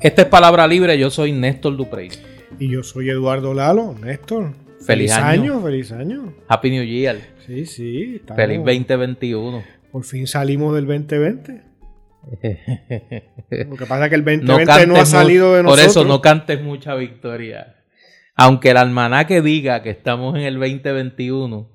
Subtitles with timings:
[0.00, 2.08] Esta es Palabra Libre, yo soy Néstor Duprey.
[2.58, 4.54] Y yo soy Eduardo Lalo, Néstor.
[4.80, 5.60] Feliz, año.
[5.60, 6.32] Feliz año.
[6.48, 7.18] Happy New Year.
[7.46, 8.22] Sí, sí.
[8.34, 9.62] Feliz 2021.
[9.92, 11.62] Por fin salimos del 2020.
[13.68, 15.84] Lo que pasa es que el 2020 no, ha salido de nosotros.
[15.84, 17.76] Por eso no cantes mucha victoria.
[18.36, 21.70] Aunque el almanaque diga que estamos en el 2021,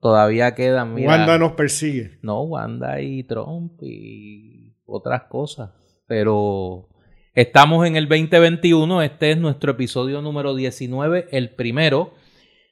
[0.00, 0.94] todavía quedan.
[0.94, 2.18] Mira, Wanda nos persigue.
[2.22, 5.70] No, Wanda y Trump y otras cosas.
[6.08, 6.88] Pero
[7.34, 9.02] estamos en el 2021.
[9.02, 12.14] Este es nuestro episodio número 19, el primero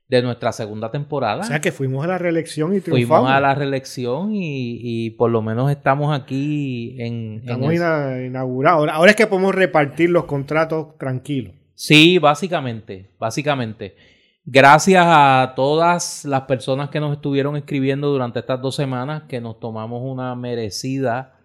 [0.09, 1.41] de nuestra segunda temporada.
[1.41, 3.09] O sea que fuimos a la reelección y triunfamos.
[3.09, 7.41] Fuimos a la reelección y, por lo menos estamos aquí en...
[7.41, 8.89] Estamos inaugurados.
[8.91, 11.55] Ahora es que podemos repartir los contratos tranquilos.
[11.75, 13.97] Sí, básicamente, básicamente.
[14.45, 19.59] Gracias a todas las personas que nos estuvieron escribiendo durante estas dos semanas, que nos
[19.59, 21.41] tomamos una merecida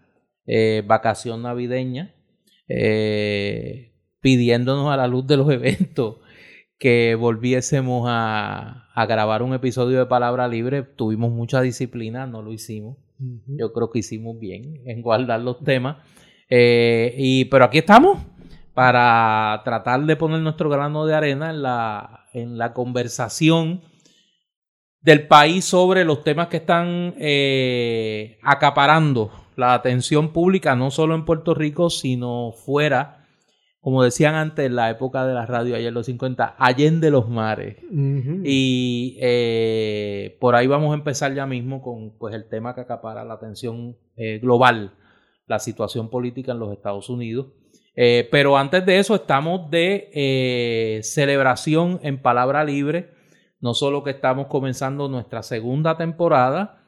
[0.45, 2.13] eh, vacación navideña,
[2.73, 3.91] eh,
[4.21, 6.17] pidiéndonos a la luz de los eventos
[6.79, 10.83] que volviésemos a, grabar un episodio de Palabra Libre.
[10.83, 12.97] Tuvimos mucha disciplina, no lo hicimos.
[13.45, 15.97] Yo creo que hicimos bien en guardar los temas.
[16.49, 18.19] Eh, y, pero aquí estamos
[18.73, 23.81] para tratar de poner nuestro grano de arena en la, en la conversación
[25.01, 31.25] del país sobre los temas que están eh, acaparando la atención pública, no solo en
[31.25, 33.21] Puerto Rico, sino fuera
[33.81, 37.77] como decían antes en la época de la radio, ayer los 50, allende los mares.
[38.43, 43.25] Y eh, por ahí vamos a empezar ya mismo con pues, el tema que acapara
[43.25, 44.93] la atención eh, global,
[45.47, 47.47] la situación política en los Estados Unidos.
[47.95, 53.09] Eh, pero antes de eso estamos de celebración en palabra libre,
[53.61, 56.80] no solo que estamos comenzando nuestra segunda temporada,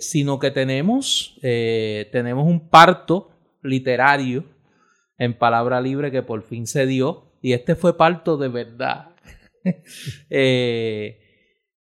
[0.00, 3.30] sino que tenemos, tenemos un parto
[3.62, 4.44] literario
[5.18, 7.32] en palabra libre que por fin se dio.
[7.42, 9.10] Y este fue parto de verdad.
[10.30, 11.18] Eh,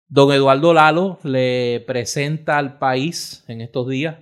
[0.08, 4.16] don Eduardo Lalo le presenta al país en estos días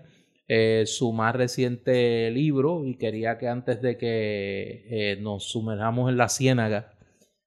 [0.47, 6.19] eh, su más reciente libro y quería que antes de que eh, nos sumerjamos en
[6.19, 6.93] la ciénaga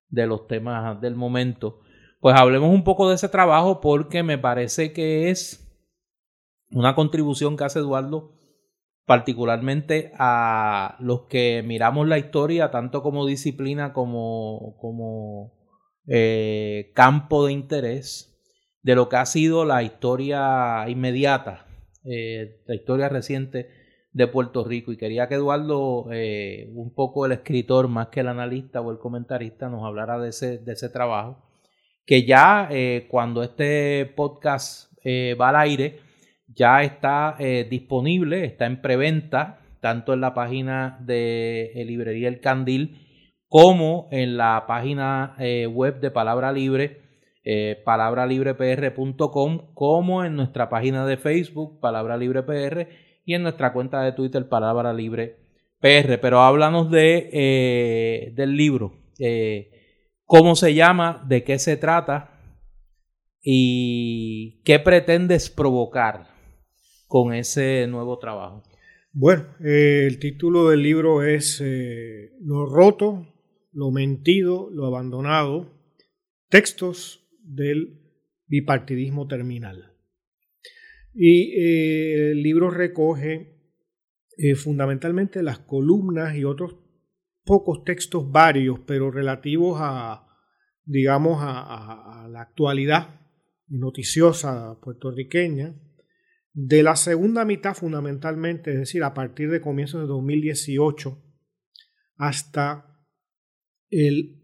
[0.07, 1.81] de los temas del momento,
[2.19, 5.68] pues hablemos un poco de ese trabajo porque me parece que es
[6.71, 8.39] una contribución que hace Eduardo
[9.09, 15.57] particularmente a los que miramos la historia tanto como disciplina como, como
[16.05, 18.39] eh, campo de interés
[18.83, 21.65] de lo que ha sido la historia inmediata,
[22.05, 23.69] eh, la historia reciente
[24.11, 24.91] de Puerto Rico.
[24.91, 28.99] Y quería que Eduardo, eh, un poco el escritor más que el analista o el
[28.99, 31.49] comentarista, nos hablara de ese, de ese trabajo,
[32.05, 32.69] que ya
[33.09, 36.08] cuando este podcast va al aire,
[36.55, 42.41] ya está eh, disponible, está en preventa, tanto en la página de eh, Librería El
[42.41, 43.05] Candil
[43.47, 47.01] como en la página eh, web de Palabra Libre,
[47.83, 52.87] palabralibrepr.com, como en nuestra página de Facebook, Palabra Libre PR,
[53.25, 55.37] y en nuestra cuenta de Twitter, Palabra Libre
[55.79, 56.19] PR.
[56.21, 58.93] Pero háblanos de, del libro,
[60.25, 62.39] cómo se llama, de qué se trata
[63.41, 66.28] y qué pretendes provocar
[67.09, 68.63] con ese nuevo trabajo?
[69.11, 73.27] Bueno, eh, el título del libro es eh, Lo roto,
[73.73, 75.73] lo mentido, lo abandonado,
[76.49, 77.99] textos del
[78.45, 79.95] bipartidismo terminal.
[81.13, 83.57] Y eh, el libro recoge
[84.55, 86.77] fundamentalmente las columnas y otros
[87.43, 90.27] pocos textos varios, pero relativos a,
[90.85, 93.19] digamos, a la actualidad
[93.67, 95.75] noticiosa puertorriqueña,
[96.61, 101.23] de la segunda mitad fundamentalmente, es decir, a partir de comienzos de 2018
[102.17, 102.99] hasta
[103.89, 104.43] el,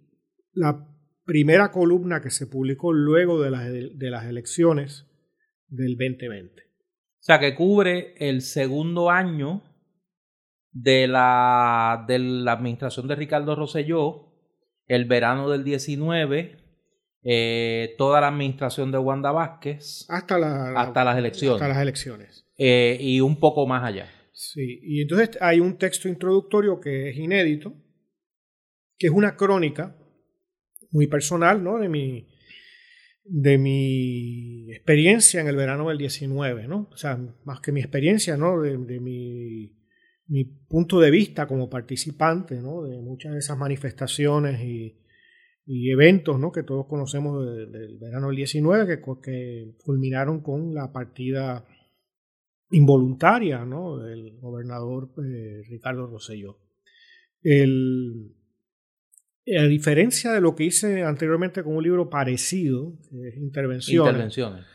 [0.53, 0.87] la
[1.25, 5.07] primera columna que se publicó luego de, de las elecciones
[5.67, 6.61] del 2020.
[6.61, 9.63] O sea, que cubre el segundo año
[10.71, 14.31] de la, de la administración de Ricardo Rosselló,
[14.87, 16.64] el verano del 19,
[17.27, 21.55] eh, toda la administración de Wanda Vázquez hasta, la, hasta las elecciones.
[21.59, 22.45] Hasta las elecciones.
[22.55, 24.07] Eh, y un poco más allá.
[24.31, 27.73] Sí, y entonces hay un texto introductorio que es inédito,
[28.99, 29.97] que es una crónica
[30.91, 31.79] muy personal, ¿no?
[31.79, 32.27] De mi,
[33.23, 36.89] de mi experiencia en el verano del 19, ¿no?
[36.91, 38.61] O sea, más que mi experiencia, ¿no?
[38.61, 39.75] De, de mi,
[40.27, 42.83] mi, punto de vista como participante, ¿no?
[42.83, 45.01] De muchas de esas manifestaciones y,
[45.65, 46.51] y eventos ¿no?
[46.51, 51.65] que todos conocemos del verano del 19 que, que, culminaron con la partida
[52.69, 53.97] involuntaria ¿no?
[53.97, 56.59] del gobernador eh, Ricardo Rosselló.
[57.41, 58.35] El,
[59.57, 64.65] a diferencia de lo que hice anteriormente con un libro parecido, que es Intervenciones, Intervenciones.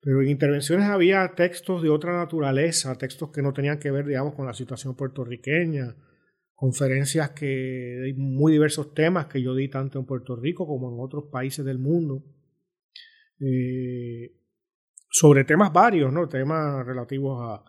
[0.00, 4.34] pero en Intervenciones había textos de otra naturaleza, textos que no tenían que ver, digamos,
[4.34, 5.96] con la situación puertorriqueña,
[6.56, 10.96] conferencias que de muy diversos temas que yo di tanto en Puerto Rico como en
[10.98, 12.24] otros países del mundo,
[13.38, 14.32] eh,
[15.10, 16.28] sobre temas varios, ¿no?
[16.28, 17.62] temas relativos a,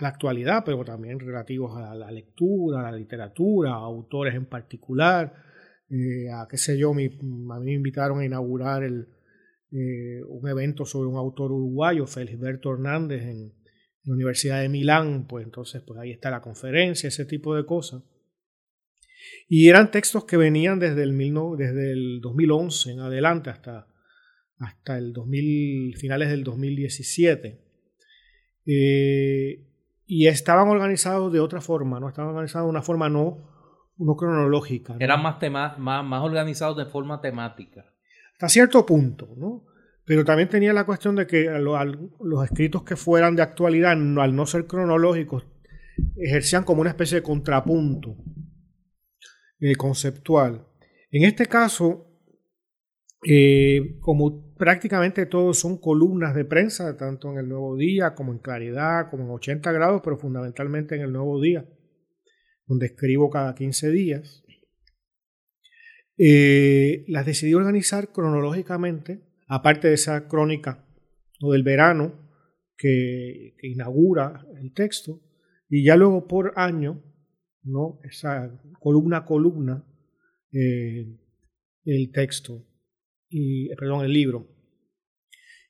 [0.00, 5.32] la actualidad, pero también relativos a la lectura, a la literatura, a autores en particular,
[5.88, 9.06] eh, a qué sé yo, a mí me invitaron a inaugurar el,
[9.70, 13.52] eh, un evento sobre un autor uruguayo, Felisberto Hernández, en,
[14.04, 18.02] la Universidad de Milán, pues entonces pues ahí está la conferencia, ese tipo de cosas.
[19.48, 21.16] Y eran textos que venían desde el,
[21.56, 23.86] desde el 2011 en adelante hasta,
[24.58, 27.60] hasta el 2000, finales del 2017.
[28.66, 29.66] Eh,
[30.06, 32.08] y estaban organizados de otra forma, ¿no?
[32.08, 33.48] Estaban organizados de una forma no,
[33.98, 34.96] no cronológica.
[34.98, 35.38] Eran más,
[35.78, 37.86] más, más organizados de forma temática.
[38.32, 39.64] Hasta cierto punto, ¿no?
[40.04, 44.46] Pero también tenía la cuestión de que los escritos que fueran de actualidad, al no
[44.46, 45.46] ser cronológicos,
[46.16, 48.16] ejercían como una especie de contrapunto
[49.60, 50.66] eh, conceptual.
[51.10, 52.12] En este caso,
[53.24, 58.38] eh, como prácticamente todos son columnas de prensa, tanto en el Nuevo Día como en
[58.38, 61.64] Claridad, como en 80 grados, pero fundamentalmente en el Nuevo Día,
[62.66, 64.42] donde escribo cada 15 días,
[66.18, 69.22] eh, las decidí organizar cronológicamente
[69.52, 70.86] aparte de esa crónica
[71.42, 72.14] o del verano
[72.74, 75.20] que, inaugura el texto,
[75.68, 77.02] y ya luego por año,
[77.62, 78.00] ¿no?
[78.02, 79.84] esa columna a columna,
[80.52, 81.18] eh,
[81.84, 82.66] el texto,
[83.28, 84.48] y, eh, perdón, el libro.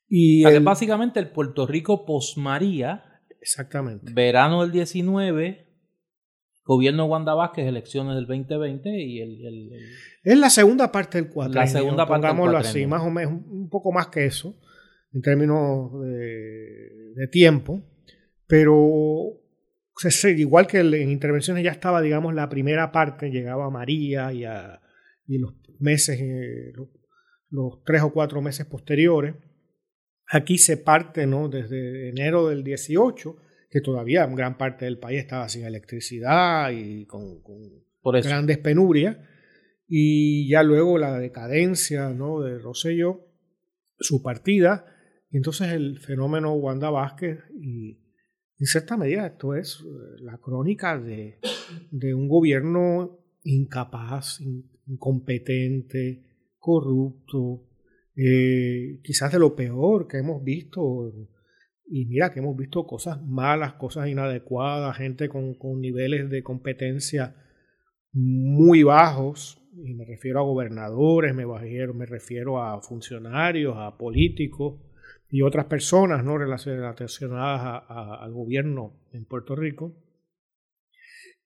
[0.08, 3.20] Y básicamente el Puerto Rico posmaría.
[3.40, 4.12] Exactamente.
[4.12, 5.71] Verano del 19,
[6.64, 9.70] Gobierno de Wanda Vázquez, elecciones del 2020 y el,
[10.22, 11.54] Es la segunda parte del cuatro.
[11.54, 14.56] La segunda parte Pongámoslo así, más o menos, un poco más que eso,
[15.12, 17.82] en términos de, tiempo.
[18.46, 19.40] Pero
[20.36, 24.80] igual que en intervenciones ya estaba, digamos, la primera parte, llegaba María y, a,
[25.26, 26.72] y los meses, eh,
[27.50, 29.34] los, tres o cuatro meses posteriores.
[30.28, 31.48] Aquí se parte, ¿no?
[31.48, 33.36] Desde enero del 18
[33.72, 37.42] que todavía gran parte del país estaba sin electricidad y con,
[38.02, 39.16] grandes penurias.
[39.88, 42.42] Y ya luego la decadencia ¿no?
[42.42, 43.26] de Rosselló,
[43.98, 44.84] su partida,
[45.30, 47.98] y entonces el fenómeno Wanda Vázquez, y
[48.58, 51.38] en cierta medida esto es eh, la crónica de,
[51.90, 54.40] de un gobierno incapaz,
[54.86, 56.24] incompetente,
[56.58, 57.64] corrupto,
[58.16, 61.10] eh, quizás de lo peor que hemos visto
[61.94, 67.36] y mira que hemos visto cosas malas, cosas inadecuadas, gente con, niveles de competencia
[68.14, 74.80] muy bajos, y me refiero a gobernadores, me refiero, me refiero a funcionarios, a políticos
[75.28, 76.38] y otras personas ¿no?
[76.38, 79.94] relacionadas al gobierno en Puerto Rico.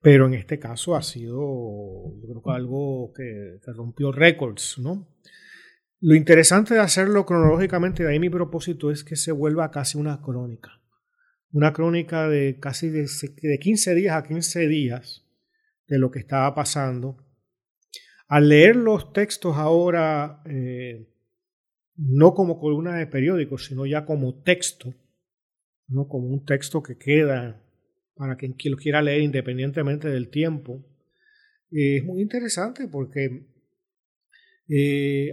[0.00, 1.40] Pero en este caso ha sido,
[2.20, 5.08] yo creo algo que, que rompió récords, ¿no?
[6.08, 10.22] Lo interesante de hacerlo cronológicamente, de ahí mi propósito es que se vuelva casi una
[10.22, 10.80] crónica.
[11.50, 13.08] Una crónica de casi de,
[13.58, 15.26] 15 días a 15 días
[15.88, 17.16] de lo que estaba pasando.
[18.28, 21.12] Al leer los textos ahora, eh,
[21.96, 24.94] no como columna de periódicos, sino ya como texto,
[25.88, 27.60] no como un texto que queda
[28.14, 30.86] para quien lo quiera leer independientemente del tiempo,
[31.72, 33.48] eh, es muy interesante porque
[34.68, 35.32] eh,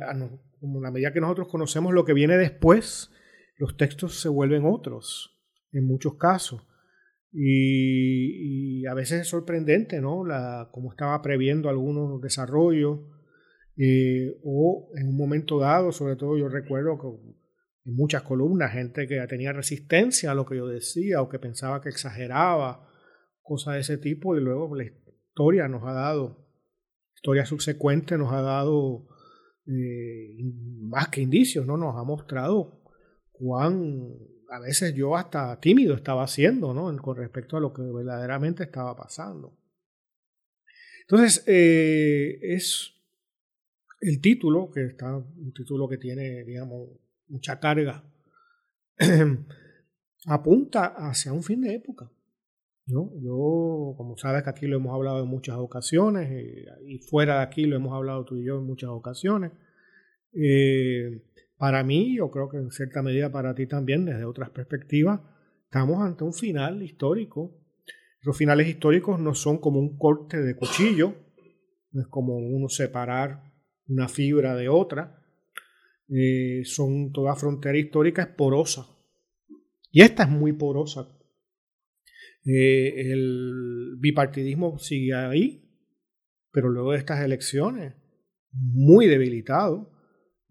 [0.64, 3.12] como la medida que nosotros conocemos lo que viene después,
[3.58, 5.38] los textos se vuelven otros,
[5.74, 6.66] en muchos casos.
[7.34, 10.26] Y, a veces es sorprendente, ¿no?
[10.26, 13.02] La, cómo estaba previendo algunos desarrollos,
[13.76, 17.08] eh, o en un momento dado, sobre todo yo recuerdo que
[17.90, 21.82] en muchas columnas, gente que tenía resistencia a lo que yo decía o que pensaba
[21.82, 22.88] que exageraba,
[23.42, 26.48] cosas de ese tipo, y luego la historia nos ha dado,
[27.16, 29.10] historia subsecuente nos ha dado
[29.68, 30.38] eh,
[30.82, 31.78] más que indicios, ¿no?
[31.78, 32.82] Nos ha mostrado
[33.32, 34.16] cuán
[34.50, 36.96] a veces yo hasta tímido estaba haciendo, ¿no?
[37.02, 39.58] Con respecto a lo que verdaderamente estaba pasando.
[41.02, 42.94] Entonces, eh, es
[44.00, 46.90] el título, que está, un título que tiene, digamos,
[47.28, 48.04] mucha carga,
[50.26, 52.12] apunta hacia un fin de época.
[52.86, 53.12] ¿No?
[53.22, 57.44] Yo, como sabes que aquí lo hemos hablado en muchas ocasiones eh, y fuera de
[57.44, 59.52] aquí lo hemos hablado tú y yo en muchas ocasiones.
[60.34, 61.24] Eh,
[61.58, 65.22] para mí, yo creo que en cierta medida para ti también, desde otras perspectivas,
[65.66, 67.56] estamos ante un final histórico
[68.22, 71.16] Los finales históricos no son como un corte de cuchillo,
[71.92, 73.54] no es como uno separar
[73.88, 75.24] una fibra de otra,
[76.10, 78.88] eh, son toda frontera histórica es porosa.
[79.92, 81.13] Y esta es muy porosa.
[82.46, 85.64] Eh, el bipartidismo sigue ahí,
[86.52, 87.96] pero luego de estas elecciones,
[88.52, 89.92] muy debilitado,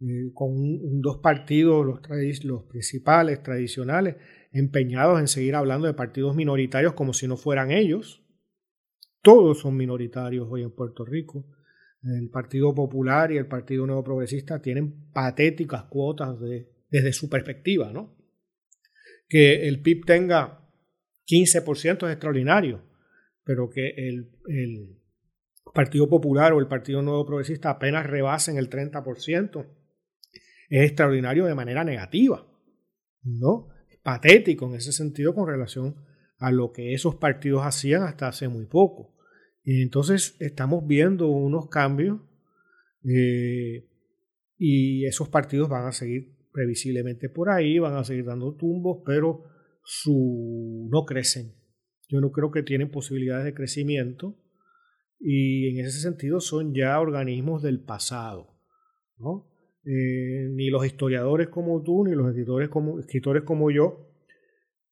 [0.00, 4.16] eh, con dos partidos, los, principales, tradicionales,
[4.52, 8.24] empeñados en seguir hablando de partidos minoritarios como si no fueran ellos.
[9.22, 11.46] Todos son minoritarios hoy en Puerto Rico.
[12.02, 17.92] El Partido Popular y el Partido Nuevo Progresista tienen patéticas cuotas de, desde su perspectiva,
[17.92, 18.16] ¿no?
[19.28, 20.61] Que el PIB tenga
[21.26, 22.82] 15% es extraordinario,
[23.44, 24.98] pero que el,
[25.74, 29.66] Partido Popular o el Partido Nuevo Progresista apenas rebasen el 30%,
[30.68, 32.46] es extraordinario de manera negativa,
[33.22, 33.68] ¿no?
[34.02, 35.96] Patético en ese sentido con relación
[36.38, 39.14] a lo que esos partidos hacían hasta hace muy poco.
[39.64, 42.20] Y entonces estamos viendo unos cambios
[43.04, 43.88] eh,
[44.58, 49.51] y esos partidos van a seguir previsiblemente por ahí, van a seguir dando tumbos, pero
[49.84, 51.54] su, no crecen.
[52.08, 54.36] Yo no creo que tienen posibilidades de crecimiento
[55.18, 58.52] y en ese sentido son ya organismos del pasado.
[59.18, 59.52] ¿no?
[59.84, 64.12] Eh, ni los historiadores como tú, ni los escritores como, escritores como yo,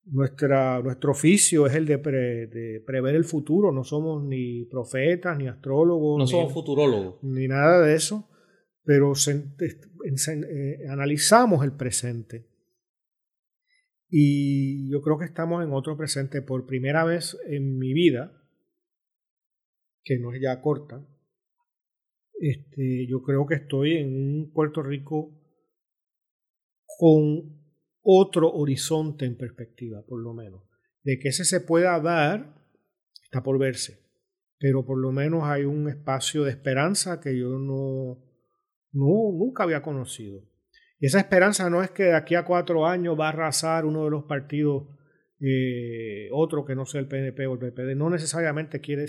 [0.05, 6.19] nuestra, nuestro oficio es el de, prever el futuro, no somos ni profetas, ni astrólogos.
[6.19, 7.23] No somos futurólogos.
[7.23, 8.29] Ni nada de eso,
[8.83, 12.50] pero eh, analizamos el presente.
[14.11, 18.33] Y yo creo que estamos en otro presente por primera vez en mi vida,
[20.03, 21.07] que no es ya corta,
[22.41, 25.39] este, yo creo que estoy en un Puerto Rico
[26.99, 27.61] con
[28.03, 30.63] otro horizonte en perspectiva, por lo menos.
[31.05, 32.55] De que ese se pueda dar,
[33.25, 34.01] está por verse.
[34.59, 38.25] Pero por lo menos hay un espacio de esperanza que yo no,
[38.93, 40.50] no nunca había conocido.
[41.01, 44.05] Y esa esperanza no es que de aquí a cuatro años va a arrasar uno
[44.05, 44.87] de los partidos,
[45.41, 47.97] eh, otro que no sea el PNP o el PPD.
[47.97, 49.07] No necesariamente quiere,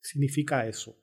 [0.00, 0.96] significa eso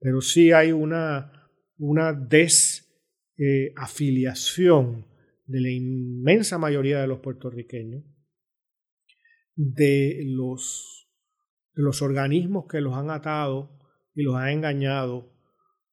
[0.00, 1.32] pero sí hay una,
[1.76, 5.06] una desafiliación
[5.46, 8.02] de la inmensa mayoría de los puertorriqueños
[9.54, 11.08] de los,
[11.74, 13.76] de los organismos que los han atado
[14.14, 15.36] y los han engañado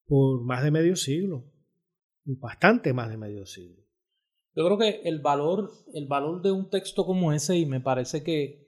[0.06, 1.52] por más de medio siglo,
[2.26, 3.85] bastante más de medio siglo.
[4.56, 8.24] Yo creo que el valor, el valor de un texto como ese, y me parece
[8.24, 8.66] que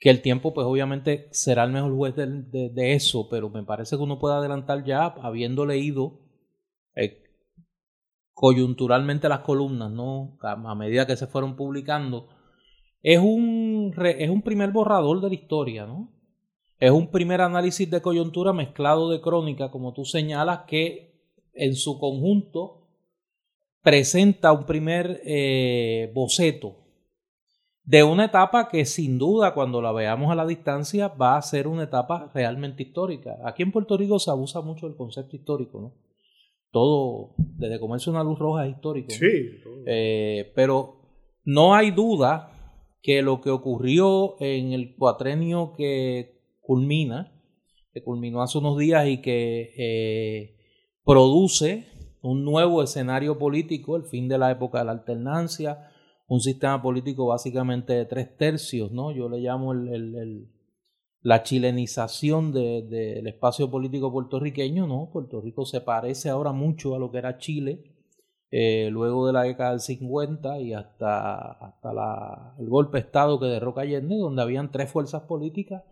[0.00, 3.96] que el tiempo pues obviamente será el mejor juez de, de, eso, pero me parece
[3.96, 6.20] que uno puede adelantar ya habiendo leído
[6.96, 7.22] eh,
[8.32, 10.38] coyunturalmente las columnas, ¿no?
[10.40, 12.30] A, medida que se fueron publicando,
[13.02, 16.10] es un, es un primer borrador de la historia, ¿no?
[16.78, 21.98] Es un primer análisis de coyuntura mezclado de crónica, como tú señalas, que en su
[21.98, 22.79] conjunto
[23.82, 26.76] presenta un primer eh, boceto
[27.90, 31.66] de una etapa que sin duda cuando la veamos a la distancia va a ser
[31.66, 33.38] una etapa realmente histórica.
[33.44, 35.94] Aquí en Puerto Rico se abusa mucho del concepto histórico, ¿no?
[36.70, 39.10] Todo, desde comerse una luz roja es histórico.
[39.10, 39.58] Sí.
[39.86, 41.00] Eh, pero
[41.44, 42.52] no hay duda
[43.02, 47.32] que lo que ocurrió en el cuatrenio que culmina,
[47.92, 50.56] que culminó hace unos días y que eh,
[51.04, 51.88] produce
[52.22, 55.90] un nuevo escenario político, el fin de la época de la alternancia,
[56.28, 59.10] un sistema político básicamente de tres tercios, ¿no?
[59.10, 59.74] Yo le llamo
[61.22, 65.10] la chilenización del espacio político puertorriqueño, ¿no?
[65.12, 67.82] Puerto Rico se parece ahora mucho a lo que era Chile
[68.52, 73.38] eh, luego de la década del 50 y hasta, hasta la, el golpe de Estado
[73.38, 75.84] que derroca Allende, donde habían tres fuerzas políticas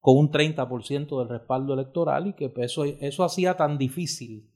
[0.00, 4.50] con un 30% del respaldo electoral y que eso, eso hacía tan difícil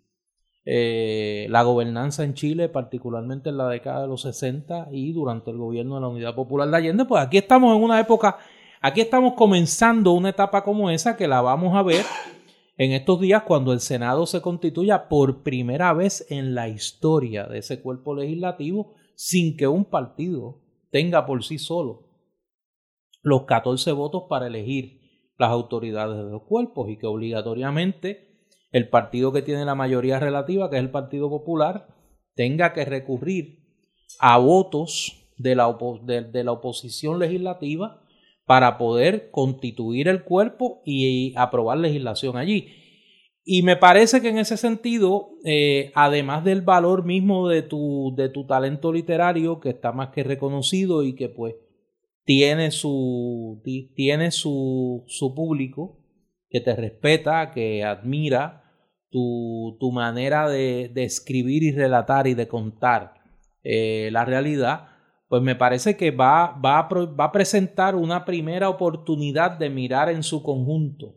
[0.64, 5.58] eh, la gobernanza en Chile, particularmente en la década de los 60 y durante el
[5.58, 8.38] gobierno de la Unidad Popular de Allende, pues aquí estamos en una época,
[8.80, 12.04] aquí estamos comenzando una etapa como esa que la vamos a ver
[12.76, 17.58] en estos días cuando el Senado se constituya por primera vez en la historia de
[17.58, 22.08] ese cuerpo legislativo sin que un partido tenga por sí solo
[23.22, 25.00] los 14 votos para elegir
[25.38, 28.23] las autoridades de los cuerpos y que obligatoriamente
[28.74, 31.86] el partido que tiene la mayoría relativa, que es el Partido Popular,
[32.34, 33.60] tenga que recurrir
[34.18, 38.02] a votos de la, de, la oposición legislativa
[38.46, 42.66] para poder constituir el cuerpo y, aprobar legislación allí.
[43.44, 48.28] Y me parece que en ese sentido, eh, además del valor mismo de tu, de
[48.28, 51.54] tu talento literario, que está más que reconocido y que pues
[52.24, 53.62] tiene su,
[53.94, 56.00] tiene su, su público
[56.48, 58.62] que te respeta, que admira
[59.14, 63.14] tu, tu manera de, de, escribir y relatar y de contar
[63.62, 64.88] eh, la realidad,
[65.28, 70.24] pues me parece que va, va, a, va presentar una primera oportunidad de mirar en
[70.24, 71.14] su conjunto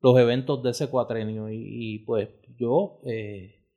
[0.00, 1.46] los eventos de ese cuatrenio.
[1.48, 3.68] Y, pues yo eh,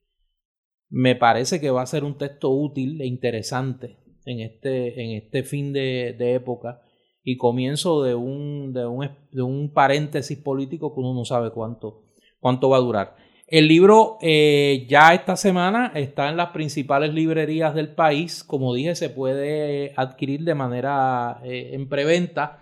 [0.89, 5.43] me parece que va a ser un texto útil e interesante en este, en este
[5.43, 6.81] fin de, de época
[7.23, 12.05] y comienzo de un, de, un, de un paréntesis político que uno no sabe cuánto,
[12.39, 13.24] cuánto va a durar.
[13.47, 18.43] El libro eh, ya esta semana está en las principales librerías del país.
[18.43, 22.61] Como dije, se puede adquirir de manera eh, en preventa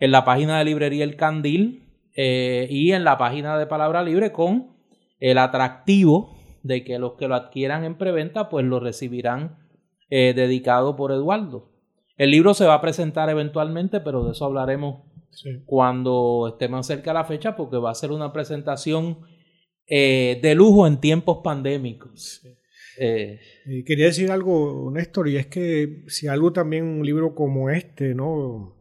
[0.00, 4.32] en la página de librería El Candil eh, y en la página de Palabra Libre
[4.32, 4.74] con
[5.20, 9.58] el atractivo de que los que lo adquieran en preventa pues lo recibirán
[10.10, 11.72] dedicado por Eduardo.
[12.16, 15.02] El libro se va a presentar eventualmente, pero de eso hablaremos
[15.66, 19.18] cuando esté más cerca la fecha porque va a ser una presentación
[19.86, 22.42] eh, de lujo en tiempos pandémicos.
[22.98, 23.40] Eh,
[23.84, 28.76] quería decir algo, Néstor, y es que si algo también un libro como este, ¿no?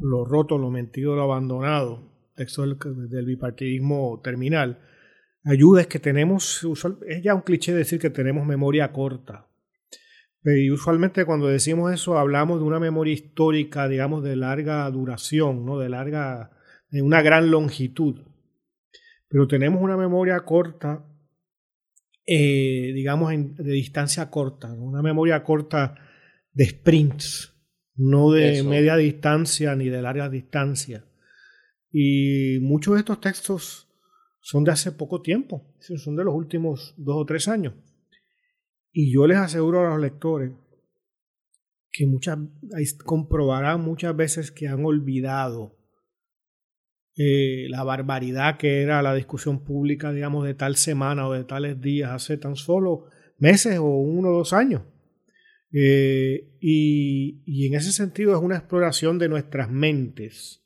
[0.00, 4.80] Lo roto, lo mentido, lo abandonado, texto del, bipartidismo terminal,
[5.44, 6.66] ayuda es que tenemos,
[7.06, 9.46] es ya un cliché decir que tenemos memoria corta.
[10.44, 15.78] Y usualmente cuando decimos eso hablamos de una memoria histórica, digamos, de larga duración, ¿no?
[15.78, 16.50] de larga,
[16.90, 18.20] de una gran longitud
[19.28, 21.04] pero tenemos una memoria corta,
[22.26, 25.94] eh, digamos, de distancia corta, una memoria corta
[26.52, 27.54] de sprints,
[27.94, 31.04] no de media distancia ni de larga distancia.
[31.90, 33.88] Y muchos de estos textos
[34.40, 37.74] son de hace poco tiempo, son de los últimos dos o tres años.
[38.92, 40.52] Y yo les aseguro a los lectores
[41.90, 42.38] que muchas,
[43.04, 45.77] comprobarán muchas veces que han olvidado
[47.20, 51.80] eh, la barbaridad que era la discusión pública, digamos, de tal semana o de tales
[51.80, 53.06] días hace tan solo
[53.38, 54.82] meses o uno o dos años.
[55.72, 60.64] Eh, y, en ese sentido es una exploración de nuestras mentes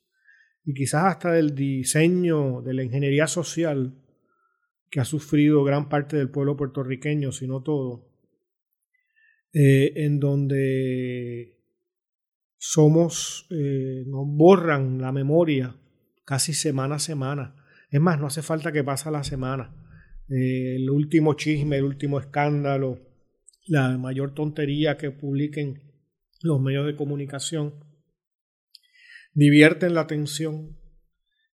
[0.67, 3.99] y quizás hasta del diseño de la ingeniería social
[4.91, 8.11] que ha sufrido gran parte del pueblo puertorriqueño, si no todo,
[9.55, 11.59] eh, en donde
[12.59, 15.79] somos, nos borran la memoria
[16.25, 17.57] casi semana a semana.
[17.91, 19.75] Es más, no hace falta que pase la semana.
[20.29, 23.01] Eh, el último chisme, el último escándalo,
[23.67, 25.93] la mayor tontería que publiquen
[26.43, 27.75] los medios de comunicación,
[29.35, 30.79] divierten la atención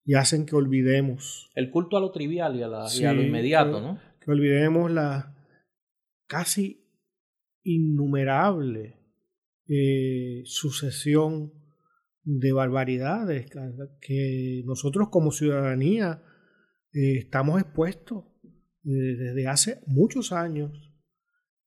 [0.05, 1.49] y hacen que olvidemos.
[1.55, 3.99] El culto a lo trivial y a, lo inmediato, ¿no?
[4.21, 5.35] Que olvidemos la
[6.27, 6.87] casi
[7.63, 8.97] innumerable
[9.67, 11.56] eh, sucesión
[12.29, 13.49] de barbaridades
[14.01, 16.21] que nosotros como ciudadanía
[16.91, 18.25] eh, estamos expuestos
[18.83, 20.71] eh, desde hace muchos años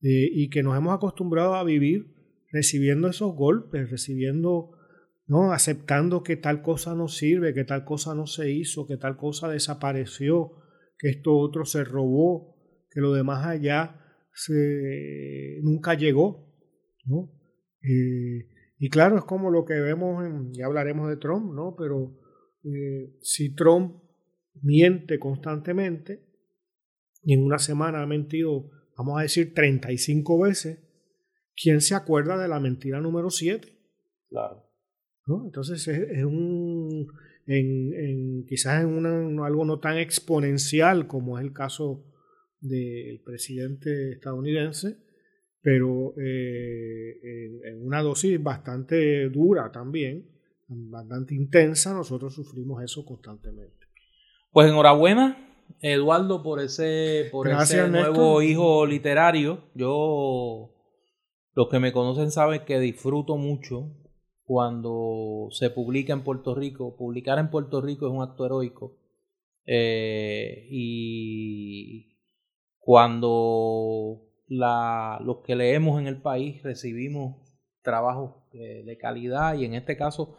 [0.03, 2.15] eh, y que nos hemos acostumbrado a vivir
[2.53, 4.73] recibiendo esos golpes, recibiendo,
[5.27, 5.53] ¿no?
[5.53, 9.49] aceptando que tal cosa no sirve, que tal cosa no se hizo, que tal cosa
[9.49, 10.53] desapareció,
[10.99, 12.55] que esto otro se robó,
[12.91, 13.99] que lo demás allá
[14.35, 16.53] se, nunca llegó.
[17.07, 17.33] ¿no?
[18.83, 21.77] Y claro, es como lo que vemos, en, ya hablaremos de Trump, ¿no?
[21.77, 22.19] Pero
[22.65, 24.03] eh, si Trump
[24.63, 26.25] miente constantemente,
[27.23, 30.79] y en una semana ha mentido, vamos a decir, 35 veces,
[31.55, 33.69] ¿quién se acuerda de la mentira número 7?
[34.31, 34.65] Claro.
[35.27, 35.45] ¿No?
[35.45, 37.07] Entonces es, un,
[37.47, 42.07] en, en, quizás en una, algo no tan exponencial como es el caso
[42.61, 44.97] del presidente estadounidense,
[45.63, 47.21] pero eh,
[47.65, 50.27] en una dosis bastante dura también,
[50.69, 53.87] bastante intensa, nosotros sufrimos eso constantemente.
[54.53, 59.71] Pues enhorabuena, Eduardo, por ese, por ese nuevo hijo literario.
[59.75, 60.75] Yo,
[61.55, 63.97] los que me conocen saben que disfruto mucho
[64.43, 66.97] cuando se publica en Puerto Rico.
[66.97, 68.99] Publicar en Puerto Rico es un acto heroico.
[69.67, 72.19] Eh, y
[72.79, 77.37] cuando la, los que leemos en el país recibimos
[77.83, 80.37] trabajos eh, de calidad y en este caso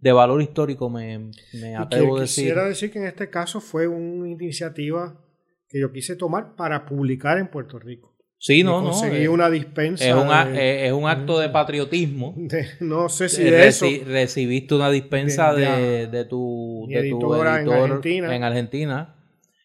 [0.00, 2.44] de valor histórico, me, me atrevo a decir.
[2.44, 5.24] Quisiera decir que en este caso fue una iniciativa
[5.68, 8.12] que yo quise tomar para publicar en Puerto Rico.
[8.36, 8.90] Sí, no, no.
[8.90, 10.04] Conseguí una dispensa.
[10.04, 12.34] Es, eh, es, un acto de patriotismo.
[12.80, 13.86] no sé si de eso.
[14.04, 18.34] Recibiste una dispensa de, de, tu, de tu editor en Argentina.
[18.34, 19.21] En Argentina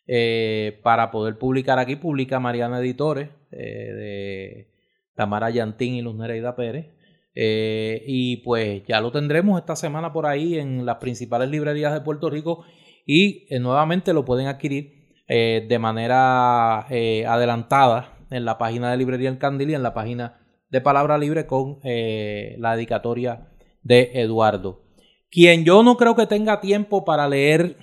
[0.07, 4.67] eh, para poder publicar aquí, publica Mariana Editores, eh, de
[5.15, 6.87] Tamara Yantín y Luz Nereida Pérez.
[7.33, 12.01] Eh, y pues ya lo tendremos esta semana por ahí en las principales librerías de
[12.01, 12.65] Puerto Rico
[13.05, 14.97] y eh, nuevamente lo pueden adquirir
[15.29, 20.39] de manera adelantada en la página de Librería El Candil y en la página
[20.69, 23.49] de Palabra Libre con la dedicatoria
[23.83, 24.85] de Eduardo.
[25.29, 27.75] Quien yo no creo que tenga tiempo para leer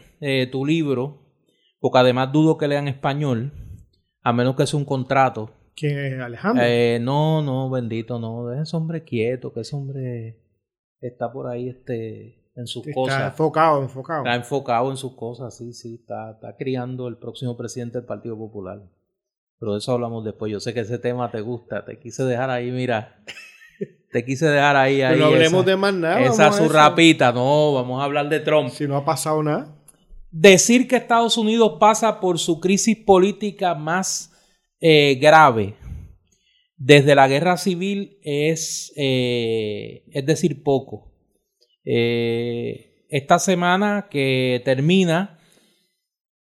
[0.50, 1.23] tu libro,
[1.84, 3.52] porque además dudo que lean español,
[4.22, 5.50] a menos que sea un contrato.
[5.76, 6.64] ¿Quién es Alejandro?
[6.66, 8.46] Eh, no, no, bendito, no.
[8.46, 10.40] Deja ese hombre quieto, que ese hombre
[11.02, 13.16] está por ahí este, en sus cosas.
[13.16, 14.20] Está enfocado, enfocado.
[14.20, 15.96] Está enfocado en sus cosas, sí, sí.
[15.96, 18.80] Está, está criando el próximo presidente del Partido Popular.
[19.58, 20.50] Pero de eso hablamos después.
[20.50, 21.84] Yo sé que ese tema te gusta.
[21.84, 23.22] Te quise dejar ahí, mira.
[24.10, 25.02] Te quise dejar ahí.
[25.02, 26.20] ahí Pero no hablemos de más nada.
[26.20, 27.30] Esa su rapita.
[27.30, 28.70] No, vamos a hablar de Trump.
[28.70, 29.73] Si no ha pasado nada.
[30.36, 34.32] Decir que Estados Unidos pasa por su crisis política más
[34.80, 35.76] eh, grave
[36.76, 41.12] desde la guerra civil es, eh, es decir poco.
[41.84, 45.38] Eh, esta semana que termina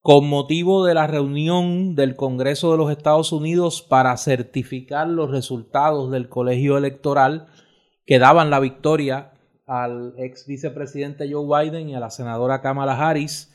[0.00, 6.12] con motivo de la reunión del Congreso de los Estados Unidos para certificar los resultados
[6.12, 7.48] del colegio electoral
[8.06, 9.32] que daban la victoria
[9.66, 13.51] al ex vicepresidente Joe Biden y a la senadora Kamala Harris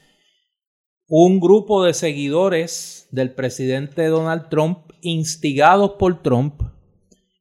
[1.09, 6.61] un grupo de seguidores del presidente Donald Trump, instigados por Trump,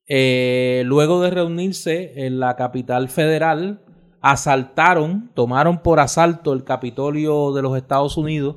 [0.09, 3.83] eh, luego de reunirse en la capital federal,
[4.20, 8.57] asaltaron, tomaron por asalto el Capitolio de los Estados Unidos,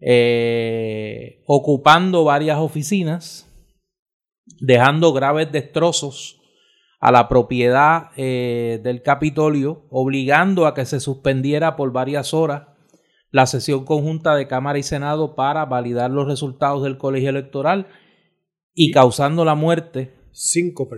[0.00, 3.48] eh, ocupando varias oficinas,
[4.60, 6.40] dejando graves destrozos
[6.98, 12.75] a la propiedad eh, del Capitolio, obligando a que se suspendiera por varias horas
[13.36, 17.86] la sesión conjunta de Cámara y Senado para validar los resultados del colegio electoral
[18.72, 20.14] y causando la muerte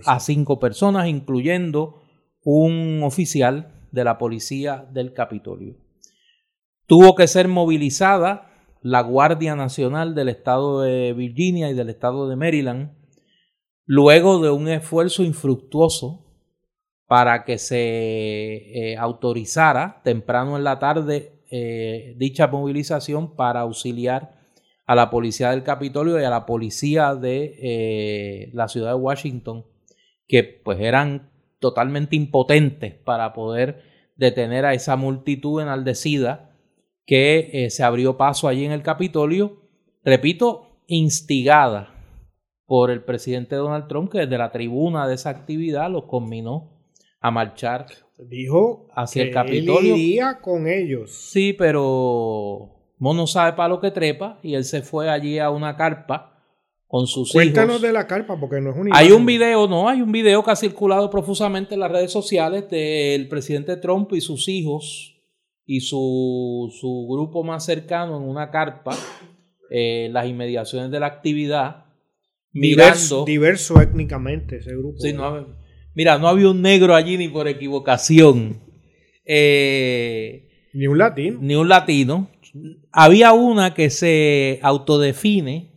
[0.06, 2.00] a cinco personas, incluyendo
[2.44, 5.78] un oficial de la policía del Capitolio.
[6.86, 12.36] Tuvo que ser movilizada la Guardia Nacional del Estado de Virginia y del Estado de
[12.36, 12.92] Maryland,
[13.84, 16.24] luego de un esfuerzo infructuoso
[17.08, 24.38] para que se eh, autorizara temprano en la tarde eh, dicha movilización para auxiliar
[24.86, 29.66] a la policía del Capitolio y a la policía de eh, la ciudad de Washington,
[30.26, 33.82] que pues eran totalmente impotentes para poder
[34.16, 36.56] detener a esa multitud enaldecida
[37.04, 39.62] que eh, se abrió paso allí en el Capitolio,
[40.04, 41.94] repito, instigada
[42.66, 46.78] por el presidente Donald Trump, que desde la tribuna de esa actividad los combinó
[47.20, 47.86] a marchar
[48.18, 49.94] Dijo hacia el Capitolio.
[49.94, 51.12] Él iría con ellos.
[51.12, 55.76] Sí, pero Mono sabe para lo que trepa y él se fue allí a una
[55.76, 56.34] carpa
[56.88, 60.00] con sus Cuéntanos de la carpa porque no es un Hay un video, no, hay
[60.00, 64.48] un video que ha circulado profusamente en las redes sociales del presidente Trump y sus
[64.48, 65.14] hijos
[65.66, 68.96] y su, su grupo más cercano en una carpa
[69.70, 71.84] eh, en las inmediaciones de la actividad
[72.52, 74.98] mirando diverso, étnicamente ese grupo.
[74.98, 75.46] Sí, no,
[75.98, 78.60] Mira, no había un negro allí ni por equivocación.
[79.24, 81.40] Eh, ni un latino.
[81.42, 82.30] Ni un latino.
[82.92, 85.72] Había una que se autodefine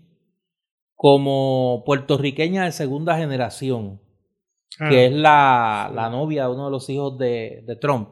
[0.93, 3.99] como puertorriqueña de segunda generación,
[4.77, 5.03] que ah.
[5.05, 8.09] es la, la, novia de uno de los hijos de, Trump.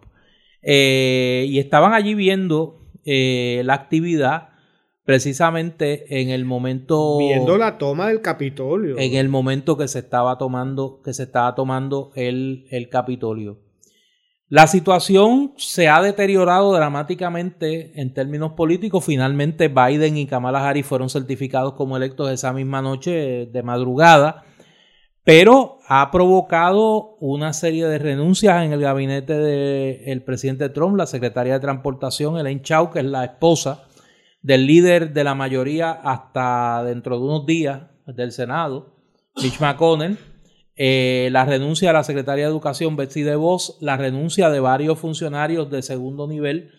[0.64, 4.49] Eh, y estaban allí viendo eh, la actividad
[5.10, 8.96] precisamente en el momento viendo la toma del Capitolio.
[9.00, 13.58] en el momento que se estaba tomando que se estaba tomando el, el Capitolio.
[14.50, 19.04] La situación se ha deteriorado dramáticamente en términos políticos.
[19.04, 24.44] Finalmente Biden y Kamala Harris fueron certificados como electos esa misma noche de madrugada
[25.24, 31.54] pero ha provocado una serie de renuncias en el gabinete del presidente Trump, la secretaria
[31.54, 33.89] de Transportación, Elaine Chao, que es la esposa
[34.42, 38.96] del líder de la mayoría hasta dentro de unos días del Senado,
[39.42, 40.18] Mitch McConnell,
[40.76, 45.70] eh, la renuncia de la secretaria de Educación, Betsy DeVos, la renuncia de varios funcionarios
[45.70, 46.72] de segundo nivel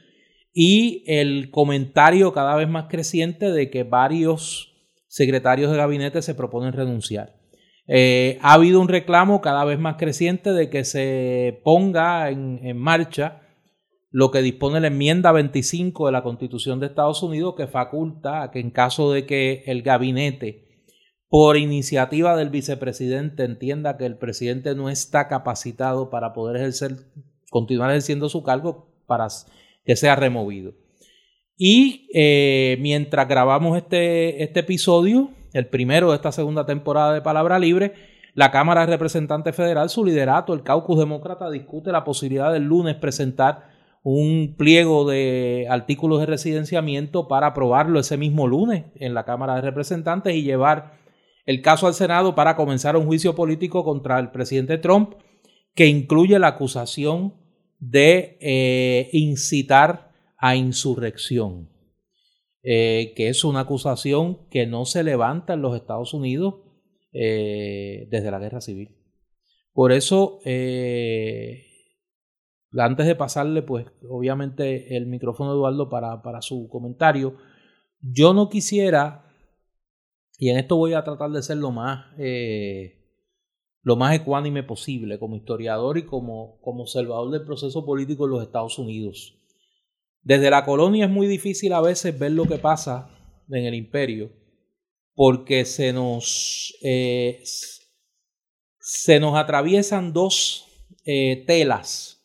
[0.55, 4.75] y el comentario cada vez más creciente de que varios
[5.07, 7.37] secretarios de gabinete se proponen renunciar.
[7.87, 13.43] Eh, ha habido un reclamo cada vez más creciente de que se ponga en marcha
[14.11, 18.51] lo que dispone la enmienda 25 de la Constitución de Estados Unidos que faculta a
[18.51, 20.69] que en caso de que el gabinete
[21.29, 26.97] por iniciativa del vicepresidente entienda que el presidente no está capacitado para poder ejercer,
[27.51, 29.29] continuar ejerciendo su cargo para
[29.85, 30.75] que sea removido.
[31.57, 37.61] Y eh, mientras grabamos este, este episodio, el primero de esta segunda temporada de Palabra
[37.61, 37.93] Libre,
[38.35, 42.97] la Cámara de Representantes Federal, su liderato, el caucus demócrata, discute la posibilidad del lunes
[42.97, 49.57] presentar un pliego de artículos de residenciamiento para aprobarlo ese mismo lunes en la Cámara
[49.57, 50.99] de Representantes y llevar
[51.45, 55.15] el caso al Senado para comenzar un juicio político contra el presidente Trump
[55.75, 57.35] que incluye la acusación
[57.79, 61.71] de eh, incitar a insurrección,
[62.63, 66.57] eh, que es una acusación que no se levanta en los Estados Unidos
[67.13, 68.97] eh, desde la guerra civil.
[69.73, 70.41] Por eso,
[72.77, 77.37] antes de pasarle, pues, obviamente, el micrófono a Eduardo para, su comentario,
[78.01, 79.25] yo no quisiera,
[80.39, 82.07] y en esto voy a tratar de ser lo más
[83.83, 88.43] lo más ecuánime posible como historiador y como, como observador del proceso político en los
[88.43, 89.37] Estados Unidos.
[90.23, 93.11] Desde la colonia es muy difícil a veces ver lo que pasa
[93.49, 94.31] en el imperio
[95.15, 97.43] porque se nos, eh,
[98.79, 100.67] se nos atraviesan dos
[101.05, 102.20] eh, telas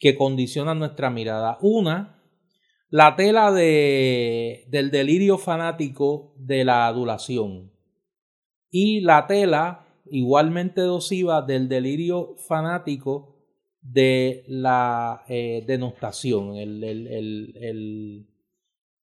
[0.00, 1.58] que condicionan nuestra mirada.
[1.60, 2.20] Una,
[2.88, 7.70] la tela de, del delirio fanático de la adulación
[8.70, 13.36] y la tela igualmente dosiva del delirio fanático
[13.80, 16.54] de la eh, denostación,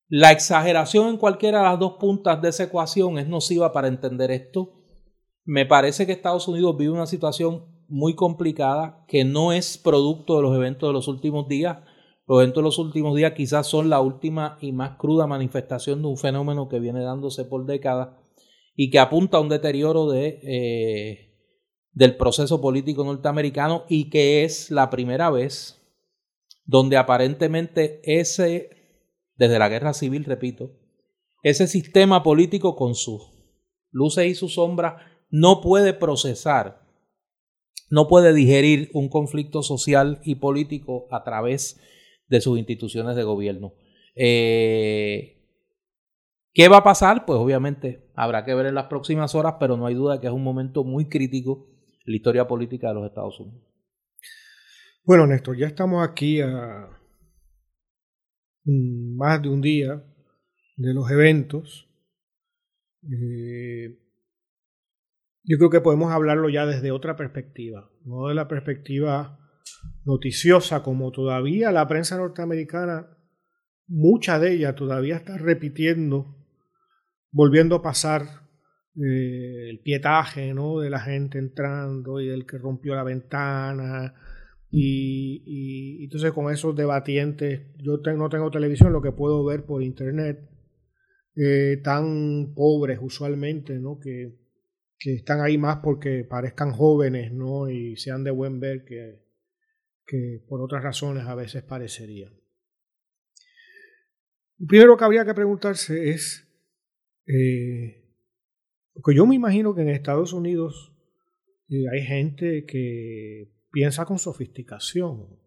[0.10, 4.32] la exageración en cualquiera de las dos puntas de esa ecuación es nociva para entender
[4.32, 4.74] esto.
[5.44, 10.42] Me parece que Estados Unidos vive una situación muy complicada que no es producto de
[10.42, 11.80] los eventos de los últimos días.
[12.28, 16.08] Los eventos de los últimos días quizás son la última y más cruda manifestación de
[16.10, 18.10] un fenómeno que viene dándose por décadas
[18.76, 21.28] y que apunta a un deterioro de, eh,
[21.94, 25.78] del proceso político norteamericano y que es la primera vez
[26.68, 28.70] donde aparentemente ese,
[29.36, 30.72] desde la guerra civil, repito,
[31.42, 33.32] ese sistema político con sus
[33.90, 36.87] luces y sus sombras no puede procesar,
[37.90, 41.80] no puede digerir un conflicto social y político a través
[42.28, 43.74] de sus instituciones de gobierno.
[44.16, 45.38] Eh,
[46.54, 47.26] ¿Qué va a pasar?
[47.26, 50.34] Pues obviamente habrá que ver en las próximas horas, pero no hay duda que es
[50.34, 51.68] un momento muy crítico
[52.06, 53.64] en la historia política de los Estados Unidos.
[55.04, 56.90] Bueno, Néstor, ya estamos aquí a
[58.66, 60.04] más de un día
[60.76, 61.88] de los eventos.
[63.04, 63.98] Eh,
[65.48, 69.40] yo creo que podemos hablarlo ya desde otra perspectiva, no de la perspectiva
[70.06, 73.18] noticiosa, como todavía la prensa norteamericana,
[73.88, 76.38] mucha de ella todavía está repitiendo
[77.32, 78.24] volviendo a pasar
[78.96, 80.80] eh, el pietaje ¿no?
[80.80, 84.16] de la gente entrando y del que rompió la ventana.
[84.70, 90.50] Y, entonces con esos debatientes, yo no tengo televisión, lo que puedo ver por internet,
[91.36, 94.00] eh, tan pobres usualmente, ¿no?
[94.00, 94.36] que,
[95.00, 97.70] que están ahí más porque parezcan jóvenes ¿no?
[97.70, 99.24] y sean de buen ver que,
[100.06, 102.32] que por otras razones a veces parecería.
[104.68, 106.48] Primero que habría que preguntarse es
[107.28, 108.08] eh,
[108.94, 110.94] porque yo me imagino que en Estados Unidos
[111.70, 115.22] eh, hay gente que piensa con sofisticación.
[115.22, 115.40] O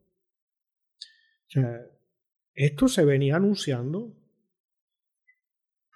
[1.49, 1.81] sea,
[2.55, 4.17] esto se venía anunciando,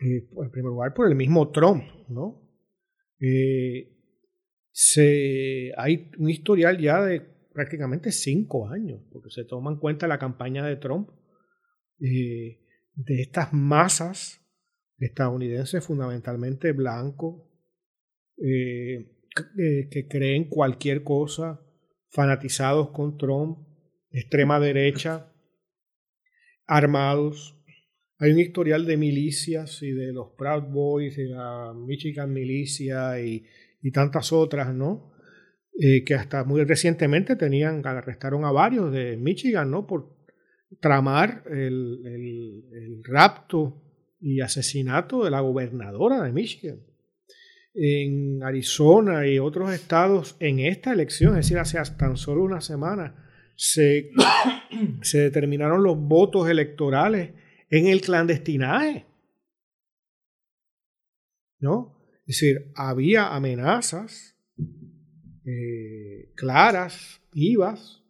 [0.01, 2.44] eh, en primer lugar, por el mismo Trump, ¿no?
[4.70, 7.20] Se, hay un historial ya de
[7.53, 11.11] prácticamente cinco años, porque se toma en cuenta la campaña de Trump,
[11.98, 14.44] de estas masas
[14.98, 17.50] estadounidense fundamentalmente blanco,
[18.37, 19.11] eh,
[19.59, 21.61] eh, que creen cualquier cosa,
[22.11, 23.59] fanatizados con Trump,
[24.11, 25.33] extrema derecha,
[26.66, 27.54] armados.
[28.25, 33.45] Hay un historial de milicias y de los Proud Boys y la Michigan Milicia y,
[33.93, 35.13] tantas otras, ¿no?
[35.79, 39.87] Eh, que hasta muy recientemente tenían, arrestaron a varios de Michigan, ¿no?
[39.87, 40.17] Por
[40.81, 43.83] tramar el, el rapto
[44.19, 46.81] y asesinato de la gobernadora de Michigan.
[47.75, 53.23] En Arizona y otros estados, en esta elección, es decir, hace tan solo una semana,
[53.55, 54.13] se,
[55.03, 57.44] se determinaron los votos electorales
[57.79, 59.07] en el clandestinaje.
[61.59, 61.97] ¿No?
[62.27, 64.37] Es decir, había amenazas
[65.45, 68.03] eh, claras, vivas,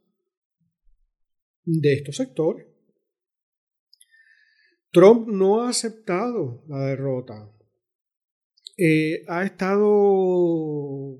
[1.65, 2.67] de estos sectores.
[4.93, 7.51] Trump no ha aceptado la derrota.
[8.77, 9.87] Eh, ha estado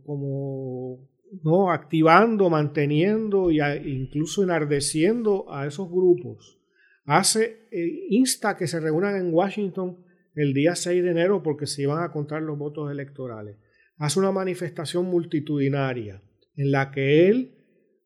[0.05, 1.09] como
[1.43, 6.61] no activando, manteniendo e incluso enardeciendo a esos grupos.
[7.05, 11.83] Hace eh, insta que se reúnan en Washington el día 6 de enero porque se
[11.83, 13.57] iban a contar los votos electorales.
[13.97, 16.23] hace una manifestación multitudinaria
[16.57, 17.55] en la que él,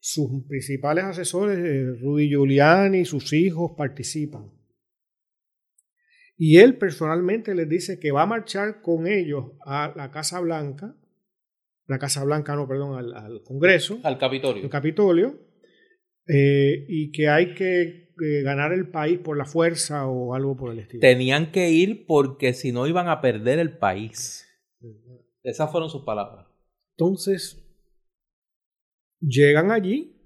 [0.00, 4.50] sus principales asesores, eh, Rudy Giuliani y sus hijos participan.
[6.36, 10.96] Y él personalmente les dice que va a marchar con ellos a la Casa Blanca,
[11.86, 13.98] la Casa Blanca, no, perdón, al, Congreso.
[14.04, 14.62] Al Capitolio.
[14.62, 15.40] Al Capitolio.
[16.28, 20.72] Eh, y que hay que eh, ganar el país por la fuerza o algo por
[20.72, 21.00] el estilo.
[21.00, 24.46] Tenían que ir porque si no iban a perder el país.
[25.42, 26.46] Esas fueron sus palabras.
[26.96, 27.64] Entonces,
[29.20, 30.18] llegan allí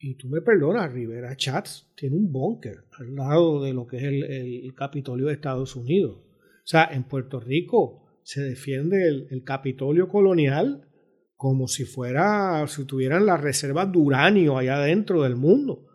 [0.00, 4.04] y tú me perdonas, Rivera Chats tiene un búnker al lado de lo que es
[4.04, 6.18] el, Capitolio de Estados Unidos.
[6.18, 10.88] O sea, en Puerto Rico se defiende el, Capitolio colonial
[11.34, 15.87] como si fuera, si tuvieran las reservas de uranio allá dentro del mundo.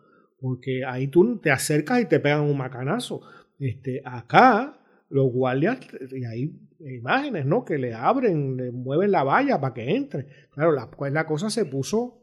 [0.44, 3.22] Porque ahí tú te acercas y te pegan un macanazo.
[3.58, 4.78] Este, acá,
[5.08, 5.78] los guardias,
[6.12, 7.64] y hay imágenes, ¿no?
[7.64, 10.26] Que le abren, le mueven la valla para que entre.
[10.50, 12.20] Claro, la, pues la cosa se puso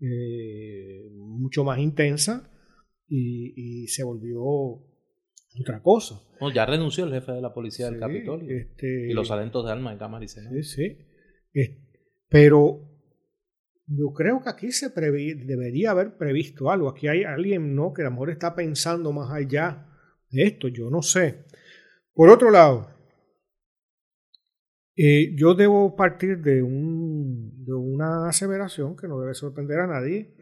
[0.00, 2.50] eh, mucho más intensa
[3.06, 6.20] y, se volvió otra cosa.
[6.52, 9.92] ya renunció el jefe de la policía del Capitolio este, y los alentos de alma
[9.92, 10.60] de Cámara y Senado.
[10.64, 10.98] Sí,
[11.52, 11.78] sí.
[12.28, 12.91] pero
[13.96, 16.88] yo creo que aquí se debería haber previsto algo.
[16.88, 17.92] Aquí hay alguien, ¿no?
[17.92, 19.86] Que a lo mejor está pensando más allá
[20.30, 21.44] de esto, yo no sé.
[22.14, 22.88] Por otro lado,
[24.96, 30.34] eh, yo debo partir de, un, de una aseveración que no debe sorprender a nadie.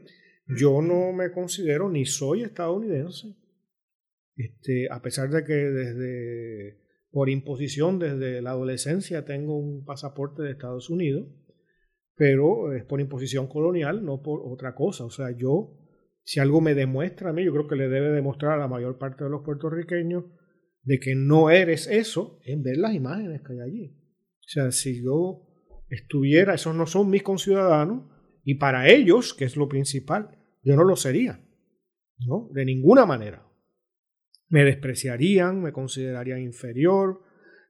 [0.46, 3.36] Yo no me considero ni soy estadounidense,
[4.36, 6.80] este, a pesar de que desde
[7.12, 11.28] por imposición desde la adolescencia tengo un pasaporte de Estados Unidos,
[12.20, 15.06] pero es por imposición colonial, no por otra cosa.
[15.06, 15.78] O sea, yo,
[16.22, 18.98] si algo me demuestra a mí, yo creo que le debe demostrar a la mayor
[18.98, 20.24] parte de los puertorriqueños
[20.82, 23.96] de que no eres eso, en ver las imágenes que hay allí.
[24.38, 25.46] O sea, si yo
[25.88, 28.12] estuviera, esos no son mis conciudadanos,
[28.44, 30.28] y para ellos, que es lo principal,
[30.62, 31.42] yo no lo sería,
[32.18, 32.50] ¿no?
[32.52, 33.46] De ninguna manera.
[34.50, 37.22] Me despreciarían, me considerarían inferior,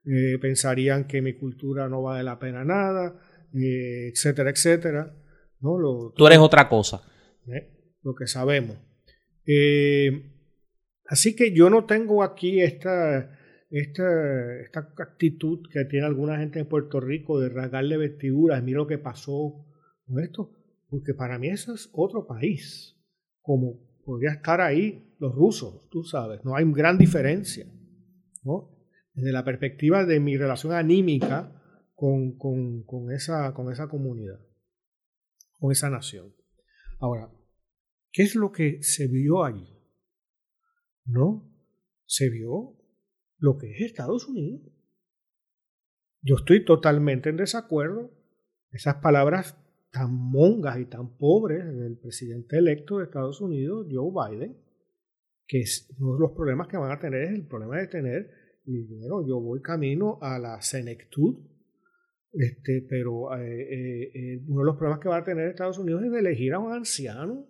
[0.05, 5.17] eh, pensarían que mi cultura no vale la pena nada, eh, etcétera, etcétera.
[5.61, 5.79] ¿no?
[5.79, 7.03] Lo, Tú eres otra cosa.
[7.47, 7.97] ¿eh?
[8.03, 8.77] Lo que sabemos.
[11.07, 13.37] así que yo no tengo aquí esta
[13.71, 18.87] esta, esta actitud que tiene alguna gente en Puerto Rico de rasgarle vestiduras, mira lo
[18.87, 19.65] que pasó
[20.07, 20.53] con esto,
[20.89, 22.97] porque para mí eso es otro país,
[23.41, 27.67] como podría estar ahí los rusos, tú sabes, no hay gran diferencia,
[28.43, 28.77] ¿no?
[29.15, 31.60] Desde la perspectiva de mi relación anímica
[32.01, 34.41] con, con, con, esa, con esa comunidad,
[35.59, 36.35] con esa nación.
[36.99, 37.31] Ahora,
[38.11, 39.69] ¿qué es lo que se vio allí?
[41.05, 41.47] ¿No?
[42.07, 42.75] Se vio
[43.37, 44.63] lo que es Estados Unidos.
[46.23, 48.11] Yo estoy totalmente en desacuerdo.
[48.71, 49.59] Esas palabras
[49.91, 54.57] tan mongas y tan pobres del presidente electo de Estados Unidos, Joe Biden,
[55.47, 55.63] que
[55.99, 58.31] uno de los problemas que van a tener es el problema de tener
[58.65, 59.23] dinero.
[59.29, 61.50] Yo voy camino a la senectud,
[62.33, 66.05] este, pero eh, eh, eh, uno de los problemas que va a tener Estados Unidos
[66.05, 67.47] es elegir a un anciano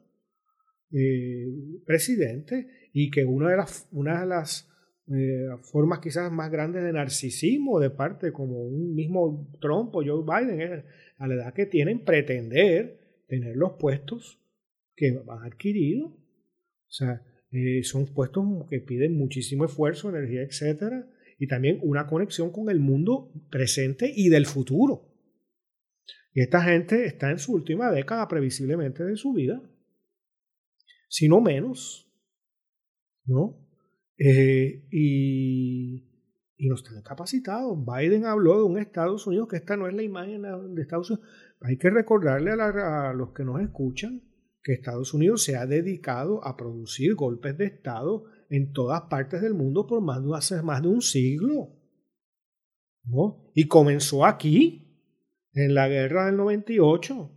[1.87, 4.69] presidente y que una de las, una de las
[5.71, 10.61] formas quizás más grandes de narcisismo de parte como un mismo Trump o Joe Biden
[10.61, 10.85] eh,
[11.19, 14.41] a la edad que tienen pretender tener los puestos
[14.97, 16.07] que van adquirido.
[16.07, 17.23] O sea,
[17.83, 21.09] son puestos que piden muchísimo esfuerzo, energía, etcétera,
[21.41, 25.09] y también una conexión con el mundo presente y del futuro.
[26.35, 29.61] Y esta gente está en su última década previsiblemente de su vida,
[31.09, 32.13] si no menos,
[33.25, 33.59] ¿no?
[34.19, 36.05] Eh, y,
[36.59, 37.79] y, no están capacitados.
[37.87, 41.27] Biden habló de un Estados Unidos que esta no es la imagen de Estados Unidos.
[41.63, 44.23] Hay que recordarle a, los que nos escuchan
[44.63, 49.55] que Estados Unidos se ha dedicado a producir golpes de Estado en todas partes del
[49.55, 51.77] mundo por más de, hace más de un siglo.
[53.05, 53.51] ¿no?
[53.55, 54.87] Y comenzó aquí,
[55.53, 57.31] en la guerra del 98,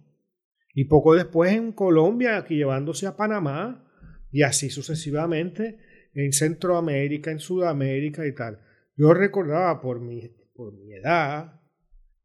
[0.76, 3.88] y poco después en Colombia, aquí llevándose a Panamá,
[4.32, 5.80] y así sucesivamente
[6.14, 8.60] en Centroamérica, en Sudamérica y tal.
[8.96, 10.22] Yo recordaba por mi,
[10.54, 11.60] por mi edad,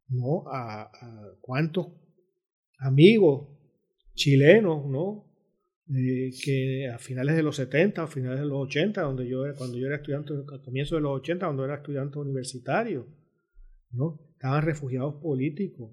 [0.09, 0.45] ¿no?
[0.51, 0.91] A,
[1.41, 1.89] cuántos
[2.79, 3.49] amigos
[4.15, 5.28] chilenos, ¿no?
[5.95, 9.79] Eh, que a finales de los 70, a finales de los 80, donde yo, cuando
[9.79, 13.07] yo era estudiante, al comienzo de los 80, cuando era estudiante universitario,
[13.91, 14.21] ¿no?
[14.33, 15.93] Estaban refugiados políticos,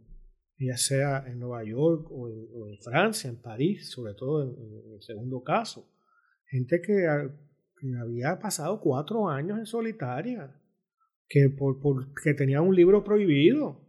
[0.57, 5.41] ya sea en Nueva York o en, Francia, en París, sobre todo en, el segundo
[5.43, 5.89] caso.
[6.49, 7.07] Gente que
[7.77, 10.55] que había pasado cuatro años en solitaria,
[11.27, 13.81] que, por, que tenía un libro prohibido,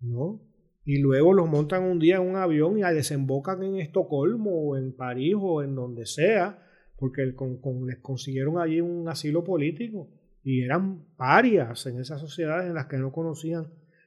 [0.00, 0.49] ¿no?
[0.84, 4.94] Y luego los montan un día en un avión y desembocan en Estocolmo o en
[4.96, 6.58] París o en donde sea,
[6.96, 10.08] porque les consiguieron allí un asilo político
[10.42, 13.66] y eran parias en esas sociedades en las que no conocían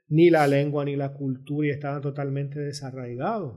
[0.09, 3.55] ni la lengua ni la cultura y estaban totalmente desarraigados.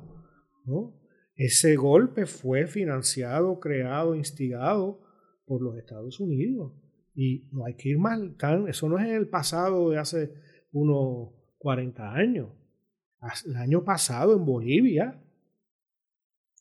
[1.35, 5.01] Ese golpe fue financiado, creado, instigado
[5.47, 6.73] por los Estados Unidos.
[7.15, 8.21] Y no hay que ir más
[8.69, 10.35] eso no es el pasado de hace
[10.73, 12.49] unos 40 años.
[13.45, 15.21] El año pasado en Bolivia,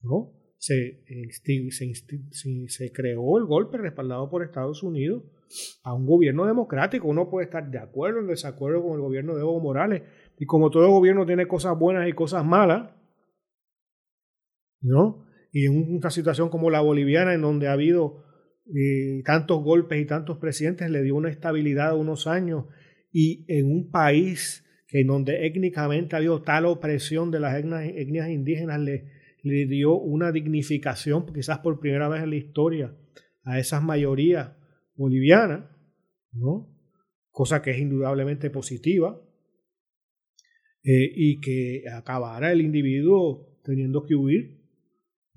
[0.03, 0.32] ¿no?
[0.57, 1.03] Se,
[2.68, 5.24] se, creó el golpe respaldado por Estados Unidos
[5.84, 7.07] a un gobierno democrático.
[7.07, 10.03] Uno puede estar de acuerdo o en desacuerdo con el gobierno de Evo Morales.
[10.39, 12.91] Y como todo gobierno tiene cosas buenas y cosas malas,
[14.82, 15.26] ¿no?
[15.51, 18.24] Y en una situación como la boliviana, en donde ha habido
[18.76, 22.66] eh, tantos golpes y tantos presidentes, le dio una estabilidad a unos años.
[23.11, 28.29] Y en un país que en donde étnicamente ha habido tal opresión de las etnias,
[28.29, 29.11] indígenas, le,
[29.43, 32.95] dio una dignificación, quizás por primera vez en la historia,
[33.43, 34.51] a esas mayorías
[34.95, 35.65] bolivianas,
[36.31, 36.75] ¿no?
[37.29, 39.21] Cosa que es indudablemente positiva,
[40.83, 44.65] eh, y que acabará el individuo teniendo que huir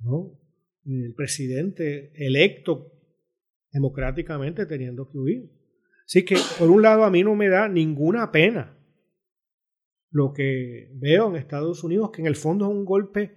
[0.02, 0.38] ¿no?
[0.86, 2.92] El presidente electo
[3.72, 5.50] democráticamente teniendo que huir.
[6.06, 8.77] Así que, por un lado, a mí no me da ninguna pena
[10.10, 13.32] lo que veo en Estados Unidos, que en el fondo es un golpe,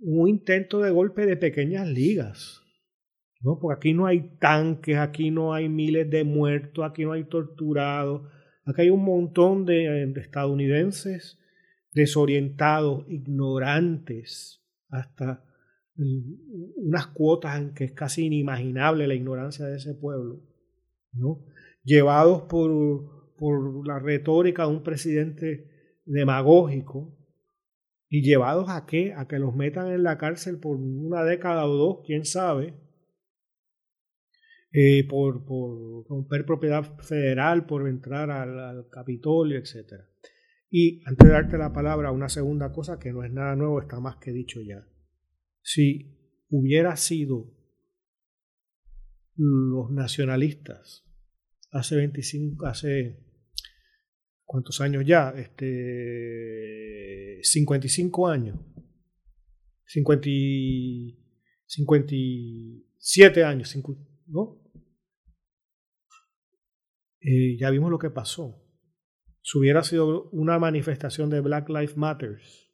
[0.00, 2.62] un intento de golpe de pequeñas ligas.
[3.40, 3.58] ¿no?
[3.58, 8.22] Porque aquí no hay tanques, aquí no hay miles de muertos, aquí no hay torturados,
[8.64, 11.38] aquí hay un montón de estadounidenses
[11.96, 15.42] desorientados, ignorantes, hasta
[15.96, 20.42] unas cuotas en que es casi inimaginable la ignorancia de ese pueblo,
[21.12, 21.46] ¿no?
[21.84, 27.16] llevados por, por la retórica de un presidente demagógico
[28.08, 29.12] y llevados a qué?
[29.14, 32.74] A que los metan en la cárcel por una década o dos, quién sabe,
[34.72, 40.04] eh, por, por, romper propiedad federal, por entrar al, al Capitolio, etc.
[40.70, 44.00] Y antes de darte la palabra, una segunda cosa que no es nada nuevo, está
[44.00, 44.86] más que dicho ya
[45.66, 46.16] si
[46.48, 47.52] hubiera sido
[49.34, 51.04] los nacionalistas
[51.72, 53.25] hace 25, hace
[54.46, 58.58] cuántos años ya, este 55 años,
[59.84, 60.30] 50,
[61.66, 63.76] 57 años,
[64.26, 64.62] ¿no?
[67.20, 68.62] Eh, ya vimos lo que pasó.
[69.42, 72.72] Si hubiera sido una manifestación de Black Lives Matters,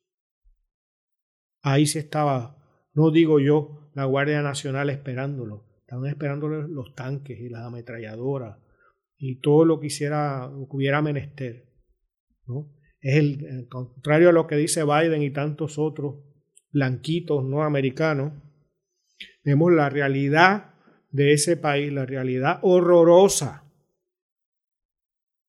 [1.62, 2.62] ahí sí estaba
[2.94, 8.58] no digo yo la Guardia Nacional esperándolo, estaban esperándolo los tanques y las ametralladoras
[9.24, 11.68] y todo lo que hiciera, hubiera menester.
[12.48, 12.74] ¿no?
[13.00, 16.24] Es el, contrario a lo que dice Biden y tantos otros
[16.72, 18.32] blanquitos no americanos.
[19.44, 20.74] Vemos la realidad
[21.12, 23.72] de ese país, la realidad horrorosa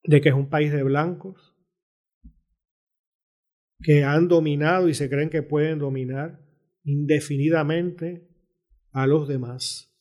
[0.03, 1.55] de que es un país de blancos
[3.81, 6.39] que han dominado y se creen que pueden dominar
[6.83, 8.29] indefinidamente
[8.91, 9.91] a los demás.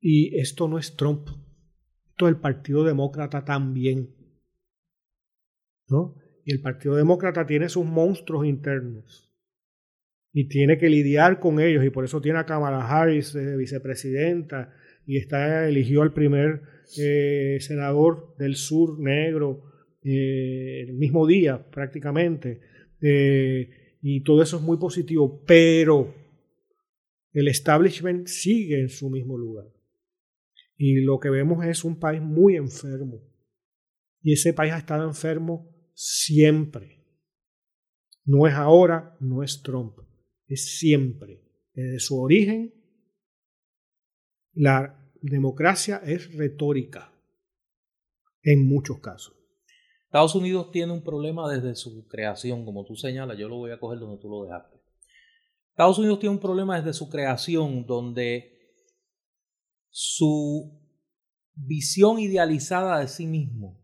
[0.00, 1.28] Y esto no es Trump,
[2.20, 4.14] el Partido Demócrata también.
[5.88, 6.14] ¿No?
[6.44, 9.26] Y el Partido Demócrata tiene sus monstruos internos
[10.32, 14.72] y tiene que lidiar con ellos y por eso tiene a Kamala Harris de vicepresidenta
[15.06, 16.62] y está eligió al primer
[16.98, 19.62] eh, senador del sur negro
[20.02, 22.60] eh, el mismo día prácticamente.
[23.00, 26.14] Eh, y todo eso es muy positivo, pero
[27.32, 29.66] el establishment sigue en su mismo lugar.
[30.76, 33.22] Y lo que vemos es un país muy enfermo.
[34.22, 37.04] Y ese país ha estado enfermo siempre.
[38.24, 39.98] No es ahora, no es Trump,
[40.48, 41.42] es siempre.
[41.72, 42.74] Desde su origen,
[44.52, 47.12] la democracia es retórica
[48.42, 49.34] en muchos casos.
[50.06, 53.78] Estados Unidos tiene un problema desde su creación, como tú señalas, yo lo voy a
[53.78, 54.76] coger donde tú lo dejaste.
[55.70, 58.55] Estados Unidos tiene un problema desde su creación donde
[59.98, 60.78] su
[61.54, 63.82] visión idealizada de sí mismo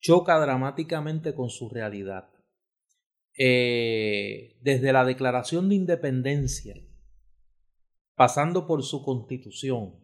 [0.00, 2.28] choca dramáticamente con su realidad.
[3.38, 6.74] Eh, desde la declaración de independencia,
[8.14, 9.94] pasando por su constitución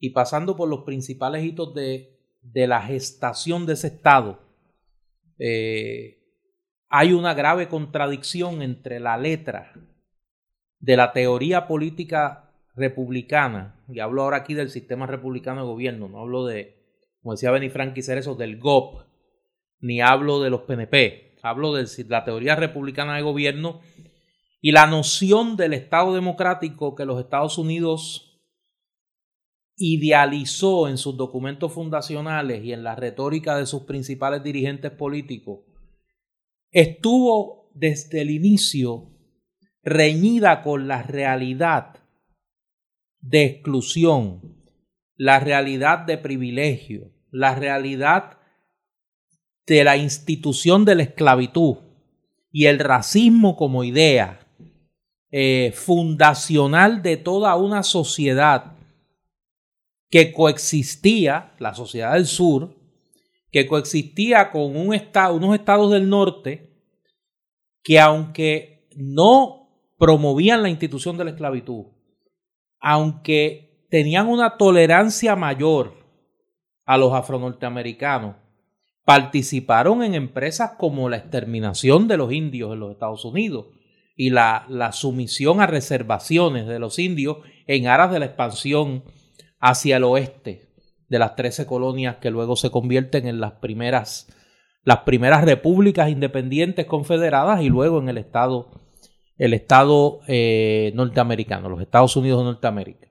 [0.00, 4.40] y pasando por los principales hitos de de la gestación de ese Estado,
[5.38, 6.18] eh,
[6.88, 9.72] hay una grave contradicción entre la letra
[10.78, 16.20] de la teoría política republicana, y hablo ahora aquí del sistema republicano de gobierno, no
[16.20, 16.76] hablo de,
[17.22, 19.02] como decía Benny Frank eso del GOP,
[19.80, 23.80] ni hablo de los PNP, hablo de la teoría republicana de gobierno
[24.60, 28.30] y la noción del Estado democrático que los Estados Unidos
[29.76, 35.60] idealizó en sus documentos fundacionales y en la retórica de sus principales dirigentes políticos,
[36.70, 39.10] estuvo desde el inicio
[39.82, 41.99] reñida con la realidad
[43.20, 44.40] de exclusión,
[45.16, 48.38] la realidad de privilegio, la realidad
[49.66, 51.76] de la institución de la esclavitud
[52.50, 54.40] y el racismo como idea
[55.30, 58.76] eh, fundacional de toda una sociedad
[60.10, 62.76] que coexistía, la sociedad del sur,
[63.52, 66.70] que coexistía con unos estados del norte
[67.82, 69.68] que aunque no
[69.98, 71.86] promovían la institución de la esclavitud,
[72.80, 75.94] aunque tenían una tolerancia mayor
[76.84, 78.36] a los afronorteamericanos,
[79.04, 83.66] participaron en empresas como la exterminación de los indios en los Estados Unidos
[84.16, 89.04] y la, la sumisión a reservaciones de los indios en aras de la expansión
[89.58, 90.70] hacia el oeste
[91.08, 94.28] de las trece colonias que luego se convierten en las primeras,
[94.84, 98.70] las primeras repúblicas independientes confederadas y luego en el estado,
[99.40, 103.08] el estado eh, norteamericano, los Estados Unidos de Norteamérica.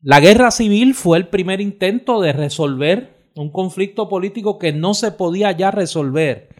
[0.00, 5.10] La guerra civil fue el primer intento de resolver un conflicto político que no se
[5.10, 6.50] podía ya resolver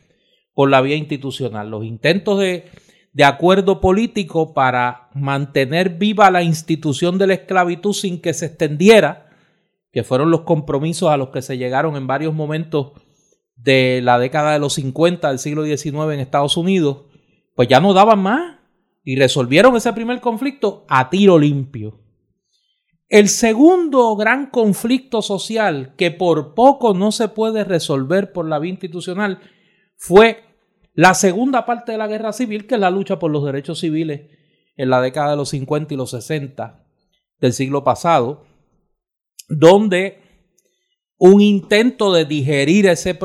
[0.54, 1.70] por la vía institucional.
[1.70, 2.64] Los intentos de,
[3.12, 9.30] de acuerdo político para mantener viva la institución de la esclavitud sin que se extendiera,
[9.92, 12.90] que fueron los compromisos a los que se llegaron en varios momentos
[13.54, 17.04] de la década de los 50 del siglo XIX en Estados Unidos,
[17.54, 18.59] pues ya no daban más
[19.02, 22.00] y resolvieron ese primer conflicto a tiro limpio.
[23.08, 28.70] El segundo gran conflicto social que por poco no se puede resolver por la vía
[28.70, 29.40] institucional
[29.96, 30.44] fue
[30.94, 34.30] la segunda parte de la guerra civil, que es la lucha por los derechos civiles
[34.76, 36.86] en la década de los 50 y los 60
[37.40, 38.44] del siglo pasado,
[39.48, 40.20] donde
[41.18, 43.18] un intento de digerir ese,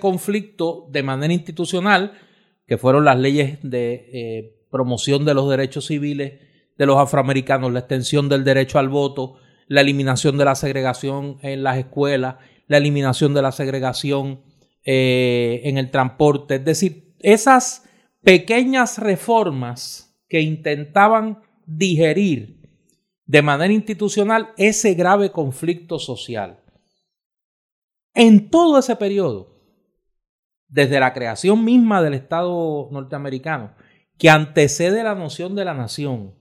[0.00, 2.12] conflicto de manera institucional,
[2.66, 6.40] que fueron las leyes de eh, promoción de los derechos civiles
[6.76, 9.36] de los afroamericanos, la extensión del derecho al voto,
[9.68, 14.42] la eliminación de la segregación en las escuelas, la eliminación de la segregación
[14.84, 16.56] eh, en el transporte.
[16.56, 17.88] Es decir, esas
[18.22, 22.62] pequeñas reformas que intentaban digerir
[23.26, 26.58] de manera institucional ese grave conflicto social.
[28.14, 29.52] En todo ese periodo,
[30.68, 33.74] desde la creación misma del Estado norteamericano,
[34.18, 36.34] que antecede la noción de la nación,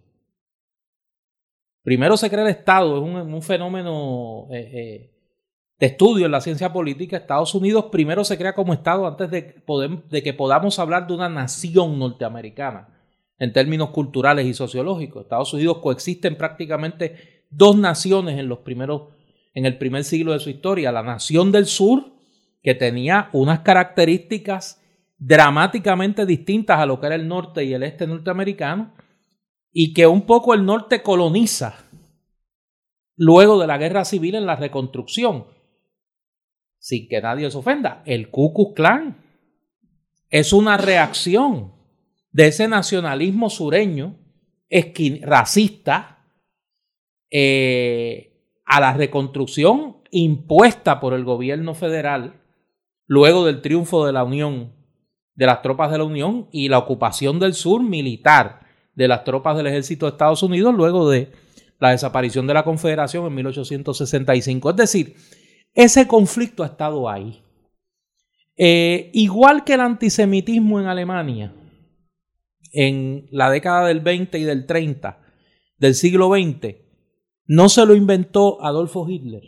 [1.84, 5.12] Primero se crea el Estado, es un, fenómeno eh, eh,
[5.80, 7.18] de estudio en la ciencia política.
[7.18, 9.64] Estados Unidos primero se crea como Estado antes de,
[10.10, 12.90] de que podamos hablar de una nación norteamericana
[13.40, 15.24] en términos culturales y sociológicos.
[15.24, 19.14] Estados Unidos coexisten prácticamente dos naciones en los primeros,
[19.56, 20.92] en el primer siglo de su historia.
[20.92, 22.12] La nación del sur,
[22.62, 24.81] que tenía unas características
[25.24, 28.96] dramáticamente distintas a lo que era el norte y el este norteamericano,
[29.72, 31.76] y que un poco el norte coloniza
[33.16, 35.46] luego de la guerra civil en la reconstrucción.
[36.80, 39.24] Sin que nadie se ofenda, el Ku Klux Klan
[40.32, 41.72] es una reacción
[42.32, 44.18] de ese nacionalismo sureño
[45.22, 46.26] racista
[47.30, 52.42] eh, a la reconstrucción impuesta por el gobierno federal
[53.06, 54.81] luego del triunfo de la Unión,
[55.36, 58.62] de las tropas de la Unión y la ocupación del sur militar
[58.96, 61.32] de las tropas del ejército de Estados Unidos luego de
[61.80, 64.70] la desaparición de la Confederación en 1865.
[64.70, 65.16] Es decir,
[65.74, 67.42] ese conflicto ha estado ahí.
[68.58, 71.56] Eh, igual que el antisemitismo en Alemania,
[72.74, 75.20] en la década del 20 y del 30
[75.78, 76.76] del siglo XX,
[77.48, 79.42] no se lo inventó Adolfo Hitler,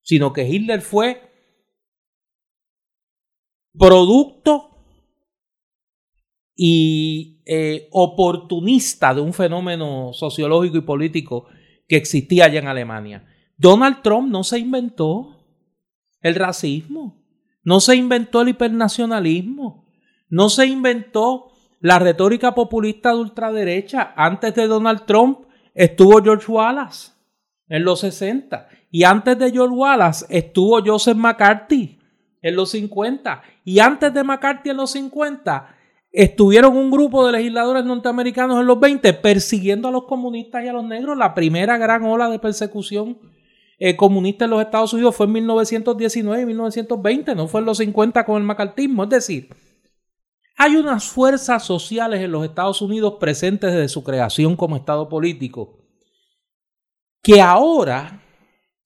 [0.00, 1.30] sino que Hitler fue
[3.78, 4.71] producto
[6.54, 11.46] y eh, oportunista de un fenómeno sociológico y político
[11.88, 13.26] que existía allá en Alemania.
[13.56, 15.46] Donald Trump no se inventó
[16.20, 17.22] el racismo,
[17.64, 19.88] no se inventó el hipernacionalismo,
[20.28, 24.14] no se inventó la retórica populista de ultraderecha.
[24.16, 27.12] Antes de Donald Trump estuvo George Wallace
[27.68, 31.98] en los 60 y antes de George Wallace estuvo Joseph McCarthy
[32.40, 35.76] en los 50 y antes de McCarthy en los 50
[36.12, 40.72] estuvieron un grupo de legisladores norteamericanos en los 20 persiguiendo a los comunistas y a
[40.72, 43.18] los negros, la primera gran ola de persecución
[43.78, 47.78] eh, comunista en los Estados Unidos fue en 1919 y 1920, no fue en los
[47.78, 49.04] 50 con el macartismo.
[49.04, 49.48] Es decir,
[50.56, 55.78] hay unas fuerzas sociales en los Estados Unidos presentes desde su creación como Estado político
[57.22, 58.20] que ahora,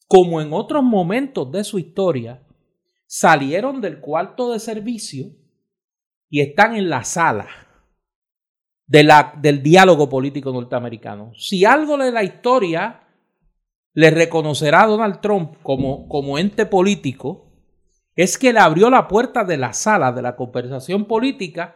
[0.06, 2.46] como en otros momentos de su historia,
[3.06, 5.26] salieron del cuarto de servicio
[6.28, 7.48] y están en la sala
[8.86, 11.32] de la, del diálogo político norteamericano.
[11.36, 13.00] Si algo de la historia
[13.94, 17.46] le reconocerá a Donald Trump como, como ente político,
[18.14, 21.74] es que le abrió la puerta de la sala de la conversación política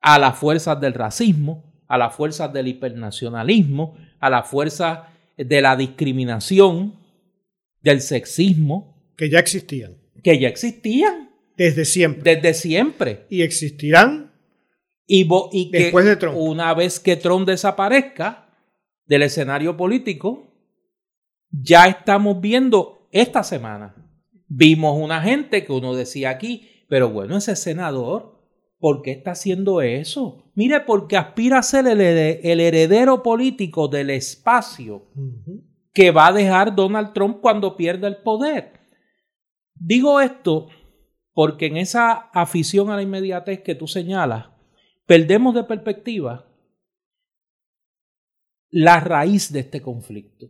[0.00, 5.00] a las fuerzas del racismo, a las fuerzas del hipernacionalismo, a las fuerzas
[5.36, 6.94] de la discriminación,
[7.80, 9.12] del sexismo.
[9.16, 9.96] Que ya existían.
[10.22, 11.23] Que ya existían.
[11.56, 12.36] Desde siempre.
[12.36, 13.26] Desde siempre.
[13.30, 14.32] Y existirán
[15.06, 16.36] y, y Después de Trump.
[16.38, 18.48] una vez que Trump desaparezca
[19.06, 20.50] del escenario político,
[21.50, 23.94] ya estamos viendo esta semana.
[24.48, 28.40] Vimos una gente que uno decía aquí, pero bueno, ese senador,
[28.78, 30.50] ¿por qué está haciendo eso?
[30.54, 35.06] Mire, porque aspira a ser el, heredero político del espacio
[35.92, 38.72] que va a dejar Donald Trump cuando pierda el poder.
[39.74, 40.68] Digo esto
[41.34, 44.46] porque en esa afición a la inmediatez que tú señalas,
[45.04, 46.48] perdemos de perspectiva
[48.70, 50.46] la raíz de este conflicto.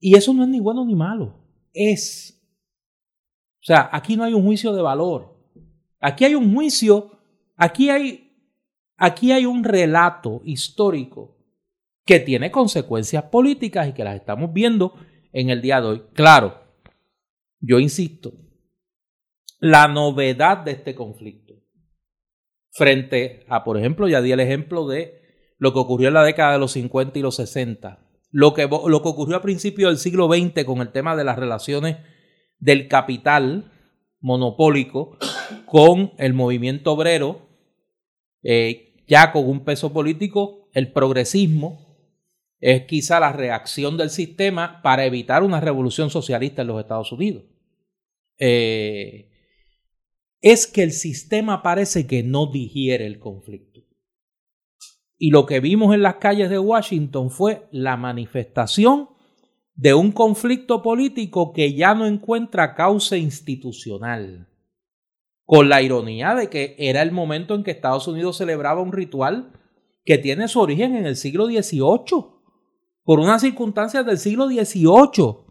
[0.00, 1.38] Y eso no es ni bueno ni malo,
[1.72, 2.42] es.
[3.62, 5.34] O sea, aquí no hay un juicio de valor.
[6.00, 7.18] Aquí hay un juicio,
[7.56, 8.36] aquí hay,
[8.96, 11.38] aquí hay un relato histórico
[12.04, 14.94] que tiene consecuencias políticas y que las estamos viendo
[15.32, 16.02] en el día de hoy.
[16.12, 16.60] Claro,
[17.60, 18.43] yo insisto,
[19.64, 21.54] la novedad de este conflicto
[22.70, 25.22] frente a, por ejemplo, ya di el ejemplo de
[25.56, 29.02] lo que ocurrió en la década de los 50 y los 60, lo que, lo
[29.02, 31.96] que ocurrió a principios del siglo XX con el tema de las relaciones
[32.58, 33.72] del capital
[34.20, 35.16] monopólico
[35.64, 37.48] con el movimiento obrero,
[38.42, 41.96] eh, ya con un peso político, el progresismo
[42.60, 47.44] es quizá la reacción del sistema para evitar una revolución socialista en los Estados Unidos.
[48.38, 49.30] Eh,
[50.44, 53.80] es que el sistema parece que no digiere el conflicto.
[55.16, 59.08] Y lo que vimos en las calles de Washington fue la manifestación
[59.74, 64.50] de un conflicto político que ya no encuentra causa institucional.
[65.46, 69.50] Con la ironía de que era el momento en que Estados Unidos celebraba un ritual
[70.04, 72.22] que tiene su origen en el siglo XVIII,
[73.02, 75.43] por unas circunstancias del siglo XVIII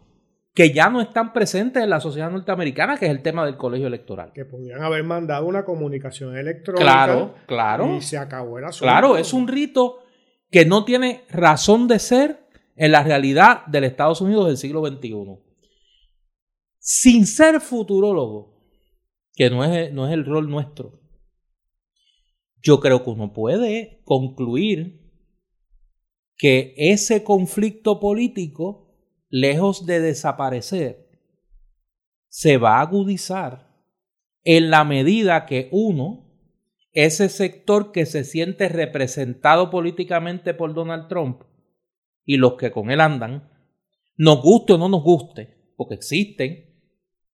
[0.54, 3.88] que ya no están presentes en la sociedad norteamericana, que es el tema del colegio
[3.88, 4.32] electoral.
[4.32, 6.84] Que podrían haber mandado una comunicación electrónica.
[6.84, 7.96] Claro, claro.
[7.96, 8.84] Y se acabó el asunto.
[8.84, 10.04] Claro, es un rito
[10.50, 12.46] que no tiene razón de ser
[12.76, 15.40] en la realidad del Estados Unidos del siglo XXI.
[16.78, 18.54] Sin ser futurólogo,
[19.34, 21.00] que no es, no es el rol nuestro,
[22.62, 25.02] yo creo que uno puede concluir
[26.36, 28.83] que ese conflicto político
[29.34, 31.08] lejos de desaparecer,
[32.28, 33.68] se va a agudizar
[34.44, 36.30] en la medida que uno,
[36.92, 41.42] ese sector que se siente representado políticamente por Donald Trump
[42.24, 43.50] y los que con él andan,
[44.16, 46.72] nos guste o no nos guste, porque existen,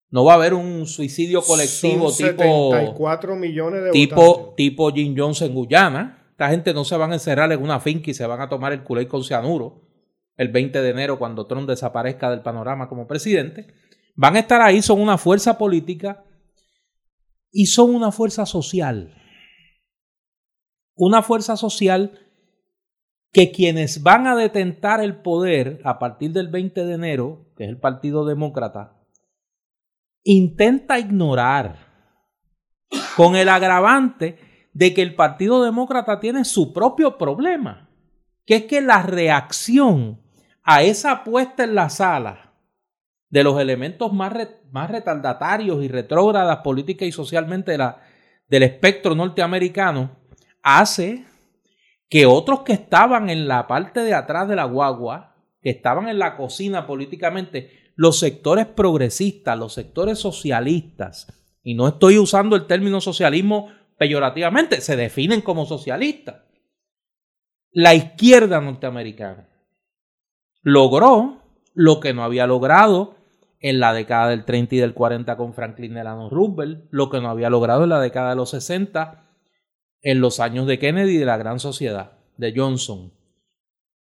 [0.08, 5.54] no va a haber un suicidio colectivo tipo millones de tipo tipo Jim Jones en
[5.54, 6.28] Guyana.
[6.30, 8.72] Esta gente no se van a encerrar en una finca y se van a tomar
[8.72, 9.89] el culé con cianuro
[10.40, 13.74] el 20 de enero cuando Trump desaparezca del panorama como presidente,
[14.16, 16.24] van a estar ahí, son una fuerza política
[17.52, 19.14] y son una fuerza social.
[20.94, 22.18] Una fuerza social
[23.32, 27.68] que quienes van a detentar el poder a partir del 20 de enero, que es
[27.68, 28.98] el Partido Demócrata,
[30.24, 31.76] intenta ignorar
[33.14, 34.38] con el agravante
[34.72, 37.90] de que el Partido Demócrata tiene su propio problema,
[38.46, 40.29] que es que la reacción
[40.62, 42.52] a esa puesta en la sala
[43.28, 44.32] de los elementos más,
[44.70, 48.02] más retardatarios y retrógradas política y socialmente la,
[48.48, 50.16] del espectro norteamericano,
[50.62, 51.24] hace
[52.08, 56.18] que otros que estaban en la parte de atrás de la guagua, que estaban en
[56.18, 61.28] la cocina políticamente, los sectores progresistas, los sectores socialistas,
[61.62, 66.42] y no estoy usando el término socialismo peyorativamente, se definen como socialistas.
[67.70, 69.49] La izquierda norteamericana
[70.62, 71.42] logró
[71.74, 73.16] lo que no había logrado
[73.60, 77.28] en la década del 30 y del 40 con Franklin Delano Roosevelt, lo que no
[77.28, 79.26] había logrado en la década de los 60
[80.02, 83.12] en los años de Kennedy y de la Gran Sociedad de Johnson.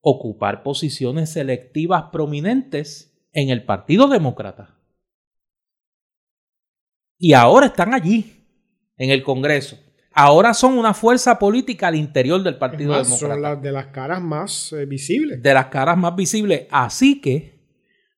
[0.01, 4.77] Ocupar posiciones selectivas prominentes en el Partido Demócrata.
[7.17, 8.45] Y ahora están allí,
[8.97, 9.77] en el Congreso.
[10.17, 13.33] Ahora son una fuerza política al interior del Partido más, Demócrata.
[13.33, 15.43] Son las de las caras más eh, visibles.
[15.43, 16.67] De las caras más visibles.
[16.71, 17.59] Así que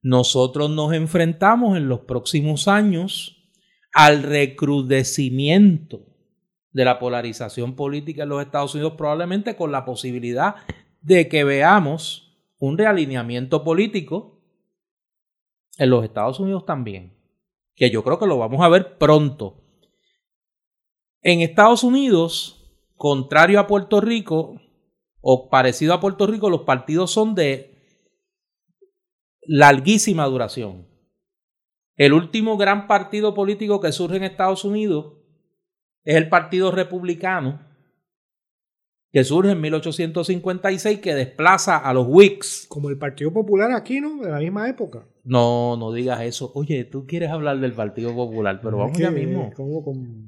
[0.03, 3.51] nosotros nos enfrentamos en los próximos años
[3.93, 6.05] al recrudecimiento
[6.71, 10.55] de la polarización política en los Estados Unidos, probablemente con la posibilidad
[11.01, 14.39] de que veamos un realineamiento político
[15.79, 17.17] en los Estados Unidos también,
[17.75, 19.63] que yo creo que lo vamos a ver pronto.
[21.27, 24.61] En Estados Unidos, contrario a Puerto Rico,
[25.19, 27.75] o parecido a Puerto Rico, los partidos son de
[29.41, 30.87] larguísima duración.
[31.97, 35.15] El último gran partido político que surge en Estados Unidos
[36.05, 37.59] es el Partido Republicano,
[39.11, 42.65] que surge en 1856, que desplaza a los Whigs.
[42.67, 44.21] Como el Partido Popular aquí, ¿no?
[44.21, 45.05] De la misma época.
[45.23, 46.51] No, no digas eso.
[46.55, 49.51] Oye, tú quieres hablar del Partido Popular, pero vamos ya mismo.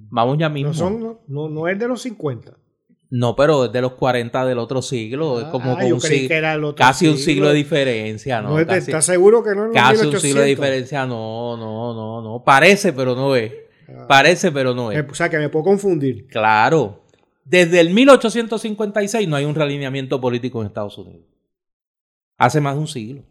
[0.09, 0.69] Vamos ya mismo.
[0.69, 2.57] No, son, no, no, es de los 50.
[3.11, 5.39] No, pero es de los 40 del otro siglo.
[5.39, 8.59] es ah, como, un siglo, casi un siglo de diferencia, ¿no?
[8.59, 12.43] ¿Estás seguro que no es Casi un siglo de diferencia, no, no, no, no.
[12.43, 13.51] Parece, pero no es.
[13.87, 14.05] Ah.
[14.07, 15.03] Parece, pero no es.
[15.09, 16.27] O sea, que me puedo confundir.
[16.27, 17.03] Claro.
[17.49, 21.25] Desde el 1856 no hay un realineamiento político en Estados Unidos.
[22.37, 23.23] Hace más de un siglo.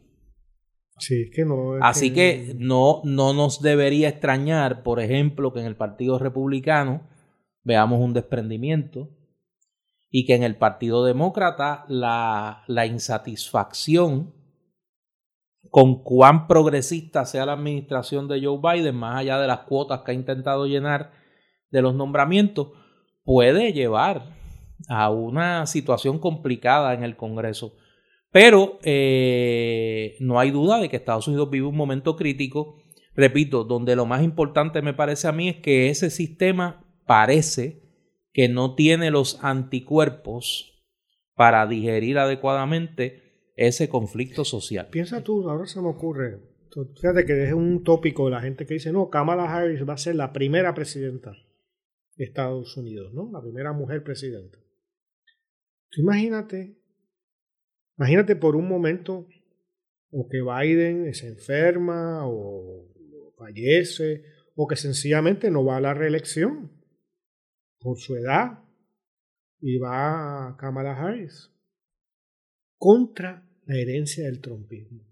[0.98, 1.74] Sí, es que no.
[1.80, 2.52] Así que...
[2.58, 7.08] no, no nos debería extrañar, por ejemplo, que en el Partido Republicano
[7.62, 9.08] veamos un desprendimiento
[10.10, 14.34] y que en el Partido Demócrata la, la insatisfacción
[15.70, 20.10] con cuán progresista sea la administración de Joe Biden, más allá de las cuotas que
[20.10, 21.12] ha intentado llenar
[21.70, 22.72] de los nombramientos,
[23.28, 24.34] puede llevar
[24.88, 27.76] a una situación complicada en el Congreso.
[28.32, 32.78] Pero eh, no hay duda de que Estados Unidos vive un momento crítico,
[33.14, 37.82] repito, donde lo más importante me parece a mí es que ese sistema parece
[38.32, 40.82] que no tiene los anticuerpos
[41.34, 44.88] para digerir adecuadamente ese conflicto social.
[44.90, 46.38] Piensa tú, ahora se me ocurre,
[46.98, 49.98] fíjate que es un tópico de la gente que dice, no, Kamala Harris va a
[49.98, 51.47] ser la primera presidenta de
[52.18, 53.30] Estados Unidos, ¿no?
[53.32, 54.58] La primera mujer presidenta.
[55.90, 56.76] Tú imagínate,
[57.96, 59.26] imagínate por un momento
[60.10, 62.88] o que Biden se enferma o
[63.36, 66.72] fallece o que sencillamente no va a la reelección
[67.78, 68.64] por su edad
[69.60, 71.50] y va a Kamala Harris
[72.76, 75.04] contra la herencia del trumpismo.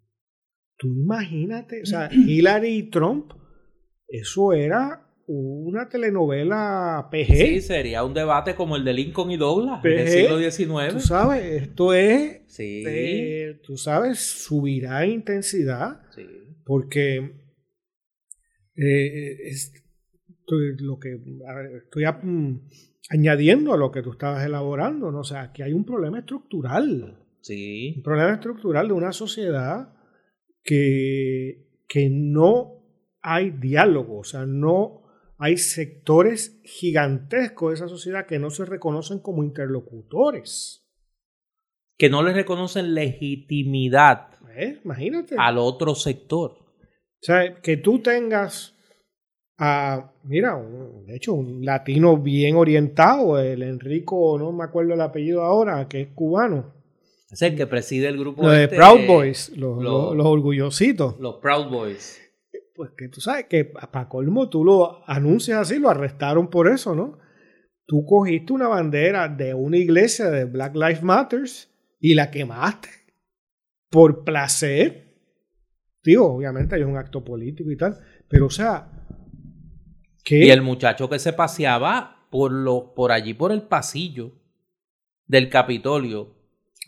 [0.77, 3.33] Tú imagínate, o sea, Hillary y Trump,
[4.09, 7.37] eso era una telenovela PG.
[7.37, 10.93] Sí, sería un debate como el de Lincoln y Douglas del siglo XIX.
[10.93, 12.43] Tú sabes, esto es.
[12.47, 12.85] Sí.
[13.65, 16.01] tú sabes, subirá en intensidad.
[16.15, 16.27] Sí.
[16.65, 17.33] Porque
[18.77, 19.73] eh, es,
[20.79, 21.19] lo que
[21.85, 22.05] estoy
[23.11, 25.21] añadiendo a lo que tú estabas elaborando, ¿no?
[25.21, 27.19] O sea, que hay un problema estructural.
[27.41, 27.95] Sí.
[27.97, 29.93] Un problema estructural de una sociedad
[30.63, 32.77] que, que no
[33.23, 35.06] hay diálogo, o sea, no
[35.39, 40.87] hay sectores gigantescos de esa sociedad que no se reconocen como interlocutores.
[41.99, 44.81] Que no le reconocen legitimidad ¿Eh?
[44.85, 45.37] Imagínate.
[45.39, 46.53] al otro sector.
[46.53, 48.75] O sea, que tú tengas
[49.59, 50.59] a, mira,
[51.07, 56.03] de hecho, un latino bien orientado, el Enrico, no me acuerdo el apellido ahora, que
[56.03, 56.75] es cubano.
[57.31, 58.43] Es el que preside el grupo.
[58.43, 61.19] Los de este, Proud Boys, los, los, orgullositos.
[61.19, 62.21] Los Proud Boys.
[62.77, 66.95] Pues que tú sabes que para colmo tú lo anuncias así, lo arrestaron por eso,
[66.95, 67.19] ¿no?
[67.87, 72.89] Tú cogiste una bandera de una iglesia de Black Lives Matters y la quemaste
[73.89, 75.15] por placer.
[76.03, 77.99] Digo, obviamente hay un acto político y tal,
[78.29, 78.97] pero o sea,
[80.29, 84.33] y el muchacho que se paseaba por, lo, por allí, por el pasillo
[85.27, 86.36] del Capitolio.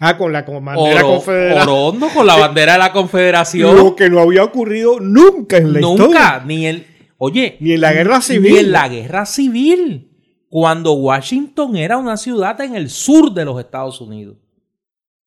[0.01, 2.01] Ah, con la bandera confederación.
[2.15, 3.77] con la bandera de la confederación.
[3.77, 6.07] Lo que no había ocurrido nunca en la historia.
[6.07, 6.87] Nunca, ni el...
[7.17, 7.57] Oye.
[7.61, 8.53] Ni en la guerra civil.
[8.53, 10.13] Ni en la guerra civil.
[10.49, 14.37] Cuando Washington era una ciudad en el sur de los Estados Unidos.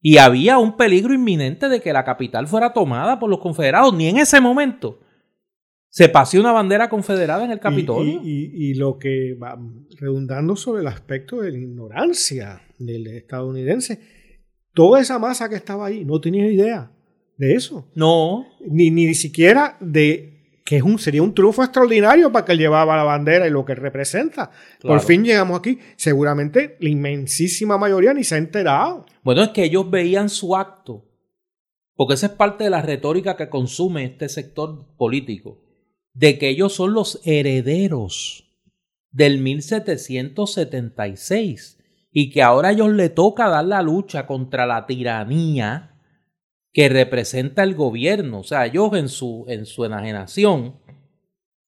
[0.01, 3.93] Y había un peligro inminente de que la capital fuera tomada por los confederados.
[3.93, 4.99] Ni en ese momento
[5.89, 8.21] se paseó una bandera confederada en el Capitolio.
[8.23, 9.59] Y, lo que va
[9.99, 13.99] redundando sobre el aspecto de la ignorancia del estadounidense,
[14.73, 16.91] toda esa masa que estaba ahí no tenía idea
[17.37, 17.87] de eso.
[17.95, 18.45] No.
[18.65, 20.29] Ni, ni siquiera de
[20.63, 23.65] que es un, sería un triunfo extraordinario para que él llevaba la bandera y lo
[23.65, 24.51] que representa.
[24.81, 25.79] Por fin llegamos aquí.
[25.95, 29.05] Seguramente la inmensísima mayoría ni se ha enterado.
[29.23, 31.11] Bueno, es que ellos veían su acto
[32.01, 35.61] porque esa es parte de la retórica que consume este sector político,
[36.13, 38.51] de que ellos son los herederos
[39.11, 41.77] del 1776
[42.11, 45.91] y que ahora a ellos le toca dar la lucha contra la tiranía
[46.73, 48.39] que representa el gobierno.
[48.39, 50.79] O sea, ellos en su, en su enajenación,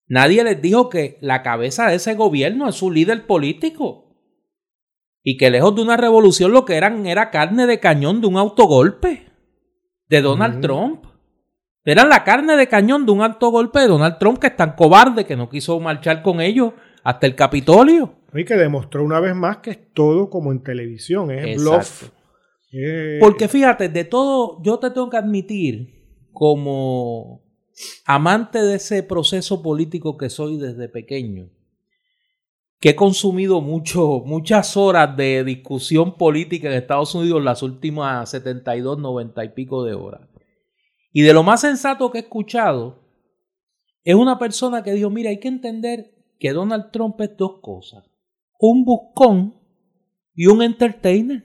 [0.08, 4.02] nadie les dijo que la cabeza de ese gobierno es su líder político.
[5.24, 8.38] Y que lejos de una revolución lo que eran era carne de cañón de un
[8.38, 9.32] autogolpe
[10.10, 11.06] de Donald Trump.
[11.86, 15.26] Eran la carne de cañón de un autogolpe de Donald Trump que es tan cobarde
[15.26, 16.74] que no quiso marchar con ellos
[17.04, 18.23] hasta el Capitolio.
[18.34, 22.10] Y que demostró una vez más que es todo como en televisión, es bluff.
[22.72, 27.44] Eh, Porque fíjate, de todo, yo te tengo que admitir, como
[28.06, 31.50] amante de ese proceso político que soy desde pequeño,
[32.80, 38.98] que he consumido mucho, muchas horas de discusión política en Estados Unidos las últimas 72,
[38.98, 40.28] 90 y pico de horas.
[41.14, 43.04] Y de lo más sensato que he escuchado,
[44.04, 48.04] es una persona que dijo, mira, hay que entender que Donald Trump es dos cosas,
[48.60, 49.56] un buscón
[50.36, 51.44] y un entertainer.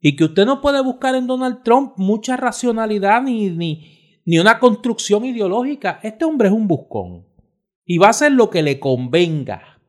[0.00, 4.58] Y que usted no puede buscar en Donald Trump mucha racionalidad ni, ni, ni una
[4.58, 6.00] construcción ideológica.
[6.02, 7.26] Este hombre es un buscón.
[7.84, 9.80] Y va a hacer lo que le convenga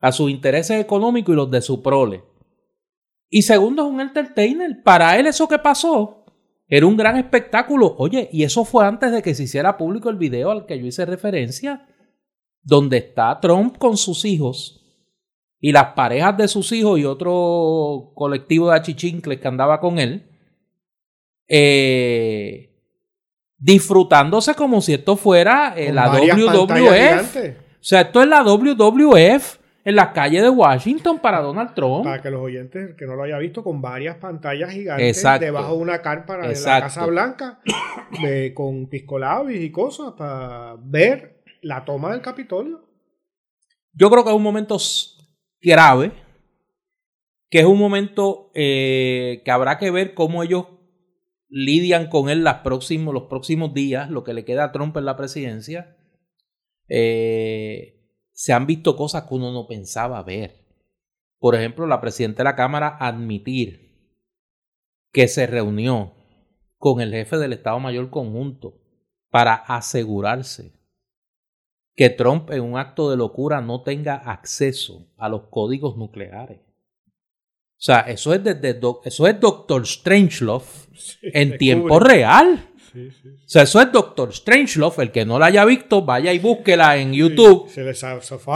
[0.00, 2.24] a sus intereses económicos y los de su prole.
[3.28, 4.82] Y segundo, es un entertainer.
[4.82, 6.24] Para él eso que pasó
[6.68, 7.94] era un gran espectáculo.
[7.98, 10.86] Oye, y eso fue antes de que se hiciera público el video al que yo
[10.86, 11.86] hice referencia,
[12.62, 14.81] donde está Trump con sus hijos
[15.64, 20.24] y las parejas de sus hijos y otro colectivo de achichincles que andaba con él,
[21.46, 22.68] eh,
[23.58, 27.36] disfrutándose como si esto fuera eh, la WWF.
[27.36, 32.06] O sea, esto es la WWF en las calles de Washington para Donald Trump.
[32.06, 35.80] Para que los oyentes que no lo haya visto, con varias pantallas gigantes debajo de
[35.80, 37.60] una carpa de la Casa Blanca,
[38.54, 42.80] con piscolabis y cosas, para ver la toma del Capitolio.
[43.92, 44.76] Yo creo que es un momento
[45.62, 46.12] grave,
[47.48, 50.66] que es un momento eh, que habrá que ver cómo ellos
[51.48, 55.04] lidian con él los próximos, los próximos días, lo que le queda a Trump en
[55.04, 55.96] la presidencia.
[56.88, 58.02] Eh,
[58.32, 60.66] se han visto cosas que uno no pensaba ver.
[61.38, 63.92] Por ejemplo, la presidenta de la Cámara admitir
[65.12, 66.14] que se reunió
[66.78, 68.80] con el jefe del Estado Mayor Conjunto
[69.30, 70.81] para asegurarse
[71.94, 76.58] que Trump en un acto de locura no tenga acceso a los códigos nucleares.
[76.58, 80.64] O sea, eso es, desde eso es Doctor Strangelove
[81.22, 82.68] en tiempo real.
[82.94, 85.02] O sea, eso es Doctor Strangelove.
[85.02, 87.68] El que no la haya visto, vaya y búsquela en YouTube.
[87.68, 87.98] Se les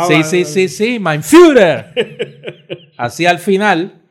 [0.07, 0.99] Sí, sí, sí, sí.
[1.01, 2.93] Mein Führer.
[2.97, 4.05] Así al final.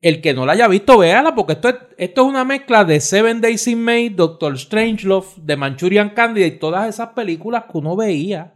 [0.00, 3.00] El que no la haya visto, véala, porque esto es, esto es una mezcla de
[3.00, 7.96] Seven Days in May, Doctor Strangelove, de Manchurian Candidate y todas esas películas que uno
[7.96, 8.54] veía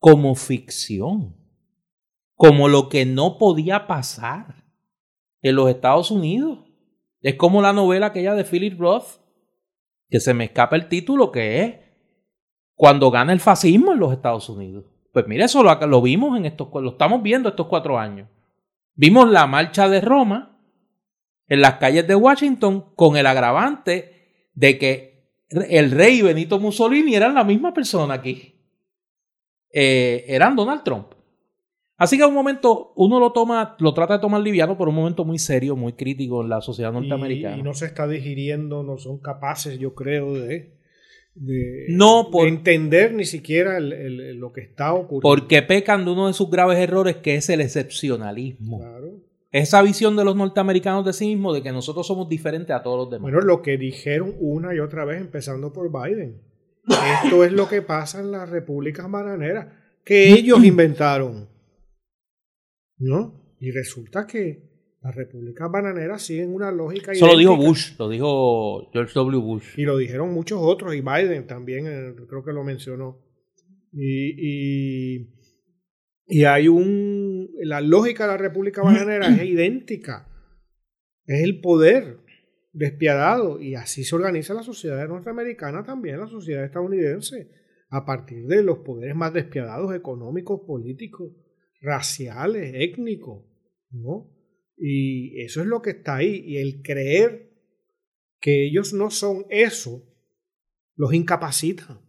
[0.00, 1.36] como ficción,
[2.34, 4.64] como lo que no podía pasar
[5.42, 6.58] en los Estados Unidos.
[7.20, 9.20] Es como la novela aquella de Philip Roth,
[10.10, 11.74] que se me escapa el título, que es
[12.74, 14.86] cuando gana el fascismo en los Estados Unidos.
[15.12, 18.28] Pues mire, eso lo, lo vimos en estos, lo estamos viendo estos cuatro años.
[18.94, 20.58] Vimos la marcha de Roma
[21.48, 25.12] en las calles de Washington con el agravante de que
[25.48, 28.54] el rey Benito Mussolini era la misma persona aquí.
[29.70, 31.14] Eh, eran Donald Trump.
[31.96, 35.24] Así que un momento uno lo toma, lo trata de tomar liviano por un momento
[35.24, 37.56] muy serio, muy crítico en la sociedad norteamericana.
[37.56, 40.74] Y, no se está digiriendo, no son capaces, yo creo, de,
[41.34, 45.22] de, no por, entender ni siquiera lo que está ocurriendo.
[45.22, 48.80] Porque pecan de uno de sus graves errores, que es el excepcionalismo.
[49.50, 52.98] Esa visión de los norteamericanos de sí mismos de que nosotros somos diferentes a todos
[52.98, 53.22] los demás.
[53.30, 56.40] Bueno, lo que dijeron una y otra vez, empezando por Biden.
[57.24, 59.68] Esto es lo que pasa en las repúblicas bananeras,
[60.04, 61.48] que ellos inventaron.
[62.98, 63.56] ¿No?
[63.60, 64.71] Y resulta que
[65.02, 67.10] las repúblicas bananeras siguen una lógica.
[67.10, 69.38] Eso lo dijo Bush, lo dijo George W.
[69.38, 69.76] Bush.
[69.76, 73.20] Y lo dijeron muchos otros, y Biden también eh, creo que lo mencionó.
[73.92, 75.34] Y, y,
[76.26, 77.50] y, hay un.
[77.62, 80.28] La lógica de la república bananera es idéntica.
[81.26, 82.18] Es el poder
[82.72, 83.60] despiadado.
[83.60, 87.50] Y así se organiza la sociedad norteamericana también, la sociedad estadounidense,
[87.90, 91.32] a partir de los poderes más despiadados económicos, políticos,
[91.80, 93.44] raciales, étnicos.
[93.90, 94.31] ¿no?
[94.76, 96.42] Y eso es lo que está ahí.
[96.44, 97.50] Y el creer
[98.40, 100.02] que ellos no son eso,
[100.96, 102.00] los incapacita.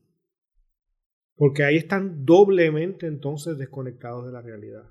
[1.36, 4.84] Porque ahí están doblemente entonces desconectados de la realidad.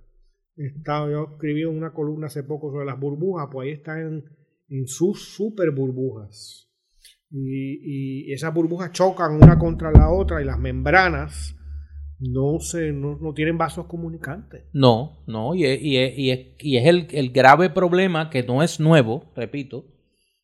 [0.57, 4.25] Estaba, yo escribí una columna hace poco sobre las burbujas, pues ahí están
[4.69, 6.69] en, sus super burbujas.
[7.31, 11.57] y, y esas burbujas chocan una contra la otra y las membranas
[12.23, 14.65] no, se, no, no tienen vasos comunicantes.
[14.73, 18.45] No, no, y es, y es, y es, y es el, el, grave problema que
[18.45, 19.85] no es nuevo, repito,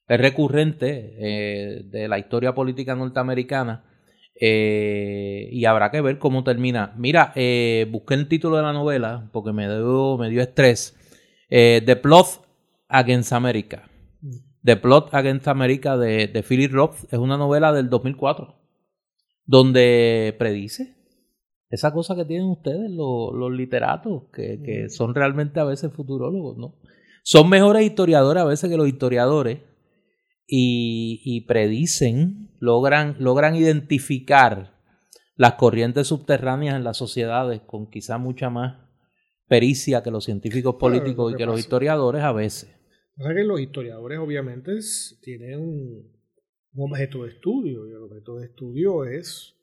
[0.08, 3.84] es recurrente eh, de la historia política norteamericana
[4.40, 6.94] eh, y habrá que ver cómo termina.
[6.96, 10.96] Mira, eh, busqué el título de la novela porque me dio, me dio estrés.
[11.48, 12.44] The Plot
[12.88, 13.88] Against America.
[14.64, 18.56] The Plot Against America de, de Philip Roth es una novela del 2004
[19.46, 20.97] donde predice
[21.70, 26.56] esa cosa que tienen ustedes, los, los literatos, que, que, son realmente a veces futurólogos,
[26.56, 26.78] ¿no?
[27.22, 29.60] Son mejores historiadores a veces que los historiadores
[30.46, 34.78] y, y predicen, logran, logran identificar
[35.36, 38.88] las corrientes subterráneas en las sociedades con quizá mucha más
[39.46, 41.52] pericia que los científicos políticos claro, y que pasa.
[41.52, 42.70] los historiadores a veces.
[43.18, 44.72] O sea que los historiadores obviamente
[45.22, 46.18] tienen un,
[46.72, 49.54] un objeto de estudio y el objeto de estudio es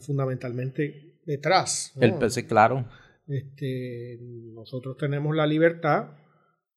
[0.00, 1.92] fundamentalmente detrás.
[1.96, 2.02] ¿no?
[2.02, 2.86] El PC, claro.
[3.26, 4.18] Este,
[4.52, 6.10] nosotros tenemos la libertad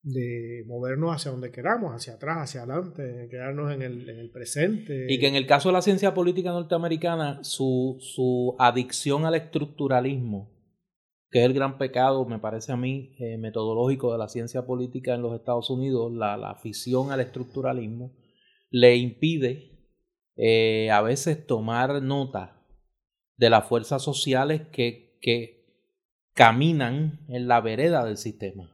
[0.02, 5.06] de movernos hacia donde queramos, hacia atrás, hacia adelante, quedarnos en el, en el presente.
[5.08, 10.54] Y que en el caso de la ciencia política norteamericana, su, su adicción al estructuralismo,
[11.28, 15.14] que es el gran pecado, me parece a mí, eh, metodológico de la ciencia política
[15.14, 18.16] en los Estados Unidos, la, la afición al estructuralismo,
[18.70, 19.72] le impide
[20.36, 22.55] eh, a veces tomar nota
[23.36, 25.64] de las fuerzas sociales que, que
[26.34, 28.72] caminan en la vereda del sistema.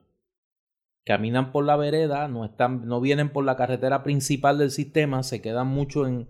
[1.04, 5.42] Caminan por la vereda, no, están, no vienen por la carretera principal del sistema, se
[5.42, 6.28] quedan mucho en,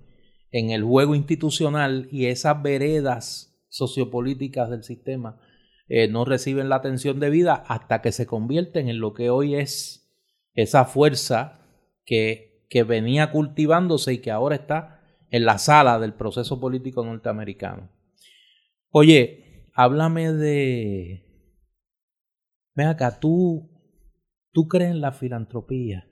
[0.51, 5.41] en el juego institucional y esas veredas sociopolíticas del sistema
[5.89, 10.11] eh, no reciben la atención debida hasta que se convierten en lo que hoy es
[10.55, 11.61] esa fuerza
[12.05, 17.91] que, que venía cultivándose y que ahora está en la sala del proceso político norteamericano.
[18.93, 21.25] Oye, háblame de...
[22.75, 23.71] Ven acá, tú,
[24.53, 26.09] tú crees en la filantropía.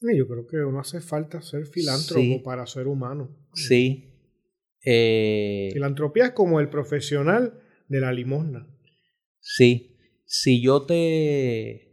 [0.00, 2.42] Yo creo que no hace falta ser filántropo sí.
[2.44, 3.34] para ser humano.
[3.54, 4.12] Sí.
[4.84, 5.70] Eh...
[5.72, 7.58] Filantropía es como el profesional
[7.88, 8.68] de la limosna.
[9.40, 9.96] Sí.
[10.26, 11.90] Si yo te.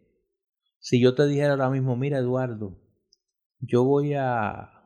[0.80, 2.82] Si yo te dijera ahora mismo, mira, Eduardo,
[3.60, 4.81] yo voy a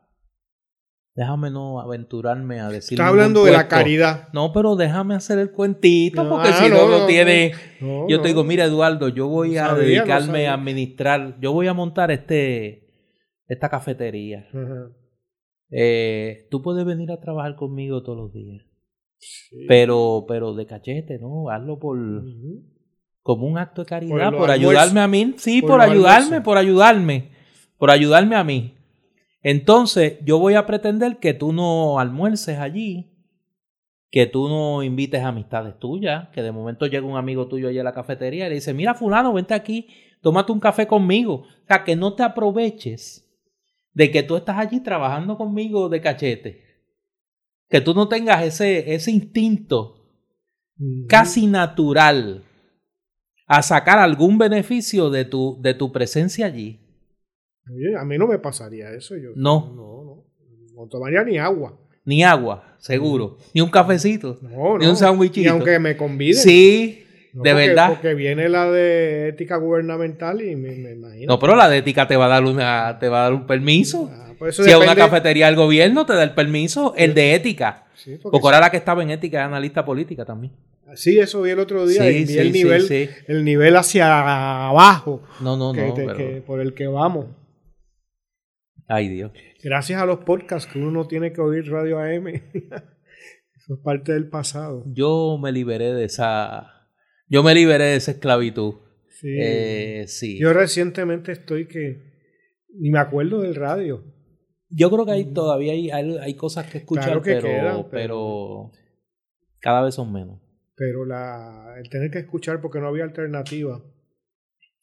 [1.16, 2.99] Déjame no aventurarme a decir.
[2.99, 4.28] Está hablando de la caridad.
[4.34, 7.53] No, pero déjame hacer el cuentito, porque ah, si no, no, no tiene.
[7.80, 11.39] No, yo te digo, mira, Eduardo, yo voy a sabía, dedicarme a administrar.
[11.39, 12.89] Yo voy a montar este
[13.47, 14.49] esta cafetería.
[14.53, 14.95] Uh -huh.
[15.72, 18.66] eh, tú puedes venir a trabajar conmigo todos los días.
[19.18, 19.66] Sí.
[19.70, 21.49] Pero, pero de cachete, ¿no?
[21.49, 21.97] Hazlo por.
[21.97, 22.61] Uh -huh.
[23.22, 25.34] Como un acto de caridad, por, por ayudarme a mí.
[25.38, 27.30] Sí, por, por ayudarme, por ayudarme.
[27.78, 28.74] Por ayudarme a mí.
[29.47, 33.11] Entonces, yo voy a pretender que tú no almuerces allí,
[34.09, 37.83] que tú no invites amistades tuyas, que de momento llega un amigo tuyo allí a
[37.83, 39.87] la cafetería y le dice, mira fulano, vente aquí,
[40.21, 41.43] tómate un café conmigo.
[41.43, 43.31] O sea, que no te aproveches
[43.93, 46.63] de que tú estás allí trabajando conmigo de cachete.
[47.69, 50.09] Que tú no tengas ese, ese instinto
[51.07, 52.43] casi natural
[53.45, 56.79] a sacar algún beneficio de tu, de tu presencia allí.
[57.99, 59.16] A mí no me pasaría eso.
[59.16, 59.74] Yo, no.
[59.76, 60.24] No, no.
[60.76, 61.78] No tomaría ni agua.
[62.03, 63.38] Ni agua, seguro.
[63.53, 64.38] Ni un cafecito.
[64.41, 65.41] No, ni un sándwichito.
[65.41, 66.36] Ni aunque me conviden.
[66.36, 67.03] Sí,
[67.34, 67.89] no, de porque, verdad.
[67.89, 71.34] Porque viene la de ética gubernamental y me, me, imagino.
[71.34, 73.47] No, pero la de ética te va a dar, una, te va a dar un
[73.47, 74.11] permiso.
[74.13, 77.03] Ah, pues si a una cafetería del gobierno te da el permiso, sí.
[77.03, 77.86] el de ética.
[77.95, 80.53] Sí, porque, porque ahora la que estaba en ética es analista política también.
[80.93, 82.09] Sí, eso vi el otro día.
[82.09, 85.24] Y vi el, nivel, el nivel hacia abajo.
[85.41, 85.93] No, no, que, no.
[85.93, 86.18] Te, pero...
[86.18, 87.26] que, por el que vamos.
[88.88, 89.31] Ay, Dios.
[89.63, 92.27] Gracias a los podcasts que uno no tiene que oír Radio AM.
[93.55, 94.83] Eso es parte del pasado.
[94.88, 96.89] Yo me liberé de esa.
[97.27, 98.75] Yo me liberé de esa esclavitud.
[99.09, 99.36] Sí.
[99.39, 100.39] Eh, sí.
[100.39, 102.13] Yo recientemente estoy que.
[102.77, 104.03] Ni me acuerdo del radio.
[104.69, 107.89] Yo creo que hay, todavía hay, hay, hay cosas que escuchar, claro que pero, quedan,
[107.89, 108.71] pero, pero,
[109.59, 110.41] cada vez son menos.
[110.75, 113.81] Pero la, el tener que escuchar porque no había alternativa,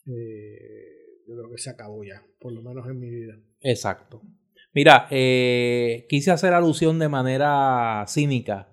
[0.06, 3.34] eh, yo creo que se acabó ya, por lo menos en mi vida.
[3.62, 4.20] Exacto.
[4.74, 8.68] Mira, eh, quise hacer alusión de manera cínica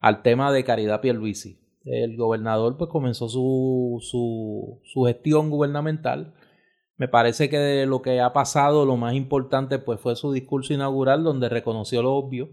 [0.00, 1.60] al tema de Caridad Pierluisi.
[1.84, 6.34] El gobernador pues comenzó su, su, su gestión gubernamental.
[6.96, 10.74] Me parece que de lo que ha pasado, lo más importante pues fue su discurso
[10.74, 12.50] inaugural donde reconoció lo obvio,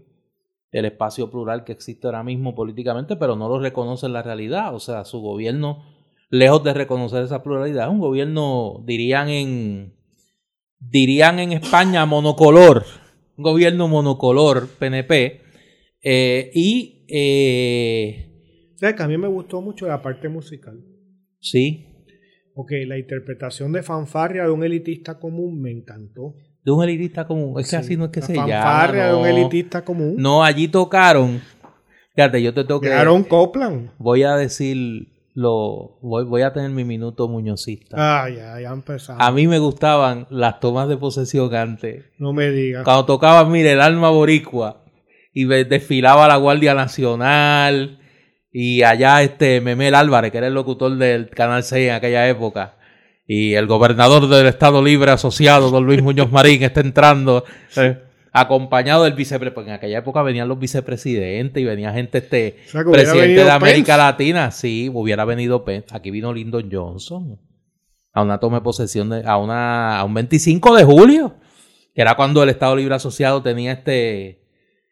[0.70, 4.72] el espacio plural que existe ahora mismo políticamente, pero no lo reconoce en la realidad.
[4.74, 5.82] O sea, su gobierno,
[6.30, 9.94] lejos de reconocer esa pluralidad, es un gobierno, dirían en,
[10.90, 12.84] dirían en España monocolor.
[13.36, 15.40] un gobierno monocolor, PNP,
[16.02, 17.04] eh, y...
[17.08, 18.30] Eh,
[18.74, 20.78] o sea, que a mí me gustó mucho la parte musical.
[21.40, 21.86] Sí.
[22.54, 26.34] Ok, la interpretación de fanfarria de un elitista común me encantó.
[26.64, 28.48] De un elitista común, es que así no es que se llama.
[28.48, 30.14] Fanfarria de un elitista común.
[30.16, 31.40] No, allí tocaron.
[32.14, 32.92] Fíjate, yo te tengo que...
[32.92, 33.90] Aaron Copland.
[33.98, 37.96] Voy a decir lo voy, voy a tener mi minuto muñozista.
[37.98, 39.22] Ah, ya, ya empezamos.
[39.22, 42.04] A mí me gustaban las tomas de posesión antes.
[42.18, 42.84] No me digas.
[42.84, 44.84] Cuando tocaba, mire, el alma boricua
[45.32, 47.98] y desfilaba la Guardia Nacional
[48.52, 52.76] y allá este Memel Álvarez, que era el locutor del Canal 6 en aquella época.
[53.26, 57.44] Y el gobernador del Estado Libre Asociado, don Luis Muñoz Marín, está entrando.
[57.76, 57.98] Eh,
[58.34, 62.56] acompañado del vicepresidente, porque en aquella época venían los vicepresidentes y venía gente, este
[62.90, 65.94] presidente de América Latina, sí, hubiera venido Pence.
[65.94, 67.38] Aquí vino Lyndon Johnson
[68.12, 71.36] a una toma de posesión de, a una a un 25 de julio,
[71.94, 74.42] que era cuando el Estado Libre Asociado tenía este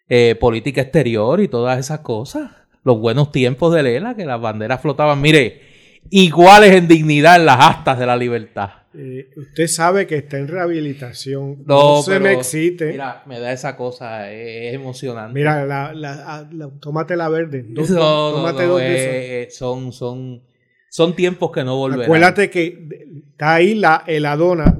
[0.08, 2.48] eh, política exterior y todas esas cosas.
[2.84, 5.62] Los buenos tiempos de Lela, que las banderas flotaban, mire,
[6.10, 8.70] iguales en dignidad en las astas de la libertad.
[8.94, 11.64] Eh, usted sabe que está en rehabilitación.
[11.66, 12.92] No, se me excite.
[12.92, 15.34] Mira, me da esa cosa, es, emocionante.
[15.34, 17.64] Mira, la, la, ah, la, tómate la verde.
[17.68, 20.42] no, tómate dos eh, son, son,
[20.90, 22.04] son tiempos que no volverán.
[22.04, 22.88] Acuérdate que
[23.30, 24.78] está ahí la heladona.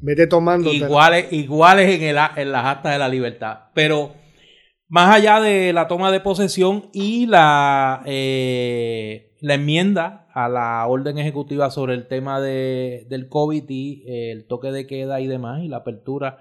[0.00, 0.70] Vete tomando.
[0.70, 3.70] Iguales, iguales en, el, en las actas de la libertad.
[3.72, 4.14] Pero
[4.88, 11.18] más allá de la toma de posesión y la, eh, la enmienda a la orden
[11.18, 15.62] ejecutiva sobre el tema de, del COVID y eh, el toque de queda y demás,
[15.62, 16.38] y la apertura,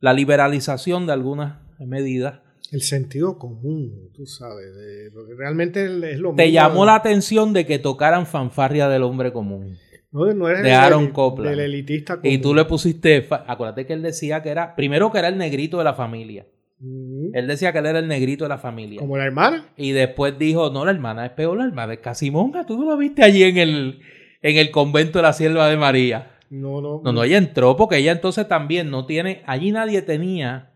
[0.00, 2.40] la liberalización de algunas medidas.
[2.72, 4.64] El sentido común, tú sabes,
[5.12, 9.76] porque realmente es lo Te llamó la atención de que tocaran fanfarria del hombre común.
[10.10, 11.50] No, no de Aaron Copland.
[11.50, 12.32] Del elitista común.
[12.32, 15.76] Y tú le pusiste, acuérdate que él decía que era, primero que era el negrito
[15.76, 16.46] de la familia.
[16.80, 19.00] Él decía que él era el negrito de la familia.
[19.00, 19.72] ¿Como la hermana?
[19.76, 22.66] Y después dijo, no, la hermana es peor, la hermana es Casimonga.
[22.66, 24.00] Tú no la viste allí en el,
[24.42, 26.38] en el convento de la Sierva de María.
[26.50, 27.00] No, no.
[27.02, 30.72] No, no, ella entró porque ella entonces también no tiene, allí nadie tenía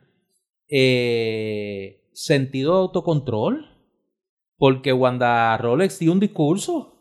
[0.68, 3.68] eh, sentido de autocontrol.
[4.56, 7.00] Porque Wanda Rolex dio un discurso.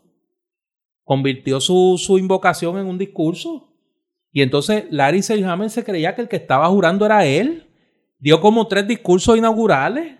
[1.04, 3.72] Convirtió su, su invocación en un discurso.
[4.32, 7.71] Y entonce Larry Selhammer se creía que el que estaba jurando era él
[8.22, 10.14] dio como tres discursos inaugurales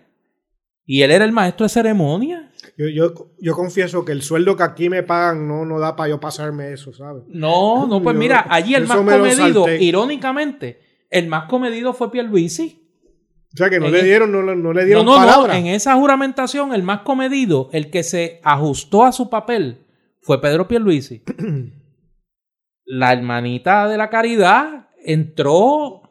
[0.85, 2.51] y él era el maestro de ceremonia.
[2.77, 6.09] Yo, yo, yo confieso que el sueldo que aquí me pagan no, no da para
[6.09, 7.23] yo pasarme eso, ¿sabes?
[7.29, 12.81] No, no, pues mira, allí el más comedido, irónicamente, el más comedido fue Pierluisi.
[13.53, 16.73] O sea, que no le dieron, no, no, le dieron no, no, en esa juramentación,
[16.73, 19.85] el más comedido, el que se ajustó a su papel,
[20.21, 21.23] fue Pedro Pierluisi.
[22.85, 26.02] la hermanita de la caridad entró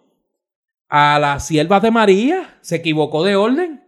[0.94, 3.82] a las siervas de María, se equivocó de orden.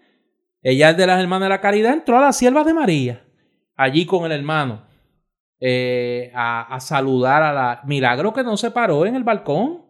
[0.62, 3.22] Ella es de las hermanas de la caridad, entró a las siervas de María,
[3.76, 4.86] allí con el hermano,
[5.60, 7.82] eh, a, saludar a la...
[7.84, 9.82] Milagro que no se paró en el balcón.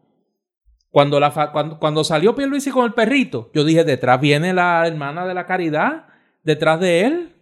[0.90, 5.24] Cuando, la, cuando, cuando salió Pierluisi con el perrito, yo dije, detrás viene la hermana
[5.24, 6.06] de la caridad,
[6.42, 7.32] detrás de él,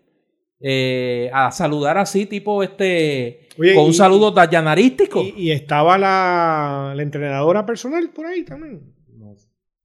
[0.60, 5.22] eh, a saludar así, tipo este, con un saludo dayanarístico.
[5.22, 9.01] Y, y, estaba la, la entrenadora personal por ahí también.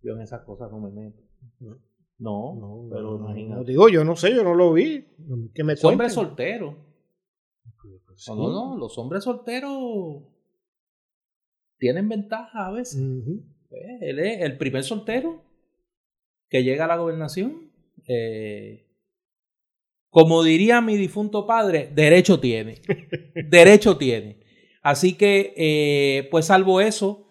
[0.02, 1.22] Yo en esas cosas no me meto.
[2.20, 3.72] No, no, pero imagínate.
[3.72, 5.06] digo, yo no sé, yo no lo vi.
[5.54, 6.76] Que me Hombre soltero.
[8.28, 10.24] No, no, los hombres solteros
[11.78, 13.02] tienen ventaja a veces.
[13.70, 15.44] Pues, él es el primer soltero
[16.50, 17.72] que llega a la gobernación.
[18.08, 18.88] Eh,
[20.10, 22.82] como diría mi difunto padre, derecho tiene.
[23.50, 24.40] derecho tiene.
[24.82, 27.27] Así que, eh, pues salvo eso,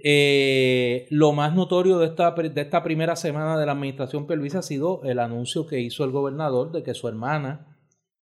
[0.00, 4.62] eh, lo más notorio de esta, de esta primera semana de la administración Pierluisi ha
[4.62, 7.76] sido el anuncio que hizo el gobernador de que su hermana,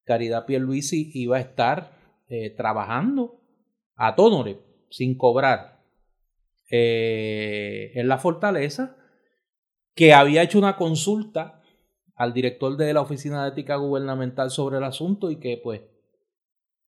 [0.04, 1.92] Caridad Pierluisi, iba a estar
[2.28, 3.40] eh, trabajando
[3.96, 5.80] a tónore, sin cobrar,
[6.70, 8.96] eh, en la fortaleza,
[9.94, 11.60] que había hecho una consulta
[12.14, 15.82] al director de la Oficina de Ética Gubernamental sobre el asunto y que pues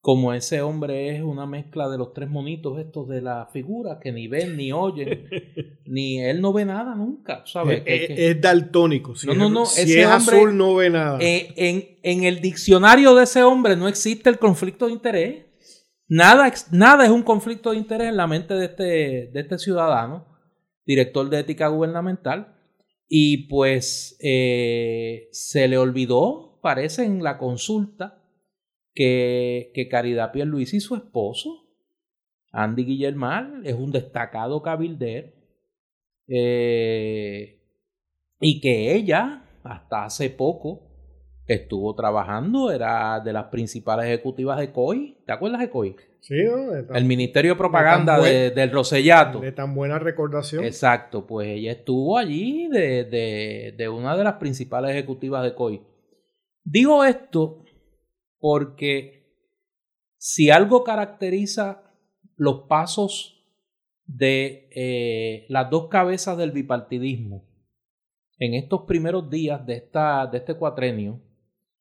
[0.06, 4.12] como ese hombre es una mezcla de los tres monitos estos de la figura, que
[4.12, 5.28] ni ven ni oyen,
[5.84, 7.82] ni él no ve nada nunca, ¿sabes?
[7.84, 11.18] Es, daltónico, si, no, no, no, si es azul no ve nada.
[11.20, 15.44] Eh, en, en, el diccionario de ese hombre no existe el conflicto de interés.
[16.06, 18.84] Nada, nada es un conflicto de interés en la mente de este,
[19.32, 20.24] de este ciudadano,
[20.84, 22.56] director de ética gubernamental,
[23.08, 28.22] y pues eh, se le olvidó, parece, en la consulta,
[28.96, 31.68] que, que Caridad Luis y su esposo,
[32.50, 35.28] Andy Guillermal, es un destacado cabildero.
[36.26, 37.60] Eh,
[38.40, 40.82] y que ella, hasta hace poco,
[41.46, 45.18] estuvo trabajando, era de las principales ejecutivas de COI.
[45.24, 45.96] ¿Te acuerdas de COI?
[46.20, 46.34] Sí,
[46.92, 49.38] el Ministerio de Propaganda del Rosellato.
[49.38, 50.64] De tan buena recordación.
[50.64, 55.82] Exacto, pues ella estuvo allí de, de una de las principales ejecutivas de COI.
[56.64, 57.65] Digo esto
[58.38, 59.26] porque
[60.16, 61.82] si algo caracteriza
[62.36, 63.44] los pasos
[64.04, 67.44] de eh, las dos cabezas del bipartidismo
[68.38, 71.22] en estos primeros días de, esta, de este cuatrenio,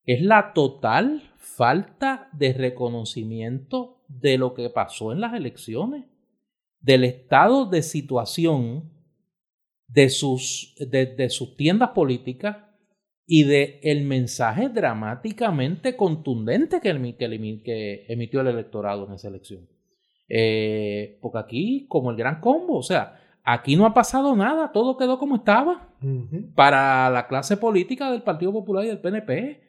[0.06, 6.06] es la total falta de reconocimiento de lo que pasó en las elecciones,
[6.80, 8.92] del estado de situación
[9.88, 12.58] de sus, de, sus tiendas políticas
[13.28, 17.16] y de el mensaje dramáticamente contundente que,
[17.64, 19.68] que, emitió el electorado en esa elección.
[20.28, 24.98] Eh, porque aquí, como el gran combo, o sea, aquí no ha pasado nada, todo
[24.98, 25.90] quedó como estaba
[26.56, 29.66] para la clase política del Partido Popular y del PNP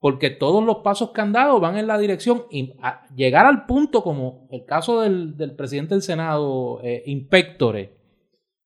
[0.00, 2.72] porque todos los pasos que han dado van en la dirección y
[3.16, 7.04] llegar al punto como el caso del, presidente del Senado, eh,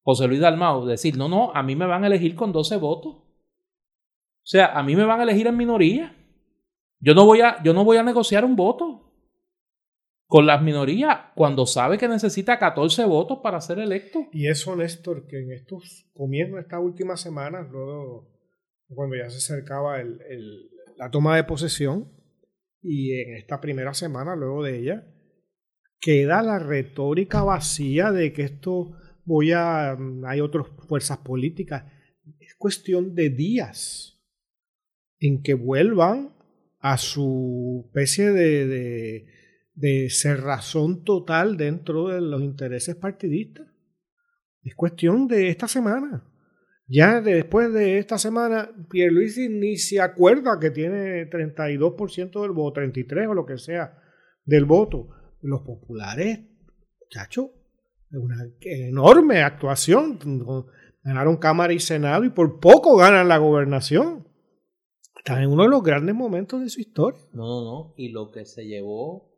[0.05, 3.17] José Luis Dalmau, decir, no, no, a mí me van a elegir con 12 votos.
[4.43, 6.17] O sea, a mí me van a elegir en minoría.
[6.99, 9.13] Yo no voy a, yo no voy a negociar un voto
[10.27, 14.27] con las minorías cuando sabe que necesita 14 votos para ser electo.
[14.33, 18.31] Y eso, Néstor, que en estos comienzos, estas últimas semanas, luego,
[18.89, 20.19] cuando ya se acercaba el
[21.03, 22.13] la toma de posesión
[22.81, 25.07] y en esta primera semana luego de ella
[25.99, 28.93] queda la retórica vacía de que esto
[29.25, 29.97] voy a
[30.27, 31.85] hay otras fuerzas políticas
[32.39, 34.12] es cuestión de días
[35.23, 36.35] en que vuelvan
[36.81, 39.27] a su especie de,
[39.75, 43.67] de, cerrazón total dentro de los intereses partidistas
[44.63, 46.25] es cuestión de esta semana
[46.95, 53.29] ya después de esta semana, Pierluisi ni se acuerda que tiene 32% del voto, 33
[53.29, 53.99] o lo que sea
[54.45, 55.09] del voto.
[55.41, 56.41] Los populares,
[57.01, 57.53] muchacho,
[58.11, 60.19] una enorme actuación.
[61.03, 64.29] Ganaron Cámara y Senado y por poco ganan la gobernación.
[65.25, 67.21] Están en uno de los grandes momentos de su historia.
[67.33, 67.95] No, no, no.
[67.97, 69.35] Y lo que se llevó,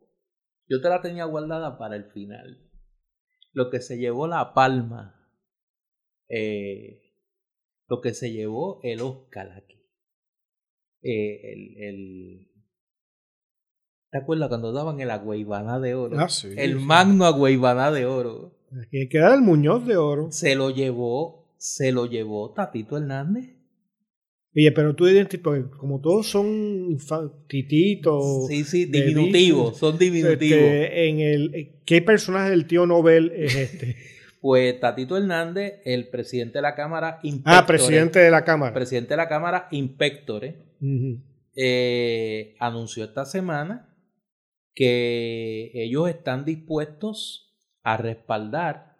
[0.67, 2.69] yo te la tenía guardada para el final.
[3.53, 5.15] Lo que se llevó la palma
[6.27, 7.01] eh,
[7.87, 9.75] lo que se llevó el Oscar aquí.
[11.01, 12.47] Eh, el, el,
[14.09, 16.19] ¿Te acuerdas cuando daban el Agüeybaná de oro?
[16.19, 18.57] Ah, sí, el magno Agüeybaná de oro.
[18.81, 20.31] Aquí queda el Muñoz de oro.
[20.31, 23.54] Se lo llevó, se lo llevó Tatito Hernández.
[24.55, 26.97] Oye, pero tú identificas, como todos son
[27.47, 28.47] tititos.
[28.47, 30.59] Sí, sí, diminutivos, son diminutivos.
[30.59, 33.97] Este, en el, ¿Qué personaje del tío Nobel es este?
[34.39, 38.73] Pues Tatito Hernández, el presidente de la Cámara Ah, presidente de la Cámara.
[38.73, 40.55] Presidente de la Cámara Inspectore,
[41.55, 43.93] eh, anunció esta semana
[44.73, 48.97] que ellos están dispuestos a respaldar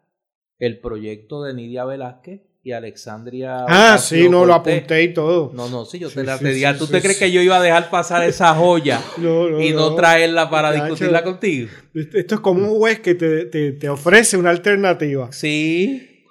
[0.57, 3.63] el proyecto de Nidia Velázquez y Alexandria.
[3.67, 5.51] Ah, sí, no, lo apunté y todo.
[5.53, 6.63] No, no, sí, yo te la pedí.
[6.79, 8.99] ¿Tú te crees que yo iba a dejar pasar esa joya
[9.59, 11.69] y no, traerla para discutirla contigo?
[11.93, 15.31] Esto es como un juez que te, te, te, ofrece una alternativa.
[15.31, 16.25] Sí.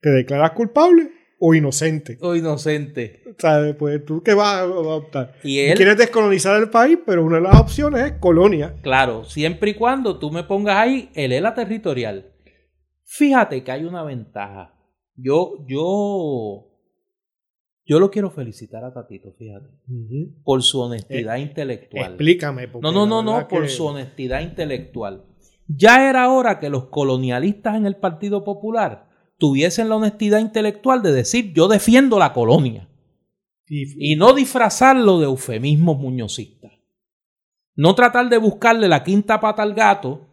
[0.00, 1.10] ¿Te declaras culpable
[1.40, 2.16] o inocente?
[2.20, 3.24] O inocente.
[3.36, 3.74] ¿Sabes?
[3.74, 5.34] Pues tú qué vas a optar.
[5.42, 8.76] Y él, quieres descolonizar el país, pero una de las opciones es colonia.
[8.82, 12.30] Claro, siempre y cuando tú me pongas ahí el ELA territorial.
[13.02, 14.78] Fíjate que hay una ventaja
[15.16, 16.68] yo, yo,
[17.84, 19.68] yo lo quiero felicitar a Tatito, fíjate,
[20.44, 22.12] por su honestidad eh, intelectual.
[22.12, 22.68] Explícame.
[22.80, 25.24] No, no, no, no, por su honestidad intelectual.
[25.68, 29.08] Ya era hora que los colonialistas en el Partido Popular
[29.38, 32.88] tuviesen la honestidad intelectual de decir yo defiendo la colonia.
[33.66, 36.72] Y, y no disfrazarlo de eufemismos muñozistas.
[37.74, 40.31] No tratar de buscarle la quinta pata al gato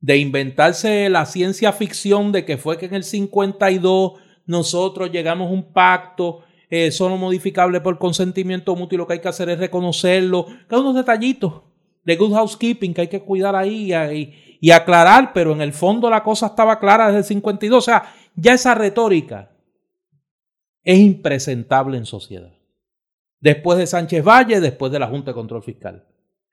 [0.00, 4.12] de inventarse la ciencia ficción de que fue que en el 52
[4.46, 9.20] nosotros llegamos a un pacto eh, solo modificable por consentimiento mutuo y lo que hay
[9.20, 10.46] que hacer es reconocerlo.
[10.66, 11.62] Cada unos detallitos
[12.04, 16.10] de good housekeeping que hay que cuidar ahí y, y aclarar, pero en el fondo
[16.10, 17.78] la cosa estaba clara desde el 52.
[17.78, 19.50] O sea, ya esa retórica
[20.82, 22.52] es impresentable en sociedad.
[23.40, 26.06] Después de Sánchez Valle, después de la Junta de Control Fiscal.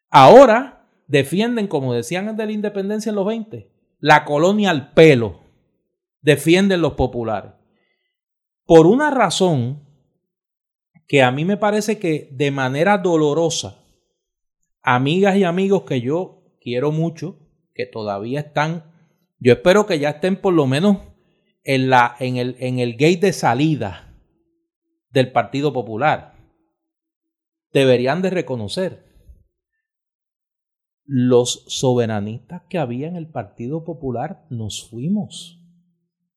[0.10, 0.81] Ahora,
[1.12, 3.70] defienden, como decían de la independencia en los 20,
[4.00, 5.42] la colonia al pelo.
[6.22, 7.52] Defienden los populares.
[8.66, 9.84] Por una razón
[11.08, 13.84] que a mí me parece que de manera dolorosa,
[14.82, 17.38] amigas y amigos que yo quiero mucho,
[17.74, 18.86] que todavía están,
[19.40, 21.00] yo espero que ya estén por lo menos
[21.64, 24.16] en, la, en, el, en el gate de salida
[25.10, 26.36] del Partido Popular,
[27.74, 29.11] deberían de reconocer
[31.14, 35.60] los soberanistas que había en el Partido Popular nos fuimos.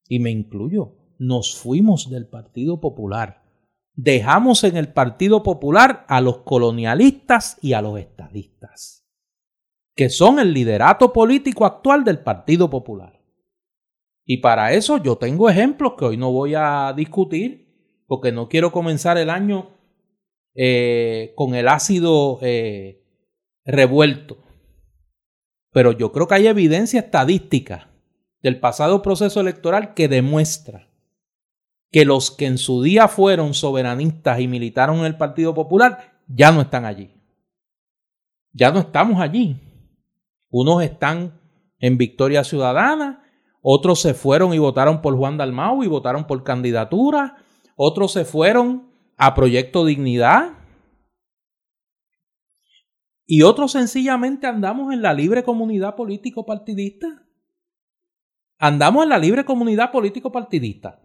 [0.09, 3.45] Y me incluyo, nos fuimos del Partido Popular.
[3.95, 9.09] Dejamos en el Partido Popular a los colonialistas y a los estadistas,
[9.95, 13.23] que son el liderato político actual del Partido Popular.
[14.25, 18.73] Y para eso yo tengo ejemplos que hoy no voy a discutir, porque no quiero
[18.73, 19.69] comenzar el año
[20.57, 23.05] eh, con el ácido eh,
[23.65, 24.44] revuelto.
[25.75, 27.91] Pero yo creo que hay evidencia estadística
[28.41, 30.87] del pasado proceso electoral que demuestra
[31.91, 36.53] que los que en su día fueron soberanistas y militaron en el Partido Popular ya
[36.53, 37.11] no están allí.
[38.53, 39.57] Ya no estamos allí.
[40.49, 41.41] Unos están
[41.81, 43.25] en Victoria Ciudadana,
[43.61, 47.39] otros se fueron y votaron por Juan Dalmau y votaron por candidatura,
[47.75, 50.53] otros se fueron a Proyecto Dignidad
[53.27, 57.27] y otros sencillamente andamos en la libre comunidad político partidista.
[58.59, 61.01] Andamos en la libre comunidad político partidista.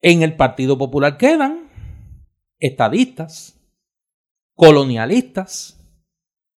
[0.00, 1.70] En el Partido Popular quedan
[2.58, 3.60] estadistas,
[4.54, 5.78] colonialistas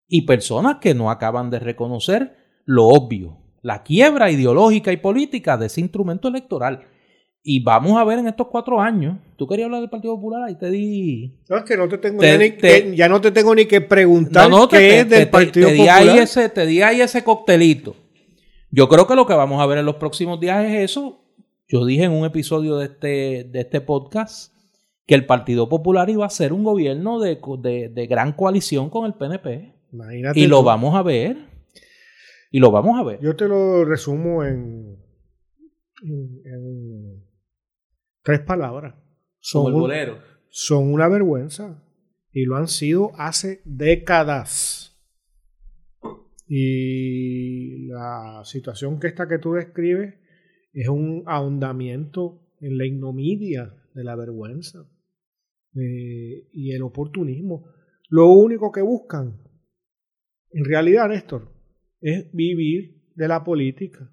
[0.07, 5.67] y personas que no acaban de reconocer lo obvio, la quiebra ideológica y política de
[5.67, 6.87] ese instrumento electoral.
[7.43, 9.17] Y vamos a ver en estos cuatro años.
[9.35, 11.39] Tú querías hablar del Partido Popular y te di.
[11.49, 14.67] No, es que no te tengo ni, ya no te tengo ni que preguntar no,
[14.67, 16.01] qué es del Partido Popular.
[16.01, 17.95] Ahí ese, te di ahí ese coctelito.
[18.69, 21.25] Yo creo que lo que vamos a ver en los próximos días es eso.
[21.67, 24.53] Yo dije en un episodio de este, de este podcast
[25.07, 27.39] que el Partido Popular iba a ser un gobierno de,
[27.91, 29.73] de, gran coalición con el PNP.
[29.91, 31.37] Imagínate y lo vamos a ver.
[32.51, 33.19] Y lo vamos a ver.
[33.19, 34.97] Yo te lo resumo en,
[36.03, 37.20] en
[38.23, 38.95] Tres palabras.
[39.39, 39.73] Son,
[40.49, 41.83] son una vergüenza
[42.31, 44.99] y lo han sido hace décadas.
[46.47, 50.15] Y la situación que esta que tú describes
[50.73, 54.85] es un ahondamiento en la ignominia de la vergüenza
[55.75, 57.71] eh, y el oportunismo.
[58.09, 59.41] Lo único que buscan,
[60.51, 61.51] en realidad, Néstor,
[62.01, 64.10] es vivir de la política.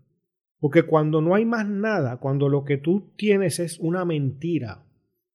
[0.61, 4.85] Porque cuando no hay más nada, cuando lo que tú tienes es una mentira,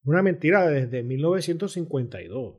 [0.04, 2.58] una mentira desde 1952,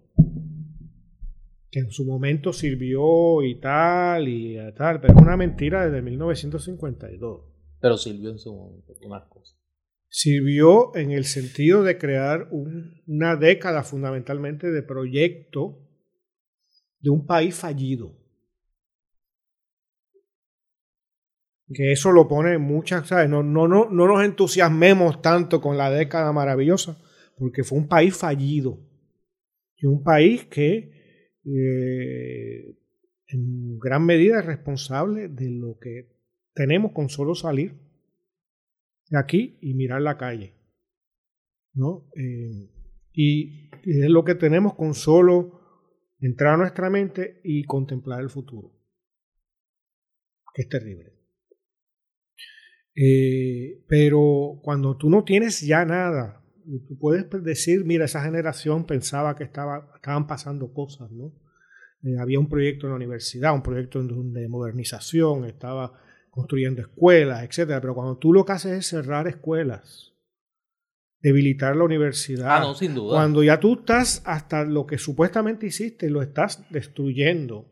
[1.70, 7.42] que en su momento sirvió y tal y tal, pero una mentira desde 1952.
[7.80, 9.60] Pero sirvió en su momento, unas cosas.
[10.08, 15.80] Sirvió en el sentido de crear una década fundamentalmente de proyecto
[17.00, 18.23] de un país fallido
[21.74, 23.28] que eso lo pone muchas, ¿sabes?
[23.28, 26.96] No, no, no, no nos entusiasmemos tanto con la década maravillosa,
[27.36, 28.78] porque fue un país fallido.
[29.76, 32.78] Y un país que eh,
[33.28, 36.08] en gran medida es responsable de lo que
[36.54, 37.74] tenemos con solo salir
[39.10, 40.54] de aquí y mirar la calle.
[41.74, 42.08] ¿no?
[42.16, 42.70] Eh,
[43.12, 45.60] y, y es lo que tenemos con solo
[46.20, 48.72] entrar a nuestra mente y contemplar el futuro.
[50.54, 51.13] Que es terrible.
[52.96, 56.42] Eh, pero cuando tú no tienes ya nada,
[56.86, 61.32] tú puedes decir, mira, esa generación pensaba que estaba, estaban pasando cosas, ¿no?
[62.04, 65.92] Eh, había un proyecto en la universidad, un proyecto de modernización, estaba
[66.30, 67.80] construyendo escuelas, etcétera.
[67.80, 70.12] Pero cuando tú lo que haces es cerrar escuelas,
[71.20, 72.56] debilitar la universidad.
[72.56, 73.16] Ah, no, sin duda.
[73.16, 77.70] Cuando ya tú estás hasta lo que supuestamente hiciste, lo estás destruyendo.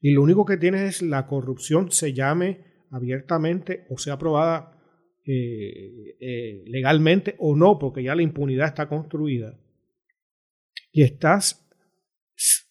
[0.00, 4.78] Y lo único que tienes es la corrupción, se llame abiertamente o sea aprobada
[5.30, 9.58] eh, eh, legalmente o no, porque ya la impunidad está construida,
[10.90, 11.68] y estás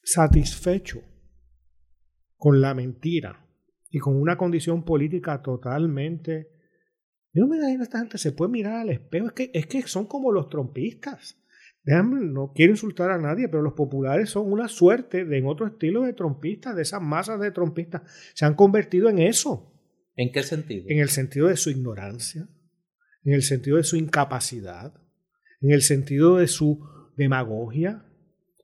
[0.03, 1.02] satisfecho
[2.35, 3.45] con la mentira
[3.91, 6.49] y con una condición política totalmente...
[7.31, 10.07] Yo me imagino esta gente se puede mirar al espejo, es que, es que son
[10.07, 11.39] como los trompistas.
[11.85, 16.02] no quiero insultar a nadie, pero los populares son una suerte de en otro estilo
[16.02, 18.02] de trompistas, de esas masas de trompistas.
[18.34, 19.77] Se han convertido en eso.
[20.18, 20.85] ¿En qué sentido?
[20.89, 22.48] En el sentido de su ignorancia,
[23.23, 24.94] en el sentido de su incapacidad,
[25.61, 26.80] en el sentido de su
[27.15, 28.03] demagogia,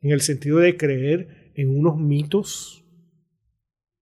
[0.02, 2.84] en el sentido de creer en unos mitos.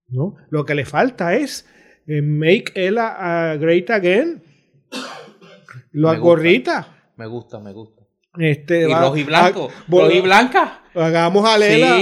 [0.08, 0.36] ¿no?
[0.50, 1.68] Lo que le falta es
[2.08, 4.44] eh, make Ella great again.
[5.92, 7.12] Lo gorrita.
[7.18, 8.02] Me gusta, me gusta.
[8.38, 9.70] Este, y rojo y blanco.
[9.90, 10.84] rojo y blanca.
[10.96, 12.00] Hagamos a Lela.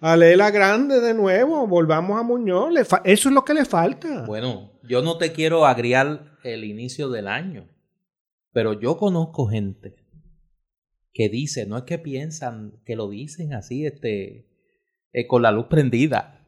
[0.00, 1.66] A Lela grande de nuevo.
[1.66, 2.72] Volvamos a Muñoz.
[3.04, 4.24] eso es lo que le falta.
[4.26, 7.66] Bueno, yo no te quiero agriar el inicio del año,
[8.52, 9.94] pero yo conozco gente
[11.14, 14.50] que dice, no es que piensan, que lo dicen así, este,
[15.14, 16.46] eh, con la luz prendida,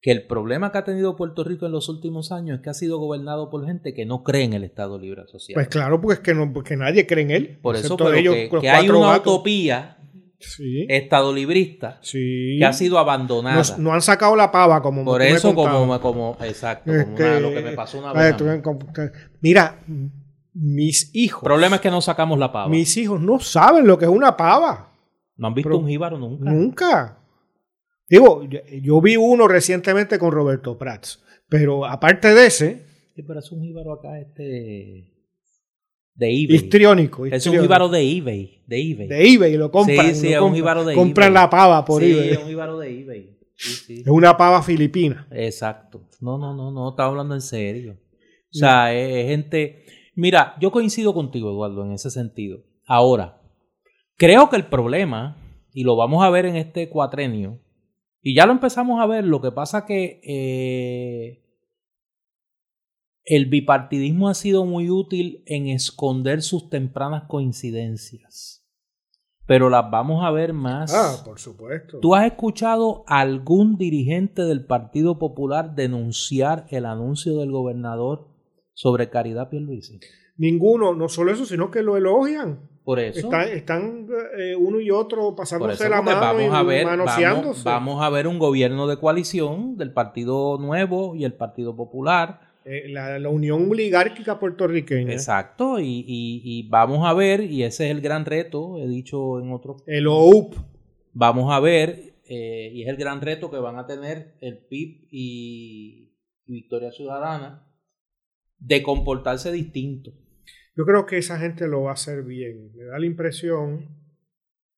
[0.00, 2.74] que el problema que ha tenido Puerto Rico en los últimos años es que ha
[2.74, 5.56] sido gobernado por gente que no cree en el Estado Libre Asociado.
[5.56, 7.58] Pues claro, porque es que, no, porque nadie cree en él.
[7.60, 9.98] Por eso pero ellos, que, hay una utopía
[10.46, 10.86] sí.
[10.88, 12.56] estadolibrista sí.
[12.58, 13.62] que ha sido abandonada.
[13.78, 17.72] No, han sacado la pava como Por eso, como, como, exacto, como lo que me
[17.72, 18.36] pasó una vez.
[19.40, 19.78] Mira,
[20.54, 21.42] mis hijos.
[21.42, 22.68] El problema es que no sacamos la pava.
[22.68, 24.92] Mis hijos no saben lo que es una pava.
[25.36, 26.50] No han visto un jíbaro nunca.
[26.50, 27.18] Nunca.
[28.08, 28.42] Digo,
[28.82, 32.86] yo, vi uno recientemente con Roberto Prats, pero aparte de ese.
[33.16, 35.13] Sí, pero es un jíbaro acá, este.
[36.14, 36.56] De eBay.
[36.56, 38.62] Histriónico, Es un jíbaro de eBay.
[38.66, 39.08] De eBay.
[39.08, 40.14] De eBay, lo compran.
[40.14, 42.28] Sí, sí, es un jíbaro de compran la pava por eBay.
[42.28, 43.38] Sí, es un jíbaro de eBay.
[43.56, 45.26] Es una pava filipina.
[45.30, 46.08] Exacto.
[46.20, 47.98] No, no, no, no, estaba hablando en serio.
[48.54, 49.84] O sea, es gente.
[50.14, 52.60] Mira, yo coincido contigo, Eduardo, en ese sentido.
[52.86, 53.40] Ahora,
[54.16, 55.36] creo que el problema,
[55.72, 57.60] y lo vamos a ver en este cuatrenio,
[58.22, 61.43] y ya lo empezamos a ver, lo que pasa que eh,
[63.24, 68.64] el bipartidismo ha sido muy útil en esconder sus tempranas coincidencias.
[69.46, 70.94] Pero las vamos a ver más.
[70.94, 72.00] Ah, por supuesto.
[72.00, 78.28] ¿Tú has escuchado a algún dirigente del Partido Popular denunciar el anuncio del gobernador
[78.72, 80.00] sobre Caridad Pierluisi?
[80.36, 82.70] Ninguno, no solo eso, sino que lo elogian.
[82.84, 83.30] Por eso.
[83.44, 86.86] están eh, uno y otro pasándose la mano vamos a ver,
[87.64, 92.43] Vamos, a ver un gobierno de coalición del Partido Nuevo y el Partido Popular.
[92.64, 95.12] Eh, la, unión oligárquica puertorriqueña.
[95.12, 99.76] Exacto, y, vamos a ver, y ese es el gran reto, he dicho en otro.
[99.86, 100.54] El OUP.
[101.12, 105.08] Vamos a ver, eh, y es el gran reto que van a tener el PIB
[105.10, 106.16] y
[106.46, 107.70] Victoria Ciudadana,
[108.58, 110.12] de comportarse distinto.
[110.76, 112.72] Yo creo que esa gente lo va a hacer bien.
[112.74, 114.04] Me da la impresión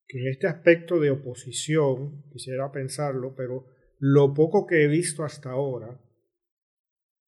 [0.09, 3.67] que en este aspecto de oposición, quisiera pensarlo, pero
[3.99, 6.01] lo poco que he visto hasta ahora,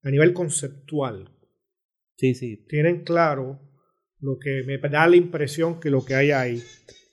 [0.03, 1.31] a nivel conceptual,
[2.16, 2.65] sí, sí.
[2.69, 3.61] tienen claro
[4.20, 6.62] lo que me da la impresión que lo que hay ahí.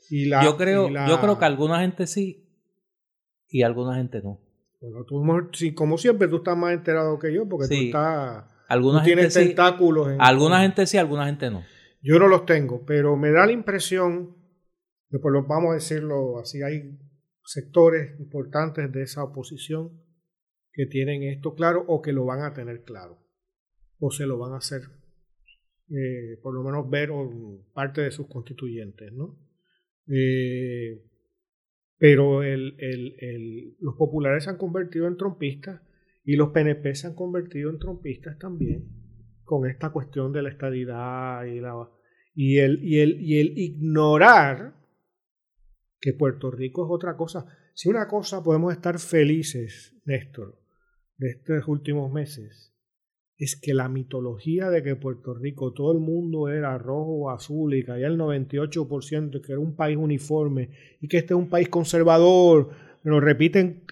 [0.09, 2.47] Y la, yo, creo, yo creo que alguna gente sí
[3.49, 4.39] y alguna gente no.
[4.81, 5.23] Bueno, tú,
[5.73, 10.09] como siempre, tú estás más enterado que yo porque tú estás alguna gente tentáculos.
[10.19, 11.63] alguna gente sí, alguna gente no.
[12.01, 14.35] Yo no los tengo, pero me da la impresión
[15.09, 16.99] que, por lo vamos a decirlo así, hay
[17.43, 20.04] sectores importantes de esa oposición
[20.75, 23.17] que tienen esto claro o que lo van a tener claro
[23.97, 24.81] o se lo van a hacer,
[25.89, 27.11] eh, por lo menos ver
[27.73, 29.39] parte de sus constituyentes, ¿no?
[30.07, 31.01] Eh,
[31.97, 35.81] pero los populares se han convertido en trompistas
[36.25, 38.83] y los PNP se han convertido en trompistas también
[39.45, 41.89] con esta cuestión de la estadidad y, la,
[42.33, 42.99] y, el, y
[43.39, 44.75] el ignorar
[46.01, 47.45] que Puerto Rico es otra cosa.
[47.73, 50.64] Si una cosa podemos estar felices, Néstor,
[51.17, 52.73] de estos últimos meses,
[53.37, 57.73] es que la mitología de que Puerto Rico todo el mundo era rojo o azul
[57.73, 60.69] y caía el 98%, que era un país uniforme
[61.01, 62.69] y que este es un país conservador,
[63.03, 63.83] lo repiten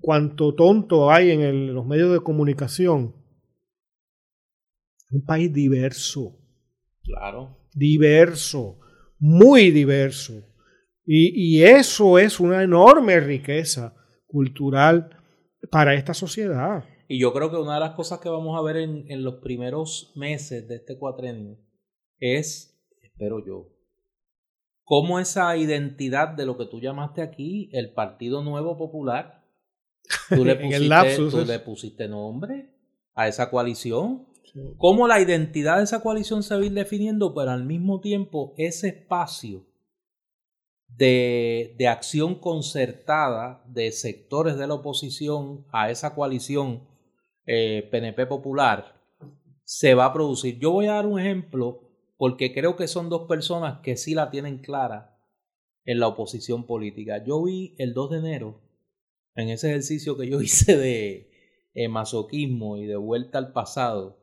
[0.00, 3.14] cuanto tonto hay en los medios de comunicación.
[5.10, 6.38] Un país diverso.
[7.04, 7.56] Claro.
[7.74, 8.80] Diverso.
[9.18, 10.44] Muy diverso.
[11.08, 13.94] Y, eso es una enorme riqueza
[14.26, 15.15] cultural
[15.70, 16.84] para esta sociedad.
[17.08, 19.36] Y yo creo que una de las cosas que vamos a ver en, en los
[19.36, 21.58] primeros meses de este cuatrenio
[22.18, 23.68] es, espero yo,
[24.82, 29.46] cómo esa identidad de lo que tú llamaste aquí, el Partido Nuevo Popular,
[30.28, 32.70] Tú le pusiste, le pusiste nombre
[33.14, 34.26] a esa coalición.
[34.78, 38.54] Cómo la identidad de esa coalición se va a ir definiendo, pero al mismo tiempo
[38.56, 39.66] ese espacio
[40.96, 46.86] de, de acción concertada de sectores de la oposición a esa coalición
[47.46, 48.96] PNP eh, Popular
[49.64, 50.58] se va a producir.
[50.58, 51.82] Yo voy a dar un ejemplo
[52.16, 55.18] porque creo que son dos personas que sí la tienen clara
[55.84, 57.22] en la oposición política.
[57.24, 58.62] Yo vi el 2 de enero
[59.34, 61.30] en ese ejercicio que yo hice de
[61.74, 64.18] eh, masoquismo y de vuelta al pasado.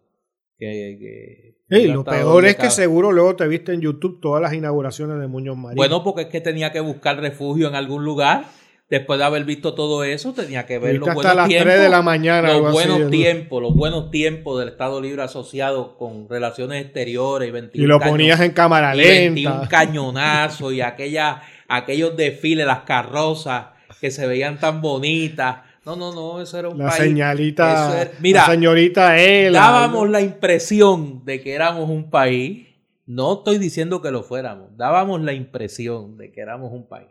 [0.57, 1.55] Que,
[1.87, 5.57] lo peor es que seguro luego te viste en YouTube todas las inauguraciones de Muñoz
[5.57, 5.75] Marín.
[5.75, 8.45] Bueno, porque es que tenía que buscar refugio en algún lugar.
[8.89, 11.73] Después de haber visto todo eso, tenía que ver los buenos tiempos.
[11.73, 12.53] de la mañana.
[12.53, 17.83] Los buenos tiempos, los buenos tiempos del Estado Libre Asociado con relaciones exteriores y 21
[17.83, 19.61] Y lo ponías en cámara lenta.
[19.61, 23.67] un cañonazo y aquella, aquellos desfiles, las carrozas
[23.99, 25.61] que se veían tan bonitas.
[25.85, 29.53] No, no, no, eso era un la Señalita, mira, la señorita él.
[29.53, 32.67] Dábamos la impresión de que éramos un país
[33.05, 37.09] No estoy diciendo que lo fuéramos, dábamos la impresión de que éramos un país.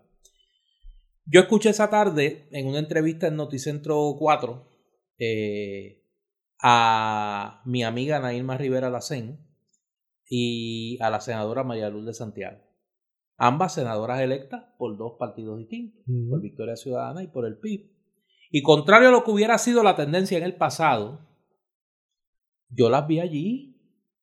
[1.27, 4.69] Yo escuché esa tarde en una entrevista en Noticentro 4
[5.19, 6.03] eh,
[6.61, 9.39] a mi amiga Nailma Rivera Lacén
[10.29, 12.59] y a la senadora María Luz de Santiago.
[13.37, 17.92] Ambas senadoras electas por dos partidos distintos, por Victoria Ciudadana y por el PIB.
[18.53, 21.21] Y contrario a lo que hubiera sido la tendencia en el pasado,
[22.69, 23.77] yo las vi allí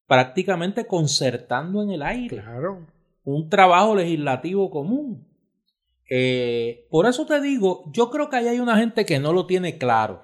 [0.05, 2.37] prácticamente concertando en el aire.
[2.37, 2.85] Claro.
[3.23, 5.27] Un trabajo legislativo común.
[6.11, 9.47] Eh, por eso te digo, yo creo que ahí hay una gente que no lo
[9.47, 10.23] tiene claro.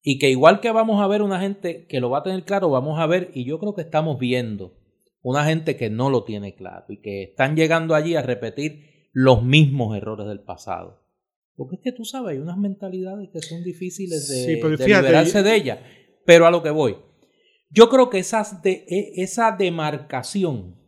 [0.00, 2.70] Y que igual que vamos a ver una gente que lo va a tener claro,
[2.70, 4.78] vamos a ver, y yo creo que estamos viendo
[5.20, 9.42] una gente que no lo tiene claro y que están llegando allí a repetir los
[9.42, 11.07] mismos errores del pasado.
[11.58, 15.80] Porque es que tú sabes, hay unas mentalidades que son difíciles de, liberarse de ellas.
[16.24, 16.96] Pero a lo que voy,
[17.68, 20.78] yo creo que esas de, e, esa demarcación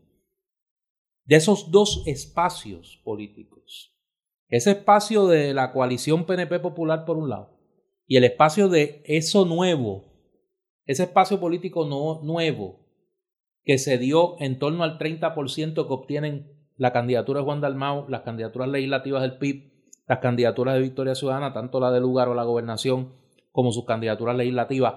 [1.25, 3.97] de esos dos espacios políticos,
[4.49, 7.59] ese espacio de la coalición PNP Popular por un lado
[8.07, 10.05] y el espacio de eso nuevo,
[10.87, 12.87] ese espacio político no, nuevo
[13.65, 18.23] que se dio en torno al 30% que obtienen la candidatura de Juan Dalmau, las
[18.23, 19.70] candidaturas legislativas del PIB,
[20.11, 23.13] las candidaturas de Victoria Ciudadana, tanto la de lugar o la gobernación
[23.53, 24.95] como sus candidaturas legislativas,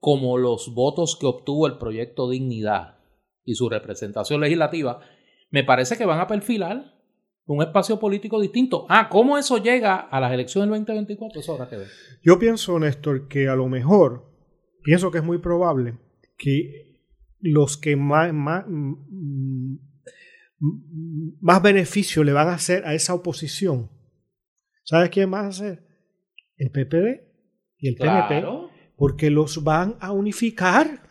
[0.00, 2.98] como los votos que obtuvo el proyecto Dignidad
[3.44, 4.98] y su representación legislativa,
[5.52, 6.96] me parece que van a perfilar
[7.44, 8.86] un espacio político distinto.
[8.88, 11.40] Ah, ¿cómo eso llega a las elecciones del 2024?
[11.40, 11.88] Eso habrá que ver.
[12.24, 14.32] Yo pienso, Néstor, que a lo mejor,
[14.82, 15.96] pienso que es muy probable
[16.36, 16.98] que
[17.38, 18.64] los que más, más,
[21.40, 23.94] más beneficio le van a hacer a esa oposición,
[24.86, 25.82] ¿sabes quién a hacer?
[26.56, 27.20] El PPD
[27.78, 28.42] y el PNP,
[28.96, 31.02] porque los van a unificar,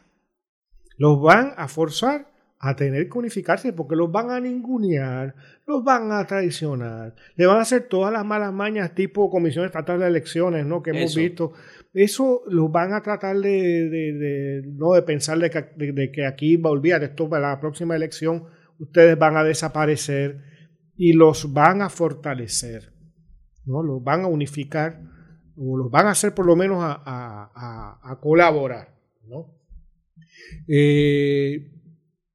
[0.98, 5.36] los van a forzar a tener que unificarse porque los van a ningunear,
[5.68, 10.00] los van a traicionar, le van a hacer todas las malas mañas tipo Comisión Estatal
[10.00, 10.82] de Elecciones, ¿no?
[10.82, 11.52] Que hemos visto.
[11.94, 15.50] Eso los van a tratar de, no de pensar de
[16.12, 18.46] que, aquí va a olvidar esto para la próxima elección,
[18.80, 20.42] ustedes van a desaparecer
[20.98, 22.94] y los van a fortalecer,
[23.66, 23.84] ¿no?
[23.84, 25.02] Los van a unificar
[25.58, 29.56] o los van a hacer por lo menos a, a, a colaborar, ¿no?
[30.68, 31.72] Eh,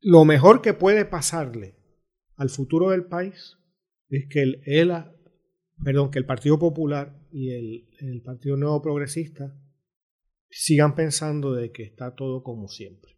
[0.00, 1.76] lo mejor que puede pasarle
[2.36, 3.58] al futuro del país
[4.08, 5.14] es que el ELA,
[5.84, 9.54] perdón, que el Partido Popular y el, el Partido Nuevo Progresista
[10.48, 13.12] sigan pensando de que está todo como siempre.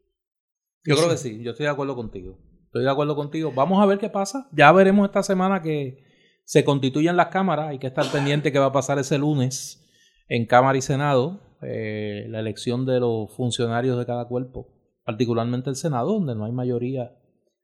[0.84, 2.38] Yo creo que sí, yo estoy de acuerdo contigo.
[2.64, 3.52] Estoy de acuerdo contigo.
[3.54, 4.48] Vamos a ver qué pasa.
[4.52, 6.04] Ya veremos esta semana que
[6.44, 7.68] se constituyen las cámaras.
[7.68, 9.88] Hay que estar pendiente que va a pasar ese lunes
[10.28, 14.72] en Cámara y Senado, eh, la elección de los funcionarios de cada cuerpo
[15.04, 17.16] particularmente el Senado, donde no hay mayoría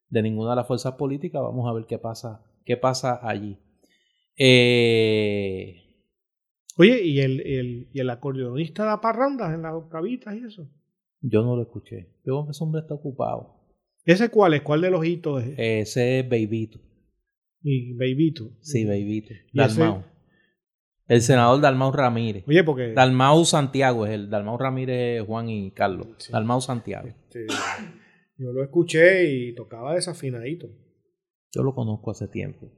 [0.08, 1.42] de ninguna de las fuerzas políticas.
[1.42, 3.58] Vamos a ver qué pasa, qué pasa allí.
[4.36, 5.84] Eh...
[6.76, 10.68] Oye, ¿y el, el, ¿y el acordeonista da parrandas en las octavitas y eso?
[11.20, 12.14] Yo no lo escuché.
[12.24, 13.56] Yo que ese hombre está ocupado.
[14.04, 14.62] ¿Ese cuál es?
[14.62, 15.54] ¿Cuál de los hitos es?
[15.58, 16.78] Ese es Beibito.
[17.62, 18.52] ¿Y Beibito?
[18.60, 19.34] Sí, Beibito.
[19.52, 20.04] Dalmau.
[21.08, 22.44] El senador Dalmau Ramírez.
[22.46, 22.92] Oye, porque.
[22.92, 24.30] Dalmau Santiago es el.
[24.30, 26.28] Dalmau Ramírez, Juan y Carlos.
[26.30, 27.08] Dalmau Santiago.
[27.08, 27.46] Este,
[28.36, 30.68] yo lo escuché y tocaba desafinadito.
[31.52, 32.70] Yo lo conozco hace tiempo.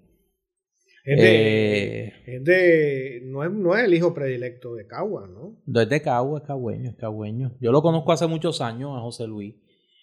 [1.04, 5.62] Es de, eh, es de no, es, no, es, el hijo predilecto de Cagua, ¿no?
[5.66, 7.56] No es de Cagua, es cagüeño, es cagüeño.
[7.60, 9.54] Yo lo conozco hace muchos años a José Luis.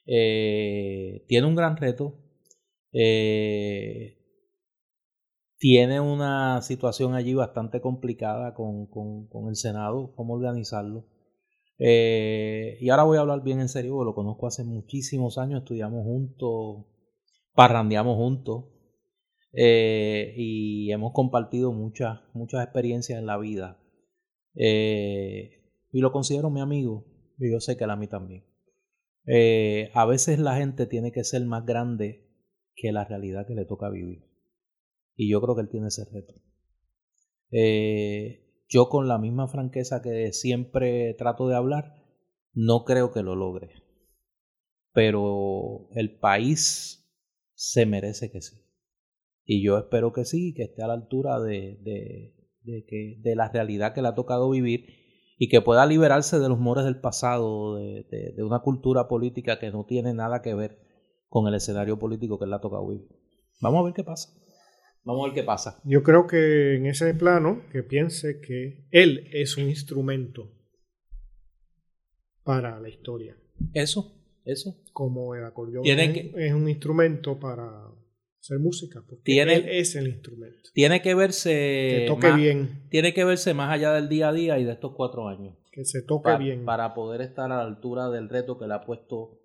[0.06, 2.16] Eh, tiene un gran reto.
[2.92, 4.17] Eh,
[5.58, 11.06] tiene una situación allí bastante complicada con, con, el Senado, cómo organizarlo.
[11.80, 16.04] Eh, y ahora voy a hablar bien en serio, lo conozco hace muchísimos años, estudiamos
[16.04, 16.86] juntos,
[17.54, 18.66] parrandeamos juntos
[19.54, 23.80] eh, y hemos compartido muchas, muchas experiencias en la vida.
[24.56, 25.52] Eh,
[25.92, 27.06] y lo considero mi amigo,
[27.40, 28.44] y yo sé que él a mí también.
[29.94, 32.28] a veces la gente tiene que ser más grande
[32.76, 34.28] que la realidad que le toca vivir.
[35.18, 36.36] Y yo creo que él tiene ese reto.
[37.52, 41.96] Eh, yo con la misma franqueza que siempre trato de hablar,
[42.54, 43.84] no creo que lo logre.
[44.94, 47.12] Pero el país
[47.56, 48.58] se merece que sí.
[49.44, 51.80] Y yo espero que sí, que esté a la altura de,
[52.64, 54.86] de, que, de la realidad que le ha tocado vivir
[55.40, 59.72] y que pueda liberarse de los mores del pasado, de, de una cultura política que
[59.72, 60.80] no tiene nada que ver
[61.30, 63.08] con el escenario político que le ha tocado vivir.
[63.62, 64.30] Vamos a ver qué pasa.
[65.08, 65.80] Vamos a ver qué pasa.
[65.86, 70.52] Yo creo que en ese plano, que piense que él es un instrumento
[72.44, 73.36] para la historia.
[73.74, 74.14] Eso,
[74.46, 74.76] Eso.
[74.94, 77.88] Como el acordeón Tiene es, que- es un instrumento para
[78.40, 80.70] hacer música, porque Tiene- él es el instrumento.
[80.74, 81.50] Tiene que verse.
[82.00, 84.72] Que toque más- bien, Tiene que verse más allá del día a día y de
[84.74, 85.56] estos cuatro años.
[85.72, 86.66] que se toque bien.
[86.66, 89.40] para poder estar a la altura del reto que le ha puesto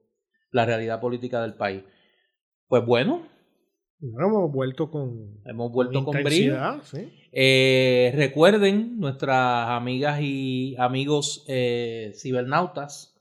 [0.51, 1.83] la realidad política del país.
[2.69, 3.29] Pues bueno,
[4.03, 6.57] Bueno, hemos vuelto con, hemos vuelto con brillo.
[7.31, 13.15] Eh, recuerden, nuestras amigas y amigos eh, cibernautas,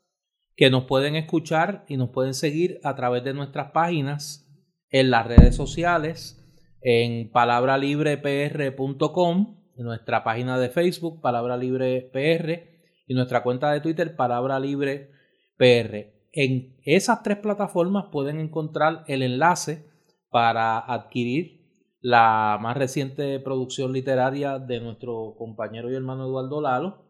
[0.56, 4.52] que nos pueden escuchar y nos pueden seguir a través de nuestras páginas
[4.90, 6.44] en las redes sociales,
[6.82, 12.72] en palabralibrepr.com, en nuestra página de Facebook, Palabra Libre PR,
[13.06, 15.12] y nuestra cuenta de Twitter, Palabra Libre
[15.58, 16.12] PR.
[16.32, 19.91] En esas tres plataformas pueden encontrar el enlace
[20.32, 21.62] para adquirir
[21.99, 27.06] la más reciente producción literaria de nuestro compañero y hermano Eduardo Lalo.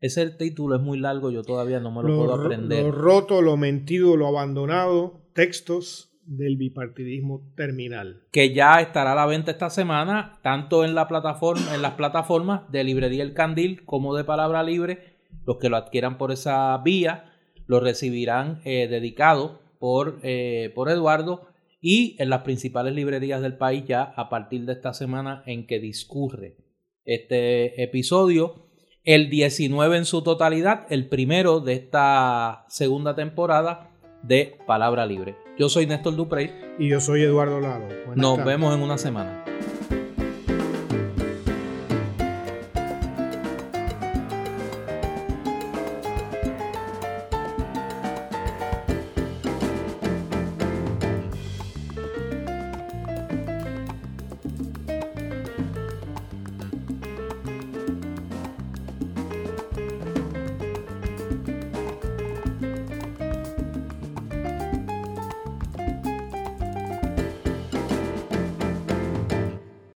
[0.00, 2.84] Ese título es muy largo, yo todavía no me lo, puedo aprender.
[2.84, 8.22] lo roto, lo mentido, lo abandonado, textos del bipartidismo terminal.
[8.30, 12.70] que ya estará a la venta esta semana, tanto en la plataforma, en las plataformas
[12.70, 15.14] de Librería El Candil como de Palabra Libre.
[15.46, 17.32] Los que lo adquieran por esa vía
[17.66, 21.48] lo recibirán eh, dedicado por, eh, por Eduardo
[21.86, 25.80] y en las principales librerías del país ya a partir de esta semana en que
[25.80, 26.56] discurre
[27.04, 28.70] este episodio.
[29.04, 33.90] El 19 en su totalidad, el primero de esta segunda temporada
[34.22, 35.36] de Palabra Libre.
[35.58, 36.50] Yo soy Néstor Duprey.
[36.78, 37.84] Y yo soy Eduardo Lado.
[37.84, 38.46] Buenas Nos tardes.
[38.46, 39.44] vemos en una semana.